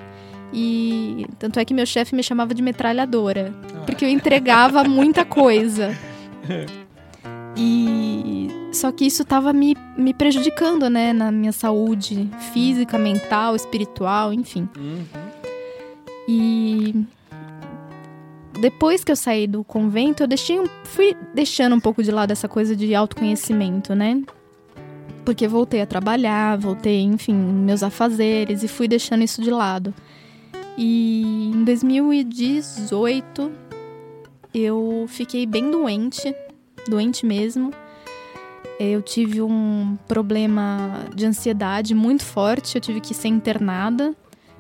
E 0.52 1.26
tanto 1.38 1.58
é 1.58 1.64
que 1.64 1.72
meu 1.72 1.86
chefe 1.86 2.14
me 2.14 2.22
chamava 2.22 2.52
de 2.54 2.62
metralhadora, 2.62 3.54
porque 3.86 4.04
eu 4.04 4.08
entregava 4.08 4.84
muita 4.84 5.24
coisa. 5.24 5.96
E 7.56 8.48
só 8.72 8.90
que 8.90 9.04
isso 9.04 9.24
tava 9.24 9.52
me, 9.52 9.76
me 9.96 10.14
prejudicando, 10.14 10.88
né, 10.88 11.12
na 11.12 11.30
minha 11.30 11.52
saúde 11.52 12.28
física, 12.52 12.98
mental, 12.98 13.54
espiritual, 13.54 14.32
enfim. 14.32 14.68
Uhum. 14.76 15.04
E 16.26 17.04
depois 18.60 19.04
que 19.04 19.12
eu 19.12 19.16
saí 19.16 19.46
do 19.46 19.62
convento, 19.64 20.22
eu 20.22 20.26
deixei 20.26 20.58
fui 20.84 21.16
deixando 21.34 21.74
um 21.74 21.80
pouco 21.80 22.02
de 22.02 22.10
lado 22.10 22.30
essa 22.30 22.48
coisa 22.48 22.74
de 22.74 22.94
autoconhecimento, 22.94 23.94
né? 23.94 24.22
Porque 25.24 25.46
voltei 25.46 25.80
a 25.80 25.86
trabalhar, 25.86 26.56
voltei, 26.58 27.00
enfim, 27.02 27.34
meus 27.34 27.82
afazeres 27.82 28.62
e 28.62 28.68
fui 28.68 28.88
deixando 28.88 29.22
isso 29.22 29.42
de 29.42 29.50
lado. 29.50 29.94
E 30.76 31.50
em 31.54 31.64
2018 31.64 33.52
eu 34.54 35.06
fiquei 35.08 35.46
bem 35.46 35.70
doente, 35.70 36.34
doente 36.88 37.24
mesmo. 37.26 37.70
Eu 38.78 39.00
tive 39.02 39.40
um 39.42 39.96
problema 40.08 41.06
de 41.14 41.24
ansiedade 41.26 41.94
muito 41.94 42.24
forte, 42.24 42.74
eu 42.76 42.80
tive 42.80 43.00
que 43.00 43.14
ser 43.14 43.28
internada. 43.28 44.14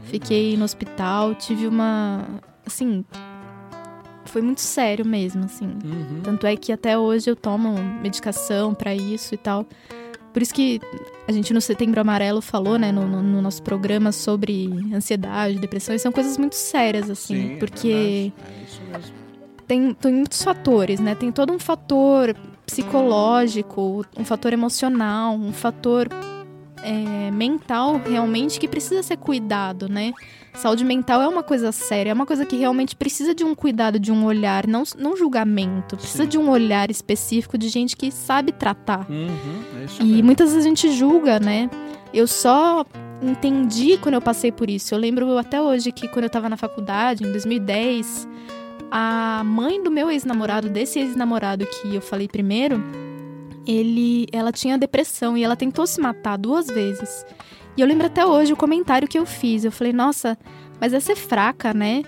Fiquei 0.04 0.56
no 0.56 0.64
hospital, 0.64 1.34
tive 1.34 1.66
uma 1.66 2.26
assim, 2.66 3.04
foi 4.24 4.42
muito 4.42 4.60
sério 4.60 5.04
mesmo, 5.04 5.44
assim. 5.44 5.66
Uhum. 5.66 6.20
Tanto 6.22 6.46
é 6.46 6.56
que 6.56 6.72
até 6.72 6.96
hoje 6.98 7.30
eu 7.30 7.36
tomo 7.36 7.72
medicação 8.02 8.74
pra 8.74 8.94
isso 8.94 9.34
e 9.34 9.38
tal. 9.38 9.66
Por 10.32 10.40
isso 10.40 10.54
que 10.54 10.80
a 11.28 11.32
gente 11.32 11.52
no 11.52 11.60
Setembro 11.60 12.00
Amarelo 12.00 12.40
falou, 12.40 12.78
né, 12.78 12.90
no, 12.90 13.06
no- 13.06 13.22
no 13.22 13.42
nosso 13.42 13.62
programa 13.62 14.12
sobre 14.12 14.70
ansiedade, 14.94 15.58
depressão, 15.58 15.94
e 15.94 15.98
são 15.98 16.10
coisas 16.10 16.38
muito 16.38 16.54
sérias, 16.54 17.10
assim, 17.10 17.48
Sim, 17.48 17.54
é 17.54 17.56
porque. 17.58 18.32
É. 18.38 18.61
tem, 19.72 19.94
tem 19.94 20.12
muitos 20.12 20.42
fatores, 20.42 21.00
né? 21.00 21.14
Tem 21.14 21.32
todo 21.32 21.50
um 21.50 21.58
fator 21.58 22.36
psicológico, 22.66 24.04
um 24.18 24.24
fator 24.24 24.52
emocional, 24.52 25.34
um 25.34 25.52
fator 25.52 26.08
é, 26.82 27.30
mental 27.30 27.98
realmente 28.04 28.60
que 28.60 28.68
precisa 28.68 29.02
ser 29.02 29.16
cuidado, 29.16 29.88
né? 29.88 30.12
Saúde 30.54 30.84
mental 30.84 31.22
é 31.22 31.26
uma 31.28 31.42
coisa 31.42 31.72
séria, 31.72 32.10
é 32.10 32.12
uma 32.12 32.26
coisa 32.26 32.44
que 32.44 32.56
realmente 32.56 32.94
precisa 32.94 33.34
de 33.34 33.42
um 33.42 33.54
cuidado, 33.54 33.98
de 33.98 34.12
um 34.12 34.26
olhar, 34.26 34.66
não, 34.66 34.82
não 34.98 35.16
julgamento. 35.16 35.96
Precisa 35.96 36.24
Sim. 36.24 36.28
de 36.28 36.38
um 36.38 36.50
olhar 36.50 36.90
específico 36.90 37.56
de 37.56 37.70
gente 37.70 37.96
que 37.96 38.10
sabe 38.12 38.52
tratar. 38.52 39.06
Uhum, 39.10 39.62
é 39.80 40.02
E 40.02 40.04
mesmo. 40.04 40.24
muitas 40.24 40.50
vezes 40.50 40.66
a 40.66 40.68
gente 40.68 40.92
julga, 40.92 41.40
né? 41.40 41.70
Eu 42.12 42.26
só 42.26 42.84
entendi 43.22 43.96
quando 43.96 44.16
eu 44.16 44.20
passei 44.20 44.52
por 44.52 44.68
isso. 44.68 44.94
Eu 44.94 44.98
lembro 44.98 45.38
até 45.38 45.62
hoje 45.62 45.90
que 45.92 46.06
quando 46.08 46.24
eu 46.24 46.30
tava 46.30 46.50
na 46.50 46.58
faculdade, 46.58 47.24
em 47.24 47.32
2010, 47.32 48.28
a 48.94 49.42
mãe 49.42 49.82
do 49.82 49.90
meu 49.90 50.10
ex-namorado, 50.10 50.68
desse 50.68 50.98
ex-namorado 50.98 51.64
que 51.64 51.94
eu 51.94 52.02
falei 52.02 52.28
primeiro, 52.28 52.84
ele, 53.66 54.26
ela 54.30 54.52
tinha 54.52 54.76
depressão 54.76 55.34
e 55.34 55.42
ela 55.42 55.56
tentou 55.56 55.86
se 55.86 55.98
matar 55.98 56.36
duas 56.36 56.66
vezes. 56.66 57.24
E 57.74 57.80
eu 57.80 57.86
lembro 57.86 58.06
até 58.06 58.26
hoje 58.26 58.52
o 58.52 58.56
comentário 58.56 59.08
que 59.08 59.18
eu 59.18 59.24
fiz. 59.24 59.64
Eu 59.64 59.72
falei, 59.72 59.94
nossa, 59.94 60.36
mas 60.78 60.92
essa 60.92 61.12
é 61.12 61.16
fraca, 61.16 61.72
né? 61.72 62.02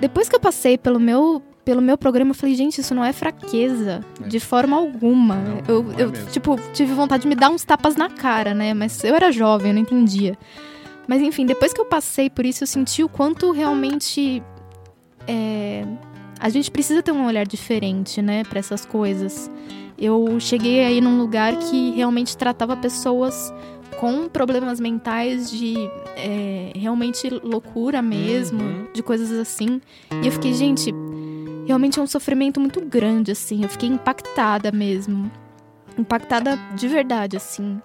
Depois 0.00 0.30
que 0.30 0.34
eu 0.34 0.40
passei 0.40 0.78
pelo 0.78 0.98
meu, 0.98 1.42
pelo 1.62 1.82
meu 1.82 1.98
programa, 1.98 2.30
eu 2.30 2.34
falei, 2.34 2.54
gente, 2.54 2.80
isso 2.80 2.94
não 2.94 3.04
é 3.04 3.12
fraqueza, 3.12 4.00
É. 4.24 4.28
de 4.28 4.40
forma 4.40 4.74
alguma. 4.78 5.34
Não, 5.36 5.62
eu, 5.68 5.82
não 5.82 5.92
é 5.92 6.02
eu 6.04 6.12
tipo, 6.28 6.56
tive 6.72 6.94
vontade 6.94 7.24
de 7.24 7.28
me 7.28 7.34
dar 7.34 7.50
uns 7.50 7.64
tapas 7.64 7.96
na 7.96 8.08
cara, 8.08 8.54
né? 8.54 8.72
Mas 8.72 9.04
eu 9.04 9.14
era 9.14 9.30
jovem, 9.30 9.68
eu 9.68 9.74
não 9.74 9.82
entendia. 9.82 10.38
Mas 11.06 11.20
enfim, 11.20 11.44
depois 11.44 11.74
que 11.74 11.80
eu 11.80 11.84
passei 11.84 12.30
por 12.30 12.46
isso, 12.46 12.62
eu 12.62 12.66
senti 12.66 13.04
o 13.04 13.08
quanto 13.10 13.50
realmente 13.50 14.42
é, 15.28 15.84
a 16.38 16.48
gente 16.48 16.70
precisa 16.70 17.02
ter 17.02 17.12
um 17.12 17.26
olhar 17.26 17.46
diferente, 17.46 18.20
né, 18.22 18.44
para 18.44 18.58
essas 18.58 18.84
coisas. 18.84 19.50
Eu 19.98 20.40
cheguei 20.40 20.84
aí 20.84 21.00
num 21.00 21.18
lugar 21.18 21.56
que 21.56 21.90
realmente 21.92 22.36
tratava 22.36 22.76
pessoas 22.76 23.52
com 24.00 24.28
problemas 24.28 24.80
mentais 24.80 25.48
de 25.50 25.74
é, 26.16 26.72
realmente 26.74 27.28
loucura 27.30 28.02
mesmo, 28.02 28.60
Uhum. 28.62 28.86
de 28.92 29.02
coisas 29.02 29.30
assim. 29.30 29.80
E 30.22 30.26
eu 30.26 30.32
fiquei, 30.32 30.52
gente, 30.54 30.92
realmente 31.66 32.00
é 32.00 32.02
um 32.02 32.06
sofrimento 32.06 32.58
muito 32.58 32.80
grande, 32.80 33.30
assim. 33.30 33.62
Eu 33.62 33.68
fiquei 33.68 33.88
impactada 33.88 34.72
mesmo. 34.72 35.30
Impactada 35.96 36.58
de 36.74 36.88
verdade, 36.88 37.36
assim. 37.36 37.80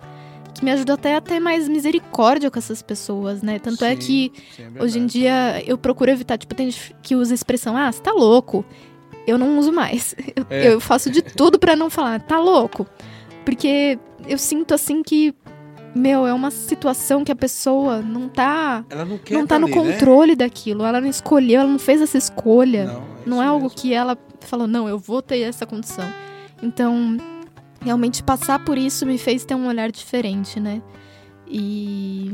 Que 0.59 0.65
me 0.65 0.71
ajudou 0.71 0.95
até 0.95 1.15
a 1.15 1.21
ter 1.21 1.39
mais 1.39 1.67
misericórdia 1.67 2.49
com 2.51 2.57
essas 2.59 2.81
pessoas, 2.81 3.41
né? 3.41 3.59
Tanto 3.59 3.83
é 3.85 3.91
Sim, 3.91 3.97
que 3.97 4.31
sim, 4.55 4.63
é 4.75 4.83
Hoje 4.83 4.99
em 4.99 5.05
dia 5.05 5.63
eu 5.65 5.77
procuro 5.77 6.09
evitar, 6.11 6.37
tipo, 6.37 6.53
tem 6.55 6.69
gente 6.71 6.95
que 7.01 7.15
usa 7.15 7.33
a 7.33 7.35
expressão, 7.35 7.75
ah, 7.77 7.91
você 7.91 8.01
tá 8.01 8.11
louco. 8.11 8.65
Eu 9.25 9.37
não 9.37 9.59
uso 9.59 9.71
mais. 9.71 10.15
Eu, 10.35 10.45
É. 10.49 10.67
eu 10.73 10.79
faço 10.79 11.09
de 11.09 11.21
tudo 11.21 11.59
pra 11.59 11.75
não 11.75 11.89
falar, 11.89 12.21
tá 12.21 12.39
louco. 12.39 12.87
Porque 13.45 13.97
eu 14.27 14.37
sinto 14.37 14.73
assim 14.73 15.03
que, 15.03 15.33
meu, 15.95 16.25
é 16.25 16.33
uma 16.33 16.49
situação 16.51 17.23
que 17.23 17.31
a 17.31 17.35
pessoa 17.35 18.01
não 18.01 18.27
tá. 18.29 18.83
Ela 18.89 19.05
não 19.05 19.17
quer 19.17 19.33
Não 19.33 19.45
tá 19.45 19.59
no 19.59 19.65
ali, 19.67 19.75
né? 19.75 19.93
controle 19.93 20.35
daquilo. 20.35 20.85
Ela 20.85 20.99
não 21.01 21.09
escolheu, 21.09 21.61
ela 21.61 21.69
não 21.69 21.79
fez 21.79 22.01
essa 22.01 22.17
escolha. 22.17 22.85
Não, 22.85 23.03
Não 23.25 23.37
isso 23.37 23.43
é 23.43 23.45
algo 23.47 23.69
que 23.69 23.93
ela 23.93 24.17
falou, 24.41 24.65
não, 24.67 24.87
eu 24.87 24.97
vou 24.97 25.21
ter 25.21 25.39
essa 25.41 25.65
condição. 25.65 26.05
Então, 26.63 27.17
realmente 27.87 28.21
passar 28.21 28.63
por 28.63 28.77
isso 28.77 29.05
me 29.05 29.17
fez 29.17 29.43
ter 29.45 29.55
um 29.55 29.67
olhar 29.67 29.91
diferente, 29.91 30.59
né? 30.59 30.81
E 31.47 32.33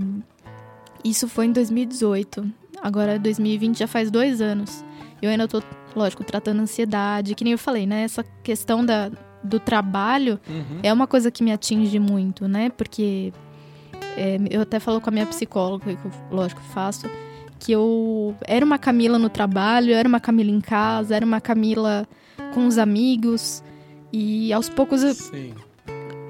isso 1.03 1.27
foi 1.27 1.45
em 1.45 1.51
2018. 1.51 2.45
Agora, 2.81 3.17
2020 3.19 3.77
já 3.79 3.87
faz 3.87 4.09
dois 4.11 4.41
anos. 4.41 4.83
Eu 5.21 5.29
ainda 5.29 5.47
tô, 5.47 5.61
lógico, 5.95 6.23
tratando 6.23 6.61
ansiedade, 6.61 7.35
que 7.35 7.43
nem 7.43 7.53
eu 7.53 7.57
falei, 7.57 7.85
né? 7.85 8.03
Essa 8.03 8.23
questão 8.43 8.85
da, 8.85 9.09
do 9.43 9.59
trabalho 9.59 10.39
Uhum. 10.49 10.79
é 10.83 10.91
uma 10.91 11.07
coisa 11.07 11.31
que 11.31 11.43
me 11.43 11.51
atinge 11.51 11.97
muito, 11.99 12.47
né? 12.47 12.69
Porque 12.69 13.31
é, 14.17 14.37
eu 14.49 14.61
até 14.61 14.79
falo 14.79 14.99
com 14.99 15.09
a 15.09 15.13
minha 15.13 15.25
psicóloga, 15.25 15.95
que 15.95 16.05
eu, 16.05 16.11
lógico, 16.31 16.61
faço, 16.73 17.07
que 17.59 17.71
eu 17.71 18.35
era 18.45 18.65
uma 18.65 18.77
Camila 18.77 19.17
no 19.17 19.29
trabalho, 19.29 19.93
era 19.93 20.07
uma 20.07 20.19
Camila 20.19 20.49
em 20.51 20.59
casa, 20.59 21.15
era 21.15 21.25
uma 21.25 21.39
Camila 21.39 22.05
com 22.53 22.67
os 22.67 22.77
amigos. 22.77 23.63
E 24.13 24.53
aos 24.53 24.69
poucos, 24.69 25.01
eu- 25.03 25.13
Sim. 25.15 25.53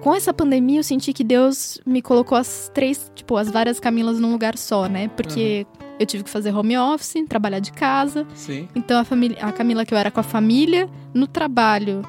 com 0.02 0.16
essa 0.16 0.34
pandemia, 0.34 0.80
eu 0.80 0.84
senti 0.84 1.12
que 1.14 1.24
Deus 1.24 1.80
me 1.86 2.02
colocou 2.02 2.38
as 2.38 2.72
três, 2.74 3.12
tipo, 3.14 3.36
as 3.38 3.50
várias 3.52 3.80
Camilas 3.80 4.20
num 4.20 4.32
lugar 4.32 4.58
só, 4.58 4.88
né? 4.88 5.10
Porque 5.10 5.68
eu 6.00 6.06
tive 6.06 6.24
que 6.24 6.30
fazer 6.30 6.54
home 6.56 6.78
office, 6.78 7.16
trabalhar 7.28 7.60
de 7.60 7.72
casa. 7.72 8.26
Sim. 8.34 8.68
Então 8.76 9.00
a, 9.00 9.04
família, 9.04 9.38
a 9.42 9.52
Camila 9.52 9.86
que 9.86 9.94
eu 9.94 9.98
era 9.98 10.10
com 10.10 10.20
a 10.20 10.24
família, 10.24 10.90
no 11.14 11.28
trabalho. 11.28 12.02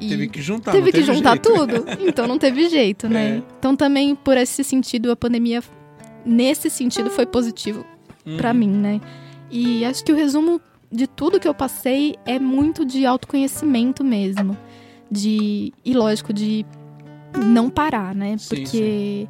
E 0.00 0.08
Teve 0.08 0.28
que 0.28 0.40
juntar. 0.40 0.70
teve 0.70 0.86
não 0.86 0.92
que 0.92 1.02
juntar 1.02 1.30
jeito. 1.32 1.52
tudo. 1.52 1.74
Então 2.06 2.26
não 2.28 2.38
teve 2.38 2.68
jeito, 2.68 3.08
né? 3.08 3.38
É. 3.38 3.42
Então 3.58 3.74
também 3.74 4.14
por 4.14 4.36
esse 4.36 4.62
sentido 4.62 5.10
a 5.10 5.16
pandemia 5.16 5.60
nesse 6.24 6.70
sentido 6.70 7.10
foi 7.10 7.26
positivo 7.26 7.84
pra 8.36 8.52
Uhum. 8.52 8.56
mim, 8.58 8.68
né? 8.68 9.00
E 9.50 9.84
acho 9.84 10.04
que 10.04 10.12
o 10.12 10.16
resumo 10.16 10.60
de 10.90 11.06
tudo 11.08 11.40
que 11.40 11.48
eu 11.48 11.54
passei 11.54 12.14
é 12.24 12.38
muito 12.38 12.84
de 12.84 13.04
autoconhecimento 13.04 14.04
mesmo, 14.04 14.56
de 15.10 15.72
e 15.84 15.94
lógico 15.94 16.32
de 16.32 16.64
não 17.36 17.70
parar, 17.70 18.14
né? 18.14 18.36
Sim, 18.38 18.48
Porque 18.48 19.28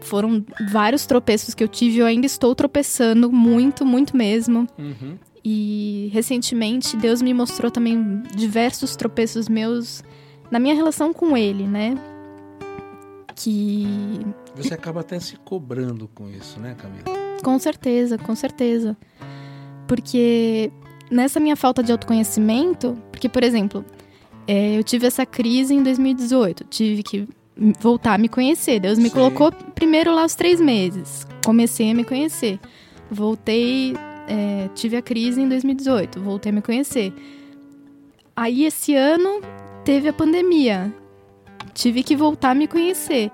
foram 0.00 0.44
vários 0.70 1.06
tropeços 1.06 1.54
que 1.54 1.64
eu 1.64 1.68
tive, 1.68 1.96
e 1.96 1.98
eu 2.00 2.06
ainda 2.06 2.26
estou 2.26 2.54
tropeçando 2.54 3.32
muito, 3.32 3.84
muito 3.84 4.16
mesmo. 4.16 4.68
Uhum. 4.78 5.16
E 5.44 6.10
recentemente 6.12 6.96
Deus 6.96 7.20
me 7.20 7.34
mostrou 7.34 7.70
também 7.70 8.22
diversos 8.34 8.96
tropeços 8.96 9.48
meus 9.48 10.02
na 10.50 10.58
minha 10.58 10.74
relação 10.74 11.12
com 11.12 11.36
ele, 11.36 11.66
né? 11.66 11.94
Que 13.34 14.20
Você 14.54 14.72
acaba 14.72 15.00
até 15.00 15.18
se 15.18 15.36
cobrando 15.36 16.08
com 16.14 16.30
isso, 16.30 16.60
né, 16.60 16.74
Camila? 16.74 17.24
com 17.42 17.58
certeza, 17.58 18.16
com 18.16 18.34
certeza. 18.34 18.96
Porque 19.86 20.72
nessa 21.10 21.38
minha 21.38 21.56
falta 21.56 21.82
de 21.82 21.92
autoconhecimento, 21.92 22.96
porque 23.12 23.28
por 23.28 23.44
exemplo, 23.44 23.84
é, 24.46 24.76
eu 24.78 24.84
tive 24.84 25.06
essa 25.06 25.24
crise 25.24 25.74
em 25.74 25.82
2018, 25.82 26.64
tive 26.64 27.02
que 27.02 27.28
voltar 27.80 28.14
a 28.14 28.18
me 28.18 28.28
conhecer. 28.28 28.80
Deus 28.80 28.98
me 28.98 29.08
Sim. 29.08 29.14
colocou 29.14 29.52
primeiro 29.74 30.14
lá 30.14 30.24
os 30.24 30.34
três 30.34 30.60
meses, 30.60 31.26
comecei 31.44 31.90
a 31.90 31.94
me 31.94 32.04
conhecer. 32.04 32.58
Voltei, 33.10 33.94
é, 34.28 34.68
tive 34.74 34.96
a 34.96 35.02
crise 35.02 35.40
em 35.40 35.48
2018, 35.48 36.20
voltei 36.20 36.50
a 36.50 36.54
me 36.54 36.62
conhecer. 36.62 37.12
Aí 38.36 38.64
esse 38.64 38.94
ano 38.94 39.40
teve 39.84 40.08
a 40.08 40.12
pandemia, 40.12 40.92
tive 41.72 42.02
que 42.02 42.16
voltar 42.16 42.50
a 42.50 42.54
me 42.54 42.66
conhecer. 42.66 43.30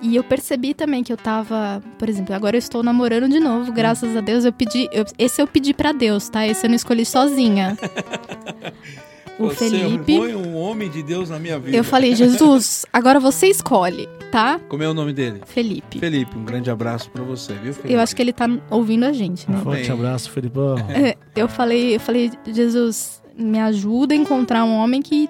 E 0.00 0.14
eu 0.14 0.22
percebi 0.22 0.74
também 0.74 1.02
que 1.02 1.12
eu 1.12 1.16
tava, 1.16 1.82
por 1.98 2.08
exemplo, 2.08 2.32
agora 2.32 2.54
eu 2.54 2.58
estou 2.60 2.84
namorando 2.84 3.28
de 3.28 3.40
novo, 3.40 3.72
graças 3.72 4.16
a 4.16 4.20
Deus 4.20 4.44
eu 4.44 4.52
pedi, 4.52 4.88
eu- 4.92 5.04
esse 5.18 5.42
eu 5.42 5.46
pedi 5.46 5.74
pra 5.74 5.90
Deus, 5.90 6.28
tá? 6.28 6.46
Esse 6.46 6.64
eu 6.66 6.68
não 6.70 6.76
escolhi 6.76 7.04
sozinha. 7.04 7.76
o 9.38 9.46
Você 9.48 9.70
Felipe, 9.70 10.16
foi 10.16 10.34
um 10.34 10.56
homem 10.56 10.90
de 10.90 11.02
Deus 11.02 11.30
na 11.30 11.38
minha 11.38 11.58
vida. 11.58 11.76
eu 11.76 11.84
falei, 11.84 12.14
Jesus, 12.14 12.84
agora 12.92 13.20
você 13.20 13.46
escolhe, 13.46 14.08
tá? 14.32 14.60
Como 14.68 14.82
é 14.82 14.88
o 14.88 14.94
nome 14.94 15.12
dele? 15.12 15.40
Felipe. 15.46 15.98
Felipe, 15.98 16.36
um 16.36 16.44
grande 16.44 16.70
abraço 16.70 17.10
pra 17.10 17.22
você, 17.22 17.52
viu, 17.54 17.72
Felipe? 17.72 17.92
Eu 17.94 18.00
acho 18.00 18.14
que 18.16 18.22
ele 18.22 18.32
tá 18.32 18.48
ouvindo 18.70 19.04
a 19.04 19.12
gente, 19.12 19.50
né? 19.50 19.58
Forte 19.62 19.90
Amém. 19.90 20.04
abraço, 20.06 20.30
Felipão. 20.30 20.76
É, 20.90 21.16
Eu 21.36 21.48
falei, 21.48 21.94
eu 21.96 22.00
falei, 22.00 22.30
Jesus, 22.46 23.22
me 23.36 23.58
ajuda 23.60 24.14
a 24.14 24.16
encontrar 24.16 24.64
um 24.64 24.74
homem 24.74 25.00
que 25.00 25.28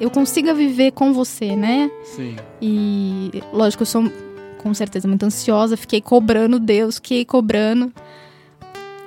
eu 0.00 0.10
consiga 0.10 0.54
viver 0.54 0.92
com 0.92 1.12
você, 1.12 1.54
né? 1.54 1.90
Sim. 2.02 2.36
E 2.60 3.42
lógico, 3.52 3.82
eu 3.82 3.86
sou 3.86 4.10
com 4.58 4.72
certeza 4.72 5.06
muito 5.06 5.24
ansiosa, 5.24 5.76
fiquei 5.76 6.00
cobrando 6.00 6.58
Deus, 6.58 6.96
fiquei 6.96 7.24
cobrando. 7.24 7.92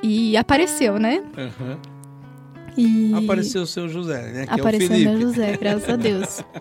E 0.03 0.37
apareceu, 0.37 0.99
né? 0.99 1.23
Aham. 1.35 1.77
E 2.77 3.11
Apareceu 3.15 3.63
o 3.63 3.67
seu 3.67 3.89
José, 3.89 4.21
né? 4.31 4.45
Que 4.45 4.59
apareceu 4.59 4.95
é 4.95 4.99
o 4.99 5.03
meu 5.03 5.21
José, 5.21 5.57
graças 5.57 5.89
a 5.89 5.95
Deus. 5.95 6.43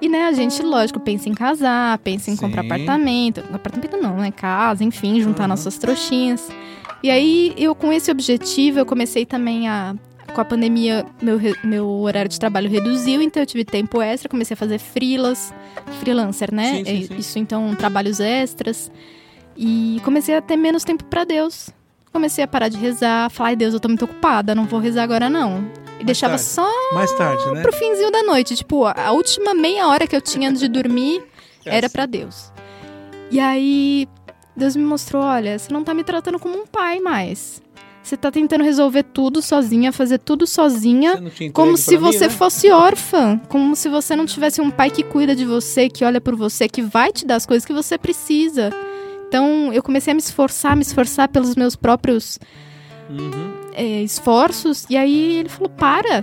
E 0.00 0.08
né, 0.08 0.24
a 0.26 0.32
gente, 0.32 0.60
lógico, 0.60 1.00
pensa 1.00 1.30
em 1.30 1.32
casar, 1.32 1.96
pensa 1.98 2.30
em 2.30 2.36
comprar 2.36 2.60
Sim. 2.62 2.66
apartamento. 2.68 3.40
Apartamento 3.54 3.96
não, 3.96 4.18
né? 4.18 4.30
Casa, 4.30 4.84
enfim, 4.84 5.18
juntar 5.22 5.44
Uhum. 5.44 5.48
nossas 5.50 5.78
trouxinhas. 5.78 6.46
E 7.02 7.08
aí, 7.10 7.54
eu 7.56 7.74
com 7.74 7.90
esse 7.90 8.10
objetivo, 8.10 8.80
eu 8.80 8.84
comecei 8.84 9.24
também 9.24 9.66
a. 9.66 9.94
Com 10.34 10.40
a 10.40 10.44
pandemia, 10.44 11.06
meu, 11.22 11.38
meu 11.62 11.88
horário 11.88 12.28
de 12.28 12.38
trabalho 12.38 12.68
reduziu, 12.68 13.22
então 13.22 13.40
eu 13.42 13.46
tive 13.46 13.64
tempo 13.64 14.02
extra, 14.02 14.28
comecei 14.28 14.52
a 14.54 14.56
fazer 14.58 14.78
freelas, 14.78 15.54
freelancer, 16.00 16.52
né? 16.52 16.82
Sim, 16.84 16.84
sim. 17.06 17.14
Isso, 17.16 17.38
então, 17.38 17.74
trabalhos 17.74 18.18
extras. 18.20 18.90
E 19.56 20.02
comecei 20.04 20.34
a 20.36 20.42
ter 20.42 20.56
menos 20.56 20.82
tempo 20.84 21.04
pra 21.04 21.24
Deus. 21.24 21.70
Comecei 22.14 22.44
a 22.44 22.48
parar 22.48 22.68
de 22.68 22.76
rezar, 22.78 23.28
falar, 23.28 23.48
ai 23.50 23.56
Deus, 23.56 23.74
eu 23.74 23.80
tô 23.80 23.88
muito 23.88 24.04
ocupada, 24.04 24.54
não 24.54 24.64
vou 24.66 24.78
rezar 24.78 25.02
agora 25.02 25.28
não. 25.28 25.68
E 25.98 26.04
deixava 26.04 26.34
tarde. 26.34 26.44
só 26.48 26.70
Mais 26.94 27.12
tarde, 27.12 27.44
né? 27.52 27.60
pro 27.60 27.72
finzinho 27.72 28.10
da 28.12 28.22
noite. 28.22 28.54
Tipo, 28.54 28.86
a 28.86 29.10
última 29.10 29.52
meia 29.52 29.88
hora 29.88 30.06
que 30.06 30.14
eu 30.14 30.20
tinha 30.20 30.48
antes 30.48 30.60
de 30.60 30.68
dormir 30.68 31.22
É 31.66 31.76
era 31.76 31.86
assim. 31.86 31.92
pra 31.92 32.06
Deus. 32.06 32.52
E 33.30 33.40
aí, 33.40 34.08
Deus 34.56 34.76
me 34.76 34.84
mostrou: 34.84 35.22
olha, 35.22 35.58
você 35.58 35.72
não 35.72 35.82
tá 35.82 35.92
me 35.92 36.04
tratando 36.04 36.38
como 36.38 36.56
um 36.56 36.66
pai 36.66 37.00
mais. 37.00 37.60
Você 38.02 38.18
tá 38.18 38.30
tentando 38.30 38.62
resolver 38.62 39.02
tudo 39.02 39.40
sozinha, 39.40 39.90
fazer 39.90 40.18
tudo 40.18 40.46
sozinha, 40.46 41.14
como 41.54 41.74
se 41.74 41.92
mim, 41.96 42.02
você 42.02 42.26
né? 42.26 42.30
fosse 42.30 42.70
órfã. 42.70 43.40
Como 43.48 43.74
se 43.74 43.88
você 43.88 44.14
não 44.14 44.26
tivesse 44.26 44.60
um 44.60 44.70
pai 44.70 44.90
que 44.90 45.02
cuida 45.02 45.34
de 45.34 45.46
você, 45.46 45.88
que 45.88 46.04
olha 46.04 46.20
por 46.20 46.36
você, 46.36 46.68
que 46.68 46.82
vai 46.82 47.10
te 47.12 47.24
dar 47.24 47.36
as 47.36 47.46
coisas 47.46 47.64
que 47.64 47.72
você 47.72 47.96
precisa. 47.96 48.70
Então, 49.34 49.72
eu 49.72 49.82
comecei 49.82 50.12
a 50.12 50.14
me 50.14 50.20
esforçar, 50.20 50.76
me 50.76 50.82
esforçar 50.82 51.28
pelos 51.28 51.56
meus 51.56 51.74
próprios 51.74 52.38
Uhum. 53.10 53.52
é, 53.74 54.00
esforços. 54.02 54.86
E 54.88 54.96
aí 54.96 55.38
ele 55.38 55.48
falou: 55.48 55.68
para. 55.70 56.22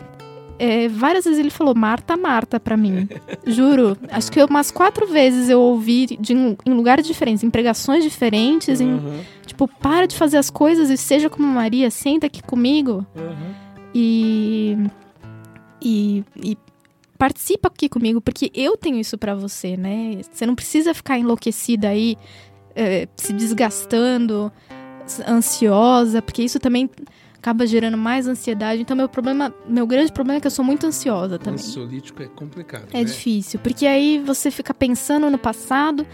É, 0.58 0.88
várias 0.88 1.26
vezes 1.26 1.38
ele 1.40 1.50
falou 1.50 1.76
Marta, 1.76 2.16
Marta 2.16 2.58
pra 2.58 2.78
mim. 2.78 3.10
Juro. 3.46 3.98
Acho 4.10 4.32
que 4.32 4.42
umas 4.42 4.72
quatro 4.72 5.06
vezes 5.08 5.50
eu 5.50 5.60
ouvi 5.60 6.06
de, 6.22 6.34
em 6.34 6.74
lugares 6.74 7.06
diferentes, 7.06 7.44
em 7.44 7.50
pregações 7.50 8.02
diferentes, 8.04 8.80
em, 8.80 8.94
Uhum. 8.94 9.20
tipo, 9.46 9.68
para 9.68 10.06
de 10.08 10.16
fazer 10.16 10.38
as 10.38 10.50
coisas 10.50 10.90
e 10.90 10.96
seja 10.96 11.30
como 11.30 11.46
Maria, 11.48 11.90
senta 11.92 12.28
aqui 12.28 12.42
comigo 12.44 13.06
Uhum. 13.16 13.54
e, 13.94 14.78
e, 15.82 16.24
e 16.44 16.58
participa 17.18 17.68
aqui 17.68 17.90
comigo, 17.90 18.22
porque 18.22 18.52
eu 18.54 18.78
tenho 18.78 18.98
isso 18.98 19.18
pra 19.18 19.34
você, 19.36 19.76
né? 19.76 20.20
Você 20.32 20.46
não 20.46 20.56
precisa 20.56 20.94
ficar 20.94 21.18
enlouquecida 21.18 21.90
aí, 21.90 22.16
é, 22.76 23.08
se 23.16 23.34
desgastando, 23.34 24.52
ansiosa, 25.28 26.22
porque 26.22 26.44
isso 26.44 26.60
também 26.60 26.90
acaba 27.38 27.66
gerando 27.66 27.98
mais 27.98 28.28
ansiedade. 28.28 28.82
Então, 28.82 28.96
meu 28.96 29.10
problema, 29.10 29.54
meu 29.68 29.88
grande 29.88 30.12
problema 30.12 30.38
é 30.38 30.42
que 30.42 30.46
eu 30.48 30.52
sou 30.52 30.64
muito 30.64 30.86
ansiosa 30.86 31.40
também. 31.40 31.56
Ansiolítico 31.60 32.22
é 32.22 32.28
complicado. 32.28 32.86
É 32.94 33.00
né? 33.00 33.04
difícil, 33.04 33.60
porque 33.60 33.88
aí 33.88 34.20
você 34.24 34.52
fica 34.52 34.74
pensando 34.74 35.28
no 35.30 35.40
passado 35.40 36.06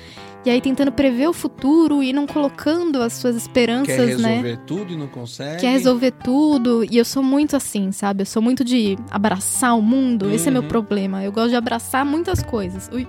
e 0.45 0.49
aí 0.49 0.61
tentando 0.61 0.89
prever 0.91 1.27
o 1.27 1.33
futuro 1.33 2.01
e 2.01 2.13
não 2.13 2.25
colocando 2.25 3.01
as 3.01 3.11
suas 3.13 3.35
Quer 3.35 3.41
esperanças, 3.41 4.21
né? 4.21 4.35
resolver 4.35 4.57
tudo 4.65 4.93
e 4.93 4.95
não 4.95 5.07
consegue. 5.07 5.59
Quer 5.59 5.71
resolver 5.71 6.11
tudo. 6.11 6.85
E 6.89 6.97
eu 6.97 7.03
sou 7.03 7.21
muito 7.21 7.57
assim, 7.57 7.91
sabe? 7.91 8.21
Eu 8.21 8.25
sou 8.25 8.41
muito 8.41 8.63
de 8.63 8.97
abraçar 9.11 9.77
o 9.77 9.81
mundo. 9.81 10.31
Esse 10.31 10.47
é 10.47 10.51
meu 10.51 10.61
Uhum. 10.61 10.67
problema. 10.69 11.21
Eu 11.23 11.31
gosto 11.33 11.49
de 11.49 11.55
abraçar 11.57 12.05
muitas 12.05 12.41
coisas. 12.41 12.89
Ui. 12.93 13.05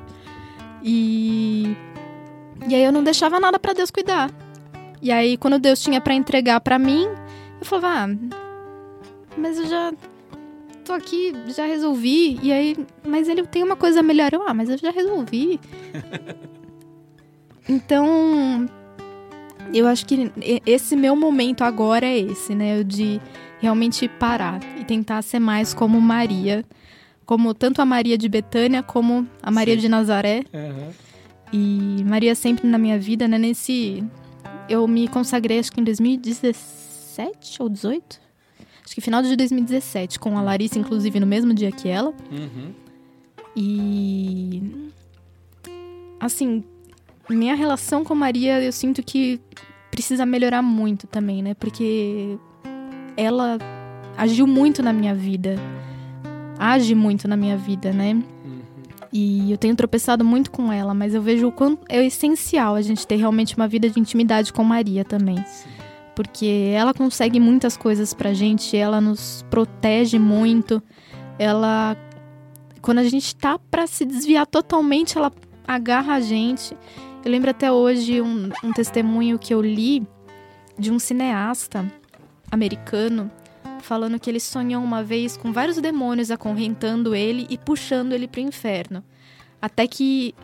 E. 0.82 1.76
E 2.66 2.74
aí 2.74 2.82
eu 2.82 2.92
não 2.92 3.04
deixava 3.04 3.38
nada 3.38 3.58
pra 3.58 3.72
Deus 3.72 3.90
cuidar. 3.90 4.30
E 5.00 5.12
aí, 5.12 5.36
quando 5.36 5.58
Deus 5.58 5.80
tinha 5.80 6.00
pra 6.00 6.14
entregar 6.14 6.60
pra 6.60 6.78
mim, 6.78 7.06
eu 7.60 7.64
falava, 7.64 8.04
ah, 8.04 8.38
mas 9.36 9.58
eu 9.58 9.66
já 9.66 9.92
tô 10.84 10.92
aqui, 10.92 11.32
já 11.48 11.64
resolvi. 11.66 12.38
E 12.42 12.52
aí, 12.52 12.76
mas 13.06 13.28
ele 13.28 13.46
tem 13.46 13.62
uma 13.62 13.76
coisa 13.76 14.02
melhor. 14.02 14.32
Eu, 14.32 14.42
ah, 14.48 14.54
mas 14.54 14.68
eu 14.68 14.76
já 14.76 14.90
resolvi. 14.90 15.60
então, 17.68 18.68
eu 19.72 19.86
acho 19.86 20.04
que 20.06 20.32
esse 20.66 20.96
meu 20.96 21.14
momento 21.14 21.62
agora 21.62 22.06
é 22.06 22.18
esse, 22.18 22.54
né? 22.54 22.80
O 22.80 22.84
de 22.84 23.20
realmente 23.60 24.08
parar 24.08 24.60
e 24.78 24.84
tentar 24.84 25.22
ser 25.22 25.38
mais 25.38 25.72
como 25.72 26.00
Maria. 26.00 26.64
Como 27.24 27.52
tanto 27.52 27.82
a 27.82 27.84
Maria 27.84 28.16
de 28.16 28.28
Betânia 28.28 28.82
como 28.82 29.28
a 29.42 29.50
Maria 29.50 29.74
Sim. 29.74 29.80
de 29.82 29.88
Nazaré. 29.88 30.44
Uhum. 30.52 30.90
E 31.52 32.04
Maria 32.04 32.34
sempre 32.34 32.66
na 32.66 32.78
minha 32.78 32.98
vida, 32.98 33.26
né? 33.26 33.38
Nesse. 33.38 34.04
Eu 34.68 34.86
me 34.86 35.08
consagrei 35.08 35.58
acho 35.58 35.72
que 35.72 35.80
em 35.80 35.84
2017 35.84 37.62
ou 37.62 37.68
18? 37.68 38.20
Acho 38.84 38.94
que 38.94 39.00
final 39.00 39.22
de 39.22 39.34
2017, 39.36 40.18
com 40.18 40.38
a 40.38 40.42
Larissa, 40.42 40.78
inclusive, 40.78 41.20
no 41.20 41.26
mesmo 41.26 41.52
dia 41.52 41.70
que 41.70 41.88
ela. 41.88 42.14
Uhum. 42.30 42.72
E. 43.56 44.90
Assim, 46.20 46.64
minha 47.28 47.54
relação 47.54 48.02
com 48.02 48.14
Maria, 48.14 48.60
eu 48.62 48.72
sinto 48.72 49.02
que 49.02 49.40
precisa 49.90 50.24
melhorar 50.24 50.62
muito 50.62 51.06
também, 51.06 51.42
né? 51.42 51.54
Porque 51.54 52.38
ela 53.16 53.58
agiu 54.16 54.46
muito 54.46 54.82
na 54.82 54.92
minha 54.92 55.14
vida. 55.14 55.56
Age 56.58 56.94
muito 56.94 57.28
na 57.28 57.36
minha 57.36 57.56
vida, 57.56 57.92
né? 57.92 58.22
E 59.12 59.50
eu 59.50 59.56
tenho 59.56 59.74
tropeçado 59.74 60.24
muito 60.24 60.50
com 60.50 60.72
ela, 60.72 60.92
mas 60.92 61.14
eu 61.14 61.22
vejo 61.22 61.48
o 61.48 61.52
quanto 61.52 61.84
é 61.88 62.04
essencial 62.04 62.74
a 62.74 62.82
gente 62.82 63.06
ter 63.06 63.16
realmente 63.16 63.56
uma 63.56 63.66
vida 63.66 63.88
de 63.88 63.98
intimidade 63.98 64.52
com 64.52 64.62
Maria 64.62 65.04
também. 65.04 65.36
Sim. 65.46 65.68
Porque 66.14 66.72
ela 66.74 66.92
consegue 66.92 67.38
muitas 67.38 67.76
coisas 67.76 68.12
pra 68.12 68.34
gente, 68.34 68.76
ela 68.76 69.00
nos 69.00 69.44
protege 69.48 70.18
muito. 70.18 70.82
Ela 71.38 71.96
quando 72.82 72.98
a 72.98 73.04
gente 73.04 73.34
tá 73.36 73.58
pra 73.58 73.86
se 73.86 74.04
desviar 74.04 74.46
totalmente, 74.46 75.16
ela 75.16 75.32
agarra 75.66 76.14
a 76.14 76.20
gente. 76.20 76.76
Eu 77.24 77.30
lembro 77.30 77.50
até 77.50 77.70
hoje 77.70 78.20
um, 78.20 78.50
um 78.64 78.72
testemunho 78.72 79.38
que 79.38 79.52
eu 79.52 79.60
li 79.60 80.06
de 80.78 80.90
um 80.90 80.98
cineasta 80.98 81.84
americano 82.50 83.30
falando 83.80 84.18
que 84.18 84.30
ele 84.30 84.40
sonhou 84.40 84.82
uma 84.82 85.02
vez 85.02 85.36
com 85.36 85.52
vários 85.52 85.78
demônios 85.78 86.30
acorrentando 86.30 87.14
ele 87.14 87.46
e 87.50 87.58
puxando 87.58 88.12
ele 88.12 88.28
pro 88.28 88.40
inferno. 88.40 89.02
Até 89.60 89.86
que 89.86 90.34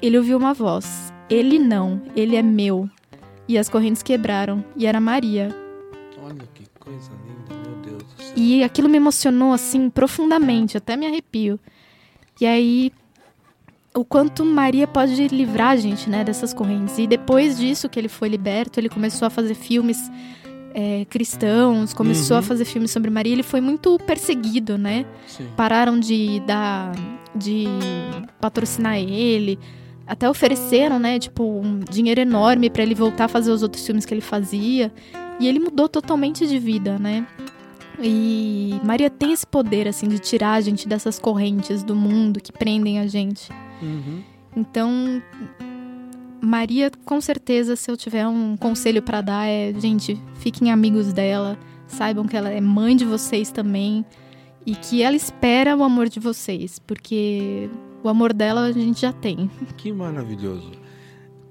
ele 0.00 0.18
ouviu 0.18 0.36
uma 0.36 0.52
voz: 0.52 1.12
Ele 1.28 1.58
não, 1.58 2.02
ele 2.14 2.36
é 2.36 2.42
meu. 2.42 2.88
E 3.48 3.56
as 3.56 3.68
correntes 3.68 4.02
quebraram, 4.02 4.64
e 4.76 4.86
era 4.86 5.00
Maria. 5.00 5.54
Olha 6.20 6.48
que 6.52 6.64
coisa 6.80 7.12
linda, 7.24 7.68
meu 7.68 7.76
Deus 7.82 8.02
do 8.02 8.22
céu. 8.22 8.32
E 8.36 8.64
aquilo 8.64 8.88
me 8.88 8.96
emocionou 8.96 9.52
assim 9.52 9.88
profundamente, 9.88 10.76
até 10.76 10.96
me 10.96 11.06
arrepio. 11.06 11.60
E 12.40 12.46
aí 12.46 12.92
o 13.96 14.04
quanto 14.04 14.44
Maria 14.44 14.86
pode 14.86 15.28
livrar 15.28 15.70
a 15.70 15.76
gente, 15.76 16.10
né, 16.10 16.22
dessas 16.22 16.52
correntes. 16.52 16.98
E 16.98 17.06
depois 17.06 17.56
disso 17.56 17.88
que 17.88 17.98
ele 17.98 18.08
foi 18.08 18.28
liberto, 18.28 18.78
ele 18.78 18.90
começou 18.90 19.26
a 19.26 19.30
fazer 19.30 19.54
filmes 19.54 20.10
é, 20.78 21.06
cristãos, 21.06 21.94
começou 21.94 22.34
Uhum. 22.36 22.40
a 22.40 22.42
fazer 22.42 22.66
filmes 22.66 22.90
sobre 22.90 23.08
Maria. 23.10 23.32
Ele 23.32 23.42
foi 23.42 23.62
muito 23.62 23.98
perseguido, 24.06 24.76
né? 24.76 25.06
Sim. 25.26 25.46
Pararam 25.56 25.98
de 25.98 26.38
dar, 26.46 26.92
de 27.34 27.64
patrocinar 28.38 28.96
ele. 28.98 29.58
Até 30.06 30.28
ofereceram, 30.28 30.98
né, 30.98 31.18
tipo, 31.18 31.42
um 31.42 31.80
dinheiro 31.80 32.20
enorme 32.20 32.68
pra 32.68 32.82
ele 32.82 32.94
voltar 32.94 33.24
a 33.24 33.28
fazer 33.28 33.50
os 33.50 33.62
outros 33.62 33.84
filmes 33.86 34.04
que 34.04 34.12
ele 34.12 34.20
fazia. 34.20 34.92
E 35.40 35.48
ele 35.48 35.58
mudou 35.58 35.88
totalmente 35.88 36.46
de 36.46 36.58
vida, 36.58 36.98
né? 36.98 37.26
E 38.00 38.78
Maria 38.84 39.08
tem 39.08 39.32
esse 39.32 39.46
poder, 39.46 39.88
assim, 39.88 40.06
de 40.06 40.18
tirar 40.18 40.52
a 40.52 40.60
gente 40.60 40.86
dessas 40.86 41.18
correntes 41.18 41.82
do 41.82 41.96
mundo 41.96 42.38
que 42.38 42.52
prendem 42.52 43.00
a 43.00 43.06
gente. 43.06 43.50
Uhum. 43.82 44.22
Então, 44.54 45.22
Maria, 46.46 46.92
com 47.04 47.20
certeza, 47.20 47.74
se 47.74 47.90
eu 47.90 47.96
tiver 47.96 48.26
um 48.26 48.56
conselho 48.56 49.02
pra 49.02 49.20
dar, 49.20 49.46
é, 49.48 49.74
gente, 49.74 50.20
fiquem 50.36 50.70
amigos 50.70 51.12
dela, 51.12 51.58
saibam 51.88 52.24
que 52.24 52.36
ela 52.36 52.48
é 52.48 52.60
mãe 52.60 52.96
de 52.96 53.04
vocês 53.04 53.50
também 53.50 54.06
e 54.64 54.76
que 54.76 55.02
ela 55.02 55.16
espera 55.16 55.76
o 55.76 55.82
amor 55.82 56.08
de 56.08 56.20
vocês, 56.20 56.78
porque 56.78 57.68
o 58.02 58.08
amor 58.08 58.32
dela 58.32 58.62
a 58.62 58.72
gente 58.72 59.00
já 59.00 59.12
tem. 59.12 59.50
Que 59.76 59.92
maravilhoso. 59.92 60.70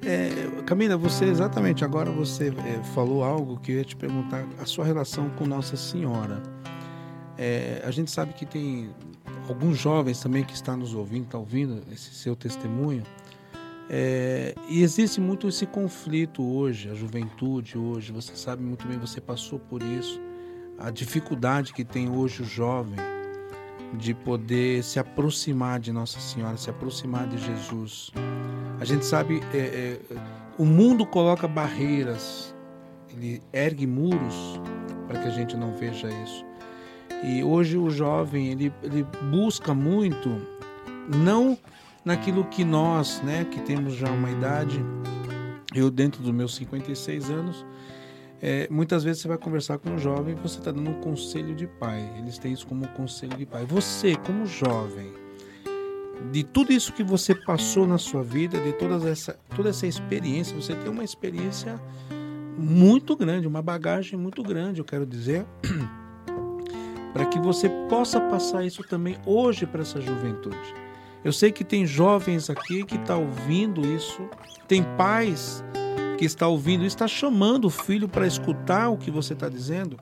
É, 0.01 0.29
Camila, 0.65 0.95
você 0.95 1.25
exatamente 1.25 1.83
agora 1.83 2.09
você 2.11 2.53
é, 2.65 2.83
falou 2.93 3.23
algo 3.23 3.59
que 3.59 3.73
eu 3.73 3.77
ia 3.77 3.83
te 3.83 3.95
perguntar 3.95 4.45
a 4.61 4.65
sua 4.65 4.85
relação 4.85 5.29
com 5.31 5.45
Nossa 5.45 5.75
Senhora. 5.75 6.41
É, 7.37 7.81
a 7.83 7.91
gente 7.91 8.09
sabe 8.11 8.33
que 8.33 8.45
tem 8.45 8.89
alguns 9.49 9.77
jovens 9.77 10.21
também 10.21 10.43
que 10.43 10.53
estão 10.53 10.77
nos 10.77 10.93
ouvindo, 10.93 11.25
tá 11.25 11.37
ouvindo 11.37 11.81
esse 11.91 12.13
seu 12.13 12.33
testemunho. 12.35 13.03
É, 13.89 14.55
e 14.67 14.81
existe 14.81 15.21
muito 15.21 15.47
esse 15.47 15.65
conflito 15.65 16.43
hoje, 16.43 16.89
a 16.89 16.93
juventude 16.93 17.77
hoje. 17.77 18.11
Você 18.11 18.35
sabe 18.35 18.63
muito 18.63 18.87
bem, 18.87 18.97
você 18.97 19.21
passou 19.21 19.59
por 19.59 19.81
isso. 19.83 20.19
A 20.77 20.89
dificuldade 20.89 21.73
que 21.73 21.83
tem 21.85 22.09
hoje 22.09 22.41
o 22.41 22.45
jovem 22.45 22.97
de 23.93 24.13
poder 24.13 24.83
se 24.83 24.99
aproximar 24.99 25.79
de 25.79 25.91
Nossa 25.91 26.19
Senhora, 26.19 26.57
se 26.57 26.69
aproximar 26.69 27.27
de 27.27 27.37
Jesus. 27.37 28.11
A 28.79 28.85
gente 28.85 29.05
sabe, 29.05 29.41
é, 29.53 29.57
é, 29.57 29.99
o 30.57 30.65
mundo 30.65 31.05
coloca 31.05 31.47
barreiras, 31.47 32.53
ele 33.09 33.41
ergue 33.53 33.87
muros 33.87 34.59
para 35.07 35.19
que 35.19 35.27
a 35.27 35.31
gente 35.31 35.55
não 35.55 35.75
veja 35.75 36.09
isso. 36.23 36.45
E 37.23 37.43
hoje 37.43 37.77
o 37.77 37.89
jovem 37.89 38.47
ele, 38.47 38.73
ele 38.83 39.05
busca 39.31 39.73
muito, 39.73 40.29
não 41.23 41.57
naquilo 42.05 42.45
que 42.45 42.63
nós, 42.63 43.19
né, 43.21 43.43
que 43.45 43.59
temos 43.61 43.95
já 43.95 44.09
uma 44.11 44.29
idade, 44.29 44.79
eu 45.73 45.89
dentro 45.89 46.21
dos 46.21 46.31
meus 46.31 46.55
56 46.55 47.31
anos, 47.31 47.65
é, 48.41 48.67
muitas 48.69 49.03
vezes 49.03 49.23
você 49.23 49.27
vai 49.27 49.39
conversar 49.39 49.79
com 49.79 49.89
um 49.89 49.97
jovem 49.97 50.35
e 50.35 50.39
você 50.39 50.59
está 50.59 50.71
dando 50.71 50.91
um 50.91 51.01
conselho 51.01 51.55
de 51.55 51.65
pai. 51.65 52.07
Eles 52.19 52.37
têm 52.37 52.53
isso 52.53 52.67
como 52.67 52.85
um 52.85 52.87
conselho 52.89 53.35
de 53.35 53.45
pai. 53.45 53.65
Você, 53.65 54.15
como 54.17 54.45
jovem, 54.45 55.11
de 56.31 56.43
tudo 56.43 56.71
isso 56.71 56.93
que 56.93 57.03
você 57.03 57.33
passou 57.33 57.87
na 57.87 57.97
sua 57.97 58.23
vida, 58.23 58.59
de 58.59 58.73
toda 58.73 59.09
essa, 59.09 59.39
toda 59.55 59.69
essa 59.69 59.87
experiência, 59.87 60.55
você 60.55 60.75
tem 60.75 60.91
uma 60.91 61.03
experiência 61.03 61.81
muito 62.57 63.15
grande, 63.15 63.47
uma 63.47 63.61
bagagem 63.61 64.17
muito 64.17 64.43
grande, 64.43 64.79
eu 64.79 64.85
quero 64.85 65.05
dizer, 65.05 65.45
para 67.13 67.25
que 67.25 67.39
você 67.39 67.67
possa 67.89 68.21
passar 68.21 68.63
isso 68.63 68.83
também 68.83 69.17
hoje 69.25 69.65
para 69.65 69.81
essa 69.81 69.99
juventude. 69.99 70.84
Eu 71.25 71.33
sei 71.33 71.51
que 71.51 71.63
tem 71.63 71.87
jovens 71.87 72.51
aqui 72.51 72.85
que 72.85 72.97
estão 72.97 73.17
tá 73.17 73.17
ouvindo 73.17 73.83
isso, 73.83 74.29
tem 74.67 74.83
pais 74.95 75.63
que 76.19 76.23
está 76.23 76.47
ouvindo 76.47 76.85
isso, 76.85 76.95
está 76.95 77.07
chamando 77.07 77.65
o 77.65 77.69
filho 77.71 78.07
para 78.07 78.27
escutar 78.27 78.89
o 78.89 78.97
que 78.97 79.09
você 79.09 79.33
está 79.33 79.49
dizendo. 79.49 79.97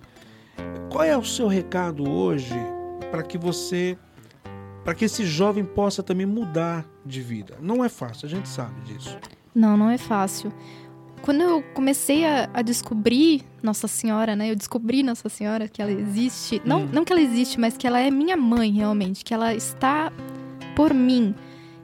Qual 0.92 1.02
é 1.02 1.18
o 1.18 1.24
seu 1.24 1.48
recado 1.48 2.12
hoje 2.12 2.54
para 3.10 3.24
que 3.24 3.38
você, 3.38 3.98
para 4.84 4.94
que 4.94 5.06
esse 5.06 5.24
jovem 5.26 5.64
possa 5.64 6.04
também 6.04 6.26
mudar 6.26 6.86
de 7.06 7.22
vida? 7.22 7.58
Não 7.62 7.86
é 7.86 7.88
fácil, 7.88 8.26
a 8.26 8.30
gente 8.30 8.50
sabe 8.50 8.82
disso. 8.82 9.18
Não, 9.56 9.78
não 9.78 9.90
é 9.90 9.98
fácil. 9.98 10.52
Quando 11.22 11.40
eu 11.40 11.64
comecei 11.74 12.26
a, 12.26 12.50
a 12.54 12.62
descobrir 12.62 13.44
Nossa 13.62 13.88
Senhora, 13.88 14.36
né? 14.36 14.52
Eu 14.52 14.58
descobri 14.58 15.02
Nossa 15.02 15.30
Senhora 15.30 15.70
que 15.70 15.82
ela 15.82 15.92
existe. 15.92 16.62
Não, 16.66 16.82
hum. 16.82 16.90
não 16.92 17.06
que 17.06 17.14
ela 17.14 17.22
existe, 17.22 17.58
mas 17.58 17.78
que 17.78 17.88
ela 17.88 18.02
é 18.02 18.12
minha 18.12 18.36
mãe 18.36 18.74
realmente, 18.74 19.24
que 19.24 19.34
ela 19.34 19.56
está 19.56 20.12
por 20.76 20.94
mim. 20.94 21.34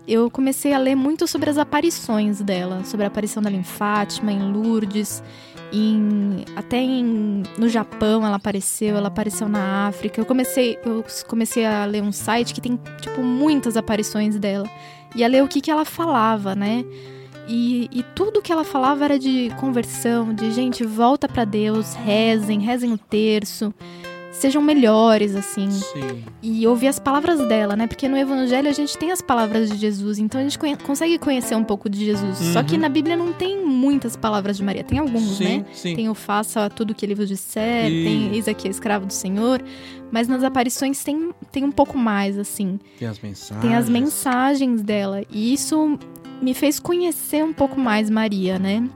Eu 0.08 0.30
comecei 0.32 0.74
a 0.74 0.78
ler 0.80 0.96
muito 0.96 1.28
sobre 1.28 1.50
as 1.50 1.58
aparições 1.58 2.42
dela, 2.42 2.84
sobre 2.84 3.06
a 3.06 3.08
aparição 3.08 3.44
dela 3.44 3.56
em 3.56 3.64
Fátima, 3.64 4.32
em 4.32 4.52
Lourdes, 4.52 5.22
em, 5.72 6.46
até 6.56 6.78
em, 6.78 7.44
no 7.58 7.70
Japão 7.70 8.26
ela 8.26 8.38
apareceu, 8.38 8.98
ela 8.98 9.08
apareceu 9.08 9.48
na 9.48 9.88
África. 9.88 10.20
Eu 10.20 10.26
comecei, 10.26 10.80
eu 10.84 11.06
comecei 11.28 11.66
a 11.66 11.86
ler 11.86 12.02
um 12.02 12.12
site 12.12 12.54
que 12.54 12.62
tem 12.62 12.80
tipo 13.02 13.22
muitas 13.22 13.78
aparições 13.78 14.38
dela 14.40 14.68
e 15.16 15.24
a 15.24 15.28
ler 15.28 15.44
o 15.44 15.48
que, 15.48 15.62
que 15.62 15.70
ela 15.70 15.86
falava, 15.86 16.56
né? 16.56 16.84
E, 17.48 17.90
e 17.92 18.04
tudo 18.16 18.42
que 18.42 18.52
ela 18.52 18.64
falava 18.64 19.06
era 19.06 19.18
de 19.18 19.52
conversão, 19.60 20.34
de 20.34 20.52
gente, 20.52 20.84
volta 20.84 21.28
para 21.28 21.46
Deus, 21.46 21.96
rezem, 21.96 22.60
rezem 22.60 22.94
o 22.94 22.98
terço, 22.98 23.74
sejam 24.32 24.61
melhores, 24.61 25.36
assim. 25.36 25.69
Sim. 25.71 26.23
E 26.41 26.65
ouvir 26.67 26.88
as 26.88 26.99
palavras 26.99 27.39
dela, 27.47 27.75
né? 27.75 27.88
Porque 27.88 28.07
no 28.07 28.17
Evangelho 28.17 28.69
a 28.69 28.73
gente 28.73 28.97
tem 28.97 29.11
as 29.11 29.21
palavras 29.21 29.69
de 29.69 29.77
Jesus, 29.77 30.19
então 30.19 30.39
a 30.39 30.43
gente 30.43 30.57
conhe 30.57 30.75
consegue 30.77 31.17
conhecer 31.17 31.55
um 31.55 31.63
pouco 31.63 31.89
de 31.89 32.05
Jesus. 32.05 32.39
Uhum. 32.39 32.53
Só 32.53 32.63
que 32.63 32.75
uhum. 32.75 32.82
na 32.82 32.89
Bíblia 32.89 33.15
não 33.15 33.34
tem 33.34 33.65
muitas 33.65 34.15
palavras 34.15 34.57
de 34.57 34.63
Maria, 34.63 34.84
tem 34.84 34.99
alguns, 34.99 35.38
sim, 35.38 35.43
né? 35.43 35.65
Sim. 35.73 35.95
Tem 35.95 36.09
o 36.09 36.13
faça 36.13 36.69
tudo 36.69 36.93
que 36.93 37.05
ele 37.05 37.15
vos 37.15 37.27
disser, 37.27 37.89
e... 37.89 38.03
tem 38.03 38.36
eis 38.36 38.47
aqui 38.47 38.67
escravo 38.67 39.05
do 39.05 39.13
Senhor. 39.13 39.61
Mas 40.11 40.27
nas 40.27 40.43
aparições 40.43 41.03
tem, 41.03 41.32
tem 41.51 41.63
um 41.63 41.71
pouco 41.71 41.97
mais, 41.97 42.38
assim. 42.38 42.80
Tem 42.97 43.07
as 43.07 43.19
mensagens. 43.19 43.61
Tem 43.61 43.75
as 43.75 43.88
mensagens 43.88 44.82
dela. 44.82 45.21
E 45.30 45.53
isso 45.53 45.99
me 46.41 46.53
fez 46.53 46.80
conhecer 46.80 47.43
um 47.43 47.53
pouco 47.53 47.80
mais 47.80 48.09
Maria, 48.09 48.57
né? 48.57 48.88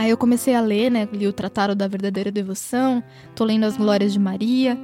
Aí 0.00 0.08
eu 0.08 0.16
comecei 0.16 0.54
a 0.54 0.62
ler, 0.62 0.90
né? 0.90 1.06
Li 1.12 1.26
o 1.26 1.32
Tratado 1.32 1.74
da 1.74 1.86
Verdadeira 1.86 2.32
Devoção, 2.32 3.04
tô 3.34 3.44
lendo 3.44 3.64
as 3.64 3.76
Glórias 3.76 4.14
de 4.14 4.18
Maria 4.18 4.78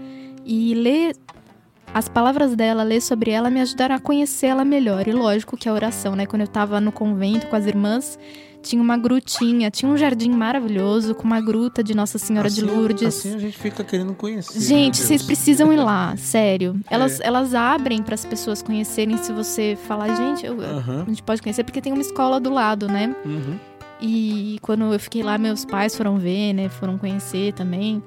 e 0.44 0.74
ler 0.74 1.16
as 1.94 2.06
palavras 2.06 2.54
dela, 2.54 2.82
ler 2.82 3.00
sobre 3.00 3.30
ela 3.30 3.48
me 3.48 3.62
ajudaram 3.62 3.94
a 3.94 3.98
conhecer 3.98 4.48
ela 4.48 4.62
melhor. 4.62 5.08
E 5.08 5.12
lógico 5.12 5.56
que 5.56 5.70
a 5.70 5.72
oração, 5.72 6.14
né? 6.14 6.26
Quando 6.26 6.42
eu 6.42 6.46
tava 6.46 6.82
no 6.82 6.92
convento 6.92 7.46
com 7.46 7.56
as 7.56 7.64
irmãs, 7.64 8.18
tinha 8.60 8.82
uma 8.82 8.98
grutinha, 8.98 9.70
tinha 9.70 9.90
um 9.90 9.96
jardim 9.96 10.28
maravilhoso 10.28 11.14
com 11.14 11.24
uma 11.24 11.40
gruta 11.40 11.82
de 11.82 11.94
Nossa 11.94 12.18
Senhora 12.18 12.48
assim, 12.48 12.60
de 12.60 12.66
Lourdes. 12.66 13.08
Assim 13.08 13.34
a 13.36 13.38
gente 13.38 13.56
fica 13.56 13.82
querendo 13.82 14.12
conhecer. 14.12 14.60
Gente, 14.60 14.98
vocês 14.98 15.22
precisam 15.22 15.72
ir 15.72 15.78
lá, 15.78 16.14
sério. 16.18 16.78
Elas, 16.90 17.20
é. 17.20 17.26
elas 17.26 17.54
abrem 17.54 18.02
para 18.02 18.14
as 18.14 18.26
pessoas 18.26 18.60
conhecerem. 18.60 19.16
Se 19.16 19.32
você 19.32 19.78
falar, 19.88 20.14
gente, 20.14 20.44
eu, 20.44 20.58
uhum. 20.58 21.04
a 21.04 21.08
gente 21.08 21.22
pode 21.22 21.40
conhecer 21.40 21.64
porque 21.64 21.80
tem 21.80 21.94
uma 21.94 22.02
escola 22.02 22.38
do 22.38 22.50
lado, 22.50 22.86
né? 22.86 23.16
Uhum. 23.24 23.56
E 24.00 24.58
quando 24.62 24.92
eu 24.92 25.00
fiquei 25.00 25.22
lá, 25.22 25.38
meus 25.38 25.64
pais 25.64 25.96
foram 25.96 26.18
ver, 26.18 26.52
né? 26.52 26.68
Foram 26.68 26.98
conhecer 26.98 27.52
também. 27.52 28.02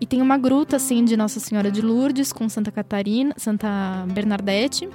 E 0.00 0.06
tem 0.06 0.20
uma 0.20 0.36
gruta, 0.36 0.76
assim, 0.76 1.04
de 1.04 1.16
Nossa 1.16 1.38
Senhora 1.38 1.70
de 1.70 1.80
Lourdes 1.80 2.32
com 2.32 2.48
Santa 2.48 2.72
Catarina, 2.72 3.34
Santa 3.36 4.04
Bernadette. 4.12 4.88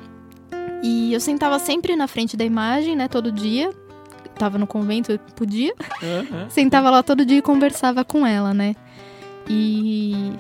E 0.84 1.14
eu 1.14 1.20
sentava 1.20 1.58
sempre 1.60 1.96
na 1.96 2.08
frente 2.08 2.36
da 2.36 2.44
imagem, 2.44 2.96
né? 2.96 3.08
Todo 3.08 3.32
dia, 3.32 3.72
tava 4.38 4.58
no 4.58 4.68
convento, 4.68 5.14
eu 5.14 5.20
podia. 5.36 5.74
Uhum. 6.02 6.50
Sentava 6.52 6.90
lá 6.90 7.02
todo 7.02 7.26
dia 7.26 7.38
e 7.38 7.42
conversava 7.42 8.04
com 8.04 8.26
ela, 8.28 8.54
né? 8.54 8.76
E 9.50 10.34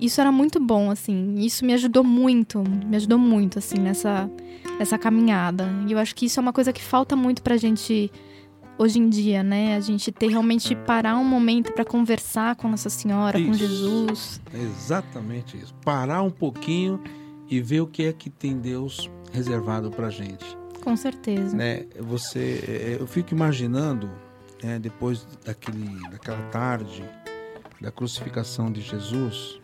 isso 0.00 0.20
era 0.20 0.30
muito 0.30 0.60
bom, 0.60 0.90
assim. 0.90 1.36
Isso 1.38 1.64
me 1.64 1.72
ajudou 1.72 2.04
muito, 2.04 2.62
me 2.84 2.96
ajudou 2.96 3.18
muito, 3.18 3.58
assim, 3.58 3.78
nessa, 3.78 4.28
nessa 4.78 4.98
caminhada. 4.98 5.68
E 5.86 5.92
eu 5.92 5.98
acho 5.98 6.14
que 6.14 6.26
isso 6.26 6.38
é 6.38 6.42
uma 6.42 6.52
coisa 6.52 6.72
que 6.72 6.82
falta 6.82 7.14
muito 7.14 7.40
pra 7.40 7.56
gente 7.56 8.10
hoje 8.78 8.98
em 8.98 9.08
dia, 9.08 9.42
né? 9.42 9.76
A 9.76 9.80
gente 9.80 10.12
ter 10.12 10.28
realmente 10.28 10.74
parar 10.74 11.16
um 11.16 11.24
momento 11.24 11.72
para 11.72 11.84
conversar 11.84 12.56
com 12.56 12.68
Nossa 12.68 12.90
Senhora, 12.90 13.38
isso. 13.38 13.48
com 13.48 13.54
Jesus. 13.54 14.40
Exatamente 14.52 15.56
isso. 15.56 15.74
Parar 15.84 16.22
um 16.22 16.30
pouquinho 16.30 17.00
e 17.48 17.60
ver 17.60 17.80
o 17.80 17.86
que 17.86 18.04
é 18.04 18.12
que 18.12 18.28
tem 18.28 18.58
Deus 18.58 19.10
reservado 19.32 19.90
pra 19.90 20.10
gente. 20.10 20.44
Com 20.82 20.96
certeza. 20.96 21.56
Né? 21.56 21.86
Você, 22.00 22.62
é, 22.66 22.96
eu 23.00 23.06
fico 23.06 23.34
imaginando, 23.34 24.10
né, 24.62 24.78
depois 24.78 25.26
daquele, 25.44 26.00
daquela 26.10 26.42
tarde 26.50 27.04
da 27.80 27.90
crucificação 27.90 28.70
de 28.70 28.80
Jesus, 28.80 29.60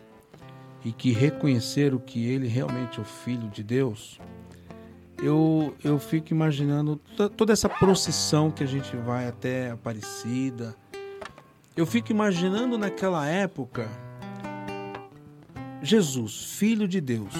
e 0.85 0.91
que 0.91 1.11
reconheceram 1.11 1.97
que 1.97 2.25
ele 2.25 2.47
realmente 2.47 2.99
é 2.99 3.01
o 3.01 3.05
Filho 3.05 3.49
de 3.49 3.63
Deus, 3.63 4.19
eu, 5.17 5.75
eu 5.83 5.99
fico 5.99 6.33
imaginando 6.33 6.99
toda 7.37 7.53
essa 7.53 7.69
procissão 7.69 8.49
que 8.49 8.63
a 8.63 8.67
gente 8.67 8.95
vai 8.97 9.27
até 9.27 9.71
Aparecida. 9.71 10.75
Eu 11.75 11.85
fico 11.85 12.11
imaginando 12.11 12.77
naquela 12.77 13.27
época 13.27 13.89
Jesus, 15.81 16.55
Filho 16.55 16.87
de 16.87 17.01
Deus 17.01 17.33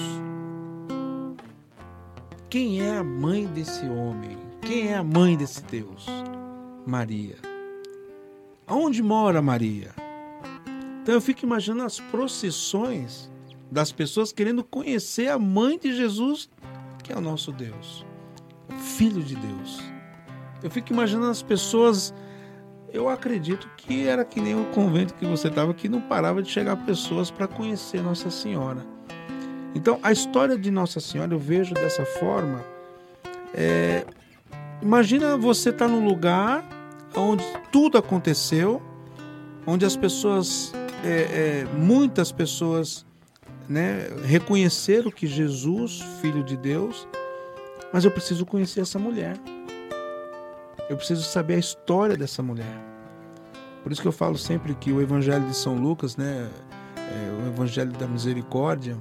quem 2.54 2.80
é 2.80 2.98
a 2.98 3.02
mãe 3.02 3.48
desse 3.48 3.84
homem? 3.84 4.38
Quem 4.62 4.86
é 4.86 4.94
a 4.94 5.02
mãe 5.02 5.36
desse 5.36 5.60
Deus? 5.64 6.06
Maria. 6.86 7.34
Aonde 8.64 9.02
mora 9.02 9.42
Maria? 9.42 9.90
Então 11.02 11.16
eu 11.16 11.20
fico 11.20 11.44
imaginando 11.44 11.82
as 11.82 11.98
procissões 11.98 13.28
das 13.72 13.90
pessoas 13.90 14.32
querendo 14.32 14.62
conhecer 14.62 15.26
a 15.26 15.36
mãe 15.36 15.76
de 15.76 15.96
Jesus, 15.96 16.48
que 17.04 17.12
é 17.12 17.16
o 17.16 17.20
nosso 17.20 17.52
Deus, 17.52 18.04
Filho 18.78 19.22
de 19.22 19.36
Deus. 19.36 19.80
Eu 20.62 20.70
fico 20.70 20.92
imaginando 20.92 21.30
as 21.30 21.42
pessoas. 21.42 22.12
Eu 22.92 23.08
acredito 23.08 23.68
que 23.76 24.08
era 24.08 24.24
que 24.24 24.40
nem 24.40 24.58
o 24.58 24.64
convento 24.66 25.14
que 25.14 25.26
você 25.26 25.48
estava, 25.48 25.74
que 25.74 25.88
não 25.88 26.00
parava 26.00 26.42
de 26.42 26.50
chegar 26.50 26.76
pessoas 26.86 27.30
para 27.30 27.46
conhecer 27.46 28.02
Nossa 28.02 28.30
Senhora. 28.30 28.84
Então, 29.74 29.98
a 30.02 30.10
história 30.10 30.56
de 30.56 30.70
Nossa 30.70 31.00
Senhora 31.00 31.34
eu 31.34 31.38
vejo 31.38 31.74
dessa 31.74 32.06
forma. 32.06 32.64
É, 33.52 34.06
imagina 34.80 35.36
você 35.36 35.70
estar 35.70 35.86
tá 35.86 35.90
num 35.90 36.06
lugar 36.06 36.64
onde 37.14 37.44
tudo 37.70 37.98
aconteceu, 37.98 38.80
onde 39.66 39.84
as 39.84 39.96
pessoas, 39.96 40.72
é, 41.04 41.08
é, 41.08 41.66
muitas 41.76 42.32
pessoas, 42.32 43.04
né, 43.68 44.08
reconheceram 44.24 45.10
que 45.10 45.26
Jesus, 45.26 46.00
Filho 46.20 46.42
de 46.42 46.56
Deus, 46.56 47.06
mas 47.92 48.04
eu 48.04 48.10
preciso 48.10 48.44
conhecer 48.44 48.80
essa 48.80 48.98
mulher. 48.98 49.36
Eu 50.88 50.96
preciso 50.96 51.22
saber 51.22 51.54
a 51.54 51.58
história 51.58 52.16
dessa 52.16 52.42
mulher. 52.42 52.78
Por 53.82 53.92
isso 53.92 54.00
que 54.00 54.08
eu 54.08 54.12
falo 54.12 54.36
sempre 54.36 54.74
que 54.74 54.92
o 54.92 55.00
Evangelho 55.00 55.46
de 55.46 55.56
São 55.56 55.76
Lucas, 55.76 56.16
né, 56.16 56.50
é, 56.96 57.42
o 57.42 57.48
Evangelho 57.48 57.92
da 57.92 58.06
Misericórdia, 58.06 58.96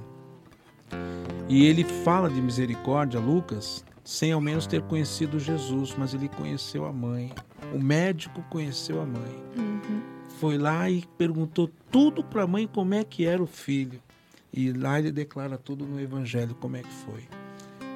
e 1.49 1.65
ele 1.65 1.83
fala 1.83 2.29
de 2.29 2.41
misericórdia, 2.41 3.19
Lucas, 3.19 3.83
sem 4.03 4.31
ao 4.31 4.41
menos 4.41 4.65
ter 4.65 4.81
conhecido 4.83 5.39
Jesus, 5.39 5.93
mas 5.97 6.13
ele 6.13 6.29
conheceu 6.29 6.85
a 6.85 6.91
mãe. 6.91 7.31
O 7.73 7.79
médico 7.79 8.43
conheceu 8.49 9.01
a 9.01 9.05
mãe. 9.05 9.43
Uhum. 9.57 10.01
Foi 10.39 10.57
lá 10.57 10.89
e 10.89 11.03
perguntou 11.17 11.69
tudo 11.91 12.23
para 12.23 12.43
a 12.43 12.47
mãe 12.47 12.67
como 12.67 12.93
é 12.93 13.03
que 13.03 13.25
era 13.25 13.41
o 13.41 13.47
filho. 13.47 14.01
E 14.53 14.71
lá 14.71 14.99
ele 14.99 15.11
declara 15.11 15.57
tudo 15.57 15.85
no 15.85 15.99
Evangelho 15.99 16.55
como 16.55 16.77
é 16.77 16.81
que 16.83 16.93
foi. 16.93 17.23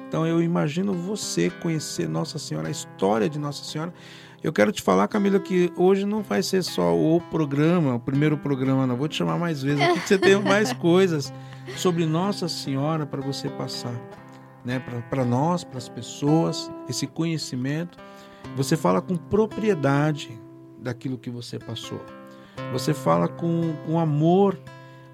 Então 0.08 0.26
eu 0.26 0.42
imagino 0.42 0.92
você 0.92 1.50
conhecer 1.50 2.08
Nossa 2.08 2.38
Senhora, 2.38 2.68
a 2.68 2.70
história 2.70 3.28
de 3.28 3.38
Nossa 3.38 3.62
Senhora. 3.62 3.92
Eu 4.42 4.52
quero 4.52 4.72
te 4.72 4.82
falar, 4.82 5.06
Camila, 5.08 5.38
que 5.38 5.70
hoje 5.76 6.06
não 6.06 6.22
vai 6.22 6.42
ser 6.42 6.62
só 6.62 6.96
o 6.96 7.20
programa, 7.20 7.94
o 7.94 8.00
primeiro 8.00 8.38
programa, 8.38 8.86
não. 8.86 8.96
Vou 8.96 9.06
te 9.06 9.16
chamar 9.16 9.38
mais 9.38 9.62
vezes 9.62 9.82
aqui, 9.82 10.00
que 10.00 10.08
você 10.08 10.18
tem 10.18 10.40
mais 10.40 10.72
coisas 10.74 11.32
sobre 11.76 12.06
Nossa 12.06 12.48
Senhora 12.48 13.04
para 13.04 13.20
você 13.20 13.48
passar, 13.50 13.94
né? 14.64 14.82
Para 15.10 15.24
nós, 15.24 15.62
para 15.62 15.78
as 15.78 15.88
pessoas, 15.88 16.70
esse 16.88 17.06
conhecimento. 17.06 17.98
Você 18.56 18.76
fala 18.76 19.02
com 19.02 19.16
propriedade 19.16 20.40
daquilo 20.78 21.18
que 21.18 21.30
você 21.30 21.58
passou. 21.58 22.00
Você 22.72 22.94
fala 22.94 23.28
com, 23.28 23.74
com 23.86 23.98
amor, 23.98 24.58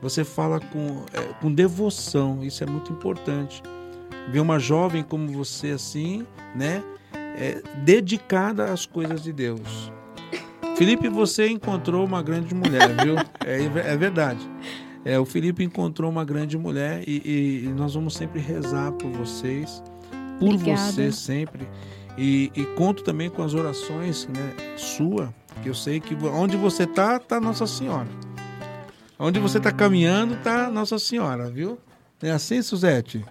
você 0.04 0.22
fala 0.22 0.60
com, 0.60 1.04
é, 1.12 1.20
com 1.40 1.50
devoção. 1.52 2.44
Isso 2.44 2.62
é 2.62 2.66
muito 2.66 2.92
importante. 2.92 3.62
Ver 4.30 4.40
uma 4.40 4.58
jovem 4.58 5.02
como 5.02 5.26
você 5.32 5.70
assim, 5.70 6.24
né? 6.54 6.82
É, 7.36 7.60
dedicada 7.84 8.72
às 8.72 8.86
coisas 8.86 9.22
de 9.22 9.32
Deus. 9.32 9.90
Felipe, 10.76 11.08
você 11.08 11.48
encontrou 11.48 12.04
uma 12.04 12.22
grande 12.22 12.54
mulher, 12.54 12.88
viu? 13.02 13.16
É, 13.44 13.92
é 13.92 13.96
verdade. 13.96 14.40
É, 15.04 15.18
o 15.18 15.24
Felipe 15.24 15.62
encontrou 15.64 16.10
uma 16.10 16.24
grande 16.24 16.56
mulher 16.56 17.02
e, 17.06 17.22
e- 17.24 17.64
e 17.66 17.68
nós 17.68 17.94
vamos 17.94 18.14
sempre 18.14 18.40
rezar 18.40 18.90
por 18.92 19.10
vocês, 19.10 19.82
por 20.38 20.54
Obrigada. 20.54 20.92
você 20.92 21.12
sempre. 21.12 21.68
E, 22.16 22.50
e 22.54 22.64
conto 22.76 23.02
também 23.02 23.28
com 23.28 23.42
as 23.42 23.54
orações 23.54 24.26
né, 24.28 24.52
sua, 24.76 25.34
que 25.62 25.68
eu 25.68 25.74
sei 25.74 26.00
que 26.00 26.14
onde 26.26 26.56
você 26.56 26.86
tá, 26.86 27.18
tá 27.18 27.40
Nossa 27.40 27.66
Senhora. 27.66 28.06
Onde 29.26 29.38
você 29.40 29.58
tá 29.58 29.72
caminhando, 29.72 30.36
tá 30.44 30.68
Nossa 30.70 30.98
Senhora, 30.98 31.48
viu? 31.48 31.78
É 32.22 32.30
assim, 32.30 32.60
Suzete? 32.60 33.24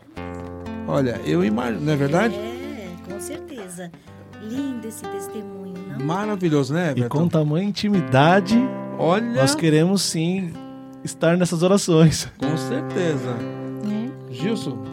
Olha, 0.87 1.21
eu 1.23 1.43
imagino, 1.45 1.81
não 1.81 1.93
é 1.93 1.95
verdade? 1.95 2.33
É, 2.35 2.87
com 3.07 3.19
certeza. 3.19 3.91
Lindo 4.41 4.87
esse 4.87 5.03
testemunho, 5.03 5.75
não? 5.99 6.03
Maravilhoso, 6.03 6.73
né, 6.73 6.87
E 6.87 6.91
Everton? 7.01 7.09
com 7.19 7.27
tamanha 7.27 7.67
intimidade, 7.69 8.57
Olha, 8.97 9.23
nós 9.35 9.53
queremos 9.53 10.01
sim 10.01 10.51
estar 11.03 11.37
nessas 11.37 11.61
orações. 11.61 12.27
com 12.39 12.57
certeza. 12.57 13.31
né? 13.83 14.09
Gilson, 14.31 14.83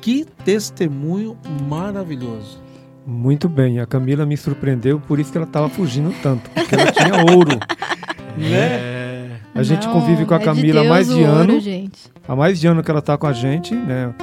que 0.00 0.24
testemunho 0.44 1.36
maravilhoso. 1.68 2.62
Muito 3.04 3.48
bem, 3.48 3.80
a 3.80 3.86
Camila 3.86 4.24
me 4.24 4.36
surpreendeu, 4.36 5.00
por 5.00 5.18
isso 5.18 5.32
que 5.32 5.38
ela 5.38 5.46
tava 5.46 5.68
fugindo 5.68 6.14
tanto, 6.22 6.48
porque 6.50 6.72
ela 6.76 6.92
tinha 6.92 7.34
ouro. 7.34 7.58
Né? 8.38 8.97
A 9.58 9.62
gente 9.62 9.86
Não, 9.86 9.92
convive 9.92 10.24
com 10.24 10.34
a 10.34 10.38
é 10.38 10.40
Camila 10.44 10.80
há 10.80 10.84
mais 10.84 11.08
de 11.08 11.14
ouro, 11.14 11.32
ano. 11.32 11.60
gente. 11.60 11.98
Há 12.26 12.36
mais 12.36 12.60
de 12.60 12.66
ano 12.66 12.82
que 12.82 12.90
ela 12.90 13.02
tá 13.02 13.16
com 13.18 13.26
a 13.26 13.32
gente, 13.32 13.74
né? 13.74 14.14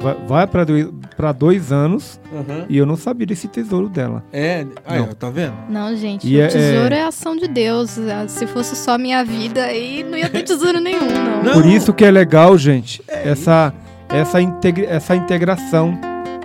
Vai, 0.00 0.16
vai 0.26 0.46
para 0.48 0.64
dois, 0.64 0.88
pra 1.16 1.30
dois 1.32 1.70
anos 1.70 2.20
e 2.68 2.76
eu 2.76 2.84
não 2.84 2.96
sabia 2.96 3.24
desse 3.26 3.46
tesouro 3.46 3.88
dela. 3.88 4.24
É, 4.32 4.66
aí, 4.84 4.98
Não. 4.98 5.06
tá 5.14 5.30
vendo? 5.30 5.54
Não, 5.68 5.96
gente, 5.96 6.26
E 6.28 6.36
o 6.36 6.42
é- 6.42 6.48
tesouro 6.48 6.92
é... 6.94 7.04
ação 7.04 7.36
de 7.36 7.46
Deus. 7.46 7.96
Ah, 7.98 8.26
Se 8.26 8.46
fosse 8.48 8.74
só 8.74 8.98
minha 8.98 9.24
vida, 9.24 9.62
aí 9.64 10.02
não 10.02 10.18
ia 10.18 10.28
ter 10.28 10.42
tesouro 10.42 10.80
nenhum, 10.80 11.06
não. 11.06 11.42
Não. 11.44 11.52
Por 11.54 11.66
isso 11.66 11.92
que 11.92 12.04
é 12.04 12.10
legal, 12.10 12.56
gente, 12.58 13.02
essa, 13.08 13.72
essa, 14.08 14.40
integra, 14.40 14.84
essa 14.86 15.14
integração, 15.16 15.96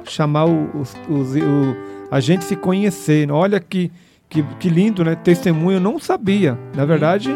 chamar 0.05 0.45
o- 0.45 0.69
os, 0.79 0.93
os- 1.09 1.35
o- 1.35 1.75
a 2.11 2.19
gente 2.19 2.43
se 2.45 2.55
conhecer. 2.55 3.29
Olha 3.31 3.59
que, 3.59 3.91
que, 4.29 4.43
que 4.59 4.69
lindo, 4.69 5.03
né? 5.03 5.15
Testemunho, 5.15 5.77
eu 5.77 5.81
não 5.81 5.99
sabia. 5.99 6.57
Na 6.75 6.85
verdade, 6.85 7.29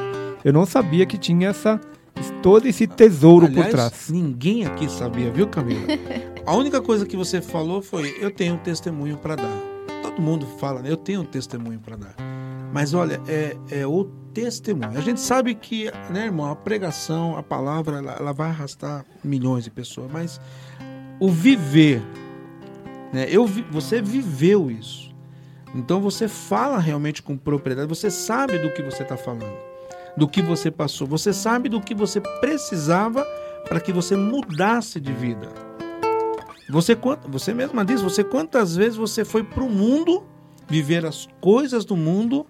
eu 0.43 0.51
não 0.53 0.65
sabia 0.65 1.05
que 1.05 1.17
tinha 1.17 1.49
essa, 1.49 1.79
todo 2.41 2.67
esse 2.67 2.87
tesouro 2.87 3.47
por 3.47 3.53
Aliás, 3.65 3.71
trás. 3.71 4.09
ninguém 4.09 4.65
aqui 4.65 4.89
sabia, 4.91 5.31
viu, 5.31 5.47
Camila? 5.47 5.81
A 6.45 6.55
única 6.55 6.81
coisa 6.81 7.05
que 7.05 7.15
você 7.15 7.41
falou 7.41 7.81
foi: 7.81 8.17
eu 8.19 8.31
tenho 8.31 8.55
um 8.55 8.57
testemunho 8.57 9.17
para 9.17 9.35
dar. 9.35 9.57
Todo 10.01 10.21
mundo 10.21 10.45
fala, 10.59 10.81
né? 10.81 10.91
Eu 10.91 10.97
tenho 10.97 11.21
um 11.21 11.25
testemunho 11.25 11.79
para 11.79 11.95
dar. 11.95 12.15
Mas 12.73 12.93
olha, 12.93 13.21
é, 13.27 13.55
é 13.69 13.85
o 13.85 14.05
testemunho. 14.33 14.97
A 14.97 15.01
gente 15.01 15.19
sabe 15.19 15.53
que, 15.53 15.91
né, 16.09 16.25
irmão, 16.25 16.49
a 16.49 16.55
pregação, 16.55 17.37
a 17.37 17.43
palavra, 17.43 17.97
ela, 17.97 18.13
ela 18.13 18.33
vai 18.33 18.49
arrastar 18.49 19.05
milhões 19.23 19.63
de 19.65 19.69
pessoas, 19.69 20.09
mas 20.11 20.39
o 21.19 21.29
viver, 21.29 22.01
né? 23.13 23.27
Eu, 23.29 23.45
vi- 23.45 23.65
você 23.69 24.01
viveu 24.01 24.71
isso. 24.71 25.11
Então 25.75 26.01
você 26.01 26.27
fala 26.27 26.79
realmente 26.79 27.21
com 27.21 27.37
propriedade, 27.37 27.87
você 27.87 28.09
sabe 28.09 28.57
do 28.57 28.73
que 28.73 28.81
você 28.81 29.03
está 29.03 29.15
falando, 29.15 29.53
do 30.15 30.27
que 30.27 30.41
você 30.41 30.69
passou, 30.69 31.07
você 31.07 31.33
sabe 31.33 31.69
do 31.69 31.81
que 31.81 31.95
você 31.95 32.19
precisava 32.39 33.25
para 33.67 33.79
que 33.79 33.91
você 33.91 34.15
mudasse 34.15 34.99
de 34.99 35.13
vida. 35.13 35.49
Você, 36.69 36.97
você 37.27 37.53
mesma 37.53 37.83
diz, 37.83 38.01
você 38.01 38.23
quantas 38.23 38.75
vezes 38.75 38.97
você 38.97 39.25
foi 39.25 39.43
para 39.43 39.63
o 39.63 39.69
mundo 39.69 40.23
viver 40.67 41.05
as 41.05 41.27
coisas 41.41 41.83
do 41.83 41.97
mundo, 41.97 42.45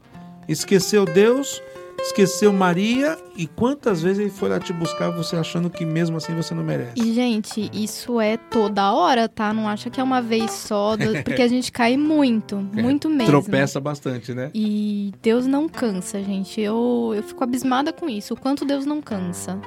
esqueceu 0.47 1.05
Deus, 1.05 1.62
esqueceu 2.02 2.52
Maria 2.52 3.18
e 3.36 3.47
quantas 3.47 4.02
vezes 4.02 4.20
ele 4.20 4.30
foi 4.30 4.49
lá 4.49 4.60
te 4.60 4.74
buscar 4.74 5.10
você 5.10 5.36
achando 5.36 5.70
que 5.70 5.86
mesmo 5.86 6.18
assim 6.18 6.36
você 6.36 6.54
não 6.54 6.64
merece. 6.64 6.93
E, 6.95 7.14
gente, 7.14 7.70
isso 7.74 8.20
é 8.20 8.38
toda 8.38 8.91
hora, 8.93 9.30
tá? 9.30 9.54
Não 9.54 9.68
acha 9.68 9.89
que 9.89 9.99
é 9.99 10.04
uma 10.04 10.22
vez 10.22 10.52
só, 10.52 10.95
porque 11.24 11.41
a 11.41 11.47
gente 11.47 11.72
cai 11.72 11.97
muito, 11.97 12.58
muito 12.58 13.10
mesmo. 13.10 13.26
Tropeça 13.26 13.80
bastante, 13.80 14.34
né? 14.34 14.52
E 14.54 15.14
Deus 15.22 15.45
não 15.45 15.70
cansa, 15.70 16.22
gente. 16.22 16.60
Eu, 16.60 17.14
eu 17.16 17.24
fico 17.24 17.43
abismada 17.43 17.93
com 17.93 18.10
isso, 18.10 18.34
o 18.34 18.38
quanto 18.38 18.66
Deus 18.66 18.86
não 18.86 19.02
cansa. 19.02 19.60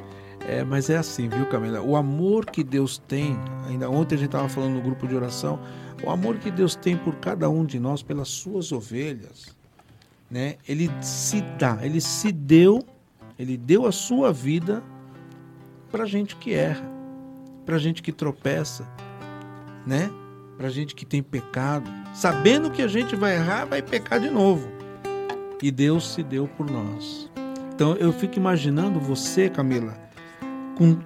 É, 0.46 0.62
mas 0.62 0.90
é 0.90 0.96
assim, 0.96 1.28
viu, 1.28 1.46
Camila? 1.46 1.80
O 1.80 1.96
amor 1.96 2.46
que 2.46 2.62
Deus 2.62 2.98
tem, 2.98 3.38
ainda 3.66 3.88
ontem 3.88 4.14
a 4.14 4.18
gente 4.18 4.28
estava 4.28 4.48
falando 4.48 4.74
no 4.74 4.82
grupo 4.82 5.08
de 5.08 5.16
oração, 5.16 5.58
o 6.04 6.10
amor 6.10 6.36
que 6.36 6.50
Deus 6.50 6.76
tem 6.76 6.96
por 6.96 7.16
cada 7.16 7.48
um 7.48 7.64
de 7.64 7.80
nós, 7.80 8.02
pelas 8.02 8.28
suas 8.28 8.70
ovelhas, 8.70 9.53
né? 10.34 10.56
Ele 10.68 10.90
se 11.00 11.40
dá, 11.60 11.78
ele 11.80 12.00
se 12.00 12.32
deu, 12.32 12.84
ele 13.38 13.56
deu 13.56 13.86
a 13.86 13.92
sua 13.92 14.32
vida 14.32 14.82
para 15.92 16.06
gente 16.06 16.34
que 16.34 16.52
erra, 16.52 16.84
para 17.64 17.78
gente 17.78 18.02
que 18.02 18.10
tropeça, 18.10 18.84
né? 19.86 20.10
Para 20.56 20.68
gente 20.70 20.92
que 20.92 21.06
tem 21.06 21.22
pecado, 21.22 21.88
sabendo 22.12 22.68
que 22.68 22.82
a 22.82 22.88
gente 22.88 23.14
vai 23.14 23.36
errar, 23.36 23.64
vai 23.66 23.80
pecar 23.80 24.18
de 24.18 24.28
novo. 24.28 24.68
E 25.62 25.70
Deus 25.70 26.12
se 26.12 26.20
deu 26.24 26.48
por 26.48 26.68
nós. 26.68 27.30
Então 27.72 27.94
eu 27.94 28.12
fico 28.12 28.36
imaginando 28.36 28.98
você, 28.98 29.48
Camila, 29.48 29.96
com 30.76 30.98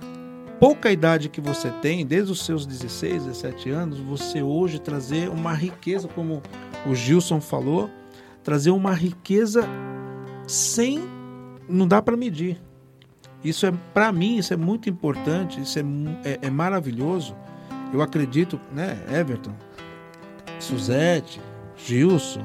pouca 0.59 0.91
idade 0.91 1.29
que 1.29 1.41
você 1.43 1.71
tem, 1.83 2.07
desde 2.07 2.33
os 2.33 2.47
seus 2.47 2.65
16, 2.65 3.25
17 3.25 3.69
anos, 3.69 3.99
você 3.99 4.41
hoje 4.41 4.79
trazer 4.79 5.29
uma 5.29 5.53
riqueza, 5.53 6.09
como 6.09 6.43
o 6.87 6.95
Gilson 6.95 7.43
falou, 7.43 7.91
trazer 8.49 8.71
uma 8.71 8.95
riqueza 8.95 9.63
sem 10.47 11.03
não 11.69 11.87
dá 11.87 12.01
para 12.01 12.17
medir. 12.17 12.59
Isso 13.45 13.67
é 13.67 13.73
para 13.93 14.11
mim, 14.11 14.39
isso 14.39 14.55
é 14.55 14.57
muito 14.57 14.89
importante, 14.89 15.61
isso 15.61 15.79
é, 15.79 15.83
é, 16.25 16.39
é 16.47 16.51
maravilhoso. 16.51 17.37
Eu 17.93 18.01
acredito, 18.01 18.59
né, 18.75 18.99
Everton, 19.13 19.53
Suzete, 20.59 21.39
Gilson, 21.77 22.41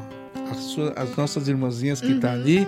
as, 0.52 0.58
sua- 0.58 0.92
as 0.98 1.16
nossas 1.16 1.48
irmãzinhas 1.48 2.02
que 2.02 2.20
tá 2.20 2.34
ali, 2.34 2.68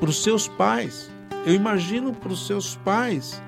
para 0.00 0.10
os 0.10 0.20
seus 0.20 0.48
pais. 0.48 1.08
Eu 1.46 1.54
imagino 1.54 2.12
para 2.12 2.32
os 2.32 2.48
seus 2.48 2.74
pais. 2.74 3.40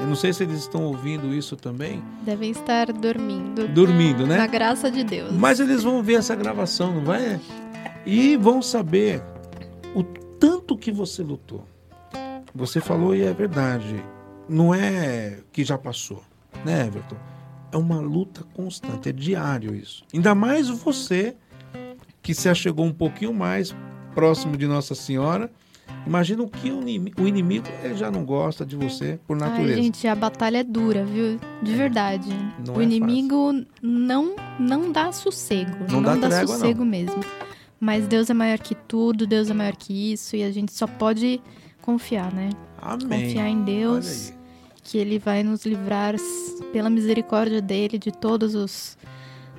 Eu 0.00 0.06
não 0.08 0.16
sei 0.16 0.32
se 0.32 0.42
eles 0.42 0.58
estão 0.58 0.82
ouvindo 0.84 1.32
isso 1.32 1.54
também, 1.56 2.02
Devem 2.22 2.50
estar 2.50 2.92
dormindo. 2.92 3.68
dormindo, 3.68 4.26
né? 4.26 4.36
Na 4.38 4.46
graça 4.48 4.90
de 4.90 5.04
Deus. 5.04 5.32
Mas 5.32 5.60
eles 5.60 5.84
vão 5.84 6.02
ver 6.02 6.14
essa 6.14 6.34
gravação, 6.34 6.92
não 6.94 7.04
vai? 7.04 7.38
E 8.06 8.36
vão 8.36 8.62
saber 8.62 9.22
o 9.94 10.02
tanto 10.02 10.76
que 10.76 10.90
você 10.90 11.22
lutou. 11.22 11.64
Você 12.54 12.80
falou 12.80 13.14
e 13.14 13.22
é 13.22 13.32
verdade. 13.32 14.02
Não 14.48 14.74
é 14.74 15.38
que 15.52 15.62
já 15.64 15.78
passou, 15.78 16.22
né, 16.64 16.86
Everton? 16.86 17.16
É 17.72 17.76
uma 17.76 18.00
luta 18.00 18.44
constante, 18.54 19.08
é 19.08 19.12
diário 19.12 19.74
isso. 19.74 20.04
Ainda 20.12 20.34
mais 20.34 20.68
você 20.68 21.36
que 22.20 22.34
se 22.34 22.48
achegou 22.48 22.84
um 22.84 22.92
pouquinho 22.92 23.32
mais 23.32 23.74
próximo 24.14 24.56
de 24.56 24.66
Nossa 24.66 24.94
Senhora. 24.94 25.50
Imagina 26.06 26.42
o 26.42 26.48
que 26.48 26.70
o 26.70 26.80
inimigo, 26.80 27.22
o 27.22 27.28
inimigo 27.28 27.66
ele 27.82 27.94
já 27.96 28.10
não 28.10 28.24
gosta 28.24 28.64
de 28.64 28.74
você 28.76 29.18
por 29.26 29.36
natureza. 29.36 29.74
Ai, 29.74 29.82
gente, 29.82 30.06
a 30.08 30.14
batalha 30.14 30.58
é 30.58 30.64
dura, 30.64 31.04
viu? 31.04 31.38
De 31.62 31.74
verdade. 31.74 32.28
Não 32.66 32.74
o 32.74 32.80
é 32.80 32.84
inimigo 32.84 33.52
não 33.82 34.34
não 34.58 34.90
dá 34.90 35.12
sossego. 35.12 35.70
Não 35.88 36.00
Não, 36.00 36.02
dá 36.02 36.14
dá, 36.16 36.28
trégua, 36.28 36.54
sossego 36.56 36.84
mesmo. 36.84 37.20
Mas 37.80 38.06
Deus 38.06 38.28
é 38.28 38.34
maior 38.34 38.58
que 38.58 38.74
tudo, 38.74 39.26
Deus 39.26 39.48
é 39.48 39.54
maior 39.54 39.74
que 39.74 40.12
isso, 40.12 40.36
e 40.36 40.44
a 40.44 40.50
gente 40.52 40.70
só 40.72 40.86
pode 40.86 41.40
confiar, 41.80 42.30
né? 42.32 42.50
Amém. 42.80 43.28
Confiar 43.28 43.48
em 43.48 43.62
Deus, 43.62 44.34
que 44.84 44.98
Ele 44.98 45.18
vai 45.18 45.42
nos 45.42 45.64
livrar 45.64 46.14
pela 46.72 46.90
misericórdia 46.90 47.62
dele 47.62 47.98
de 47.98 48.12
todos 48.12 48.54
os 48.54 48.98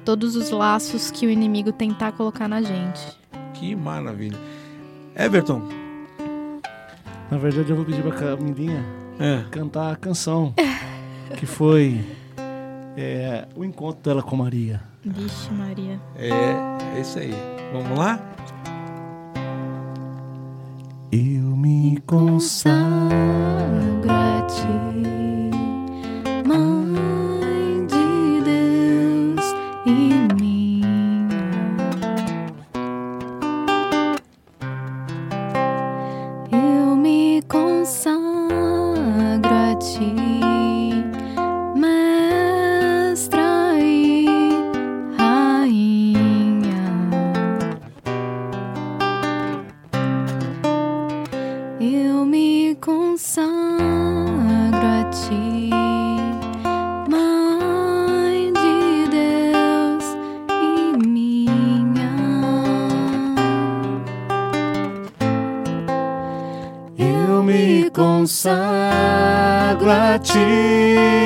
todos 0.06 0.36
os 0.36 0.50
laços 0.50 1.12
que 1.12 1.26
o 1.28 1.30
inimigo 1.30 1.72
tentar 1.72 2.12
colocar 2.14 2.48
na 2.48 2.62
gente. 2.62 3.02
Que 3.54 3.76
maravilha. 3.76 4.38
Everton, 5.16 5.62
Na 7.30 7.38
verdade, 7.38 7.70
eu 7.70 7.76
vou 7.76 7.86
pedir 7.86 8.02
pra 8.02 8.12
Camilinha 8.12 8.84
é, 9.20 9.44
cantar 9.52 9.94
a 9.94 9.96
canção 9.96 10.54
que 11.38 11.46
foi 11.46 12.04
é, 12.98 13.48
o 13.56 13.64
encontro 13.64 14.02
dela 14.02 14.24
com 14.24 14.36
Maria. 14.36 14.82
Vixe, 15.04 15.52
Maria. 15.52 16.00
é, 16.18 16.98
é 16.98 17.02
isso 17.02 17.20
aí. 17.20 17.34
Vamos 17.72 17.98
lá? 17.98 18.20
Eu 21.10 21.56
me 21.56 22.02
consagro 22.06 22.82
a 24.10 24.42
ti, 24.42 24.91
consagro 68.32 69.92
a 69.92 70.18
ti, 70.18 71.21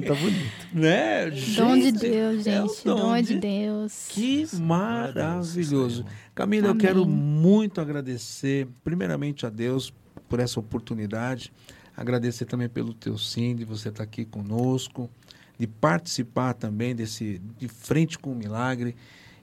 Canta 0.00 0.14
bonito. 0.14 0.62
Né? 0.72 1.30
Dom 1.30 1.74
de 1.76 1.82
Gente, 1.82 1.98
Deus, 1.98 2.46
é 2.46 2.60
gente. 2.62 2.84
dom 2.84 2.96
dom 2.96 3.16
de 3.16 3.22
de- 3.34 3.38
Deus. 3.40 4.06
Que 4.08 4.46
maravilhoso. 4.56 6.04
Camila, 6.34 6.68
eu 6.68 6.70
Amém. 6.70 6.80
quero 6.80 7.06
muito 7.06 7.80
agradecer, 7.80 8.66
primeiramente 8.82 9.44
a 9.44 9.50
Deus 9.50 9.92
por 10.28 10.40
essa 10.40 10.58
oportunidade. 10.58 11.52
Agradecer 11.94 12.46
também 12.46 12.68
pelo 12.68 12.94
teu 12.94 13.18
sim, 13.18 13.54
de 13.54 13.64
você 13.66 13.90
estar 13.90 14.02
aqui 14.02 14.24
conosco, 14.24 15.10
de 15.58 15.66
participar 15.66 16.54
também 16.54 16.94
desse 16.94 17.40
de 17.58 17.68
frente 17.68 18.18
com 18.18 18.32
o 18.32 18.34
milagre. 18.34 18.96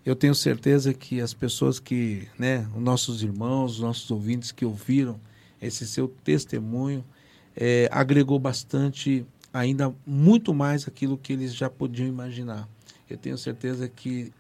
Eu 0.04 0.16
tenho 0.16 0.34
certeza 0.34 0.94
que 0.94 1.22
as 1.22 1.34
pessoas 1.34 1.80
que, 1.80 2.28
né, 2.40 2.68
os 2.76 2.82
nossos 2.82 3.22
irmãos, 3.22 3.74
os 3.76 3.80
nossos 3.82 4.10
ouvintes 4.10 4.52
que 4.52 4.66
ouviram 4.66 5.20
esse 5.62 5.86
seu 5.86 6.08
testemunho, 6.24 7.06
eh, 7.56 7.88
agregou 7.92 8.40
bastante, 8.40 9.24
ainda 9.54 9.94
muito 10.06 10.54
mais 10.54 10.88
aquilo 10.88 11.18
que 11.18 11.34
eles 11.34 11.54
já 11.54 11.70
podiam 11.70 12.08
imaginar. 12.08 12.68
Eu 13.10 13.18
tenho 13.18 13.38
certeza 13.38 13.88
que 13.88 14.32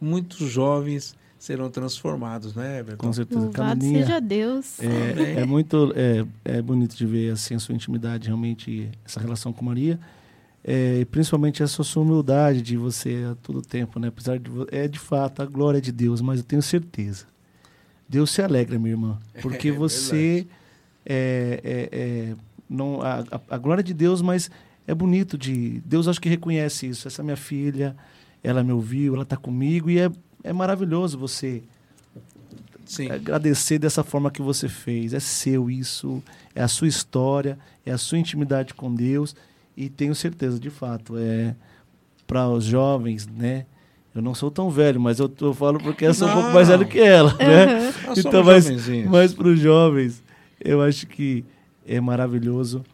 muitos 0.00 0.38
jovens 0.50 1.14
serão 1.38 1.70
transformados, 1.70 2.54
né, 2.54 2.80
Everton? 2.80 3.06
Com 3.06 3.12
certeza. 3.12 3.40
Louvado 3.40 3.80
Camilinha, 3.80 4.06
seja 4.06 4.20
Deus. 4.20 4.80
É, 4.80 5.40
é 5.40 5.44
muito 5.44 5.92
é, 5.94 6.26
é 6.44 6.62
bonito 6.62 6.96
de 6.96 7.06
ver 7.06 7.32
assim, 7.32 7.54
a 7.54 7.58
sua 7.58 7.74
intimidade, 7.74 8.26
realmente, 8.26 8.90
essa 9.04 9.20
relação 9.20 9.52
com 9.52 9.64
Maria. 9.64 10.00
É, 10.64 10.98
e 11.00 11.04
principalmente 11.04 11.62
essa 11.62 11.84
sua 11.84 12.02
humildade 12.02 12.60
de 12.60 12.76
você 12.76 13.28
a 13.30 13.36
todo 13.36 13.62
tempo, 13.62 14.00
né? 14.00 14.08
Apesar 14.08 14.38
de 14.38 14.50
é 14.72 14.88
de 14.88 14.98
fato 14.98 15.40
a 15.40 15.46
glória 15.46 15.80
de 15.80 15.92
Deus, 15.92 16.20
mas 16.20 16.40
eu 16.40 16.44
tenho 16.44 16.62
certeza. 16.62 17.26
Deus 18.08 18.30
se 18.30 18.42
alegra, 18.42 18.78
minha 18.78 18.92
irmã, 18.94 19.18
porque 19.40 19.68
É 19.68 19.72
você 19.72 20.46
é, 21.04 21.60
é, 21.62 21.88
é, 21.92 22.36
não 22.68 23.00
a, 23.02 23.20
a, 23.30 23.40
a 23.50 23.58
glória 23.58 23.82
de 23.82 23.94
Deus, 23.94 24.20
mas 24.20 24.50
é 24.86 24.94
bonito 24.94 25.36
de 25.36 25.80
Deus 25.84 26.08
acho 26.08 26.20
que 26.20 26.28
reconhece 26.28 26.86
isso. 26.86 27.08
Essa 27.08 27.22
minha 27.22 27.36
filha, 27.36 27.96
ela 28.42 28.62
me 28.62 28.72
ouviu, 28.72 29.14
ela 29.14 29.22
está 29.22 29.36
comigo 29.36 29.90
e 29.90 29.98
é, 29.98 30.10
é 30.44 30.52
maravilhoso 30.52 31.18
você 31.18 31.62
Sim. 32.84 33.10
agradecer 33.10 33.78
dessa 33.78 34.04
forma 34.04 34.30
que 34.30 34.40
você 34.40 34.68
fez. 34.68 35.12
É 35.12 35.20
seu 35.20 35.70
isso, 35.70 36.22
é 36.54 36.62
a 36.62 36.68
sua 36.68 36.88
história, 36.88 37.58
é 37.84 37.90
a 37.90 37.98
sua 37.98 38.18
intimidade 38.18 38.74
com 38.74 38.94
Deus 38.94 39.34
e 39.76 39.88
tenho 39.88 40.14
certeza, 40.14 40.58
de 40.58 40.70
fato, 40.70 41.16
é 41.18 41.54
para 42.26 42.48
os 42.48 42.64
jovens, 42.64 43.26
né? 43.26 43.66
Eu 44.14 44.22
não 44.22 44.34
sou 44.34 44.50
tão 44.50 44.70
velho, 44.70 44.98
mas 44.98 45.18
eu, 45.18 45.30
eu 45.42 45.52
falo 45.52 45.78
porque 45.78 46.06
eu 46.06 46.14
sou 46.14 46.26
um 46.26 46.32
pouco 46.32 46.50
mais 46.50 46.68
Não. 46.68 46.78
velho 46.78 46.90
que 46.90 46.98
ela, 46.98 47.34
né? 47.34 47.92
Nós 48.06 48.18
Então, 48.18 48.42
mas, 48.42 48.66
mas 49.10 49.34
para 49.34 49.48
os 49.48 49.60
jovens, 49.60 50.22
eu 50.58 50.80
acho 50.80 51.06
que 51.06 51.44
é 51.86 52.00
maravilhoso. 52.00 52.84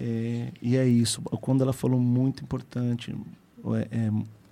é, 0.00 0.48
e 0.60 0.76
é 0.76 0.86
isso. 0.86 1.20
Quando 1.40 1.62
ela 1.62 1.72
falou 1.72 1.98
muito 1.98 2.42
importante 2.44 3.14
é, 3.92 4.10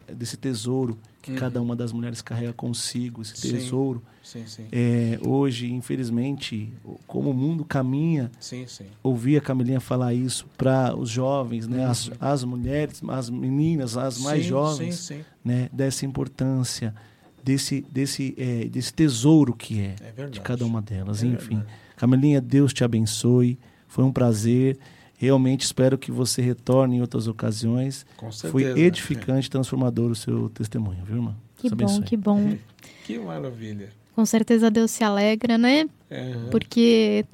é, 0.09 0.13
desse 0.15 0.37
tesouro 0.37 0.99
que 1.21 1.31
Uhum. 1.31 1.37
cada 1.39 1.63
uma 1.63 1.75
das 1.75 1.91
mulheres 1.93 2.21
carrega 2.21 2.53
consigo, 2.53 3.23
esse 3.23 3.37
Sim. 3.37 3.53
tesouro. 3.53 4.03
Sim, 4.23 4.47
sim. 4.47 4.67
É, 4.73 5.19
hoje, 5.23 5.73
infelizmente, 5.73 6.71
como 7.07 7.31
o 7.31 7.35
mundo 7.35 7.65
caminha, 7.65 8.31
Sim, 8.39 8.67
sim. 8.67 8.85
ouvir 9.03 9.39
a 9.39 9.41
Camilinha 9.41 9.81
falar 9.81 10.13
isso 10.13 10.47
para 10.59 10.95
os 10.95 11.09
jovens, 11.11 11.67
né, 11.67 11.85
as, 11.87 12.11
as 12.21 12.45
mulheres, 12.45 13.03
as 13.09 13.31
meninas, 13.31 13.97
as 13.97 14.19
mais 14.19 14.39
Uhum. 14.39 14.43
Sim, 14.43 14.49
jovens, 14.49 14.95
Sim, 14.97 15.15
sim. 15.17 15.25
né, 15.45 15.69
dessa 15.73 16.05
importância, 16.07 16.95
desse, 17.43 17.81
desse, 17.91 18.35
é, 18.37 18.65
desse 18.67 18.93
tesouro 18.93 19.55
que 19.55 19.81
é, 19.81 19.95
É 20.19 20.27
de 20.27 20.41
cada 20.43 20.65
uma 20.67 20.81
delas. 20.83 21.23
Enfim, 21.23 21.57
verdade. 21.57 21.75
Camilinha, 21.97 22.41
Deus 22.41 22.73
te 22.75 22.83
abençoe. 22.85 23.59
Foi 23.95 24.03
um 24.03 24.11
prazer. 24.11 24.77
Realmente 25.17 25.63
espero 25.63 25.97
que 25.97 26.11
você 26.11 26.43
retorne 26.43 26.97
em 26.97 27.01
outras 27.01 27.29
ocasiões. 27.29 28.05
Com 28.17 28.33
certeza. 28.33 28.51
Foi 28.51 28.83
edificante, 28.83 29.49
transformador 29.49 30.11
o 30.11 30.17
seu 30.17 30.49
testemunho, 30.49 31.05
viu, 31.05 31.17
irmã? 31.19 31.37
Que 31.57 31.69
Deus 31.69 31.79
bom, 31.79 31.85
abençoe. 31.85 32.05
que 32.05 32.17
bom. 32.17 32.57
Que 33.07 33.19
maravilha. 33.19 33.91
Com 34.17 34.25
certeza 34.25 34.71
Deus 34.71 34.91
se 34.91 35.05
alegra, 35.05 35.59
né? 35.59 35.87
Aham. 36.11 36.49
Porque 36.51 37.25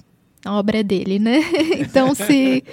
a 0.44 0.52
obra 0.52 0.78
é 0.78 0.82
dele, 0.82 1.18
né? 1.18 1.38
Então, 1.78 2.14
se, 2.14 2.64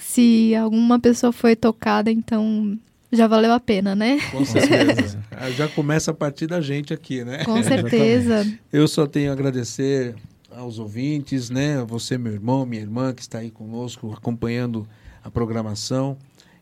se 0.00 0.54
alguma 0.56 0.98
pessoa 0.98 1.32
foi 1.32 1.54
tocada, 1.54 2.10
então 2.10 2.76
já 3.12 3.26
valeu 3.26 3.52
a 3.52 3.60
pena, 3.60 3.94
né? 3.94 4.18
Com 4.30 4.44
certeza. 4.44 5.18
Já 5.56 5.66
começa 5.68 6.10
a 6.10 6.14
partir 6.14 6.46
da 6.46 6.60
gente 6.60 6.92
aqui, 6.92 7.24
né? 7.24 7.44
Com 7.44 7.62
certeza. 7.62 8.46
Eu 8.70 8.86
só 8.86 9.06
tenho 9.06 9.30
a 9.30 9.32
agradecer 9.32 10.14
aos 10.50 10.78
ouvintes, 10.78 11.50
né? 11.50 11.82
Você, 11.84 12.18
meu 12.18 12.32
irmão, 12.32 12.66
minha 12.66 12.82
irmã, 12.82 13.12
que 13.12 13.22
está 13.22 13.38
aí 13.38 13.50
conosco 13.50 14.12
acompanhando 14.12 14.86
a 15.22 15.30
programação. 15.30 16.16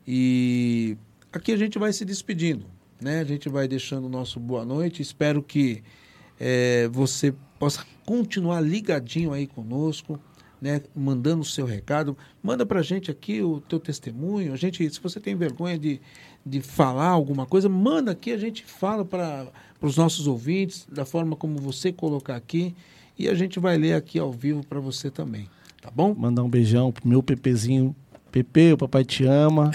E 0.06 0.97
aqui 1.32 1.52
a 1.52 1.56
gente 1.56 1.78
vai 1.78 1.93
se 1.93 2.05
despedindo, 2.05 2.65
né? 3.01 3.20
A 3.20 3.24
gente 3.24 3.48
vai 3.48 3.69
deixando 3.69 4.06
o 4.06 4.09
nosso 4.09 4.40
boa 4.40 4.65
noite. 4.65 5.02
Espero 5.02 5.43
que 5.43 5.82
eh, 6.39 6.89
você 6.93 7.35
possa 7.59 7.85
continuar 8.06 8.60
ligadinho 8.60 9.32
aí 9.32 9.47
conosco, 9.47 10.19
né? 10.60 10.82
Mandando 10.94 11.43
o 11.43 11.44
seu 11.44 11.66
recado. 11.66 12.16
Manda 12.43 12.65
pra 12.65 12.82
gente 12.82 13.10
aqui 13.10 13.43
o 13.43 13.60
teu 13.60 13.78
testemunho. 13.78 14.52
A 14.52 14.56
gente, 14.56 14.89
se 14.89 15.01
você 15.01 15.20
tem 15.20 15.36
vergonha 15.36 15.78
de, 15.78 16.01
de 16.44 16.60
falar 16.60 17.09
alguma 17.09 17.47
coisa, 17.47 17.69
manda 17.69 18.12
aqui, 18.12 18.32
a 18.32 18.39
gente 18.39 18.65
fala 18.65 19.05
para 19.05 19.48
os 19.81 19.97
nossos 19.97 20.27
ouvintes, 20.27 20.86
da 20.90 21.05
forma 21.05 21.36
como 21.36 21.59
você 21.59 21.93
colocar 21.93 22.36
aqui, 22.36 22.74
e 23.19 23.28
a 23.28 23.35
gente 23.35 23.59
vai 23.59 23.77
ler 23.77 23.95
aqui 23.95 24.19
ao 24.19 24.32
vivo 24.32 24.65
para 24.66 24.81
você 24.81 25.11
também. 25.11 25.49
Tá 25.82 25.90
bom? 25.95 26.15
Mandar 26.16 26.43
um 26.43 26.49
beijão 26.49 26.90
pro 26.93 27.09
meu 27.09 27.23
Pepezinho. 27.23 27.95
Pepe, 28.31 28.74
o 28.74 28.78
papai 28.78 29.05
te 29.05 29.24
ama. 29.24 29.70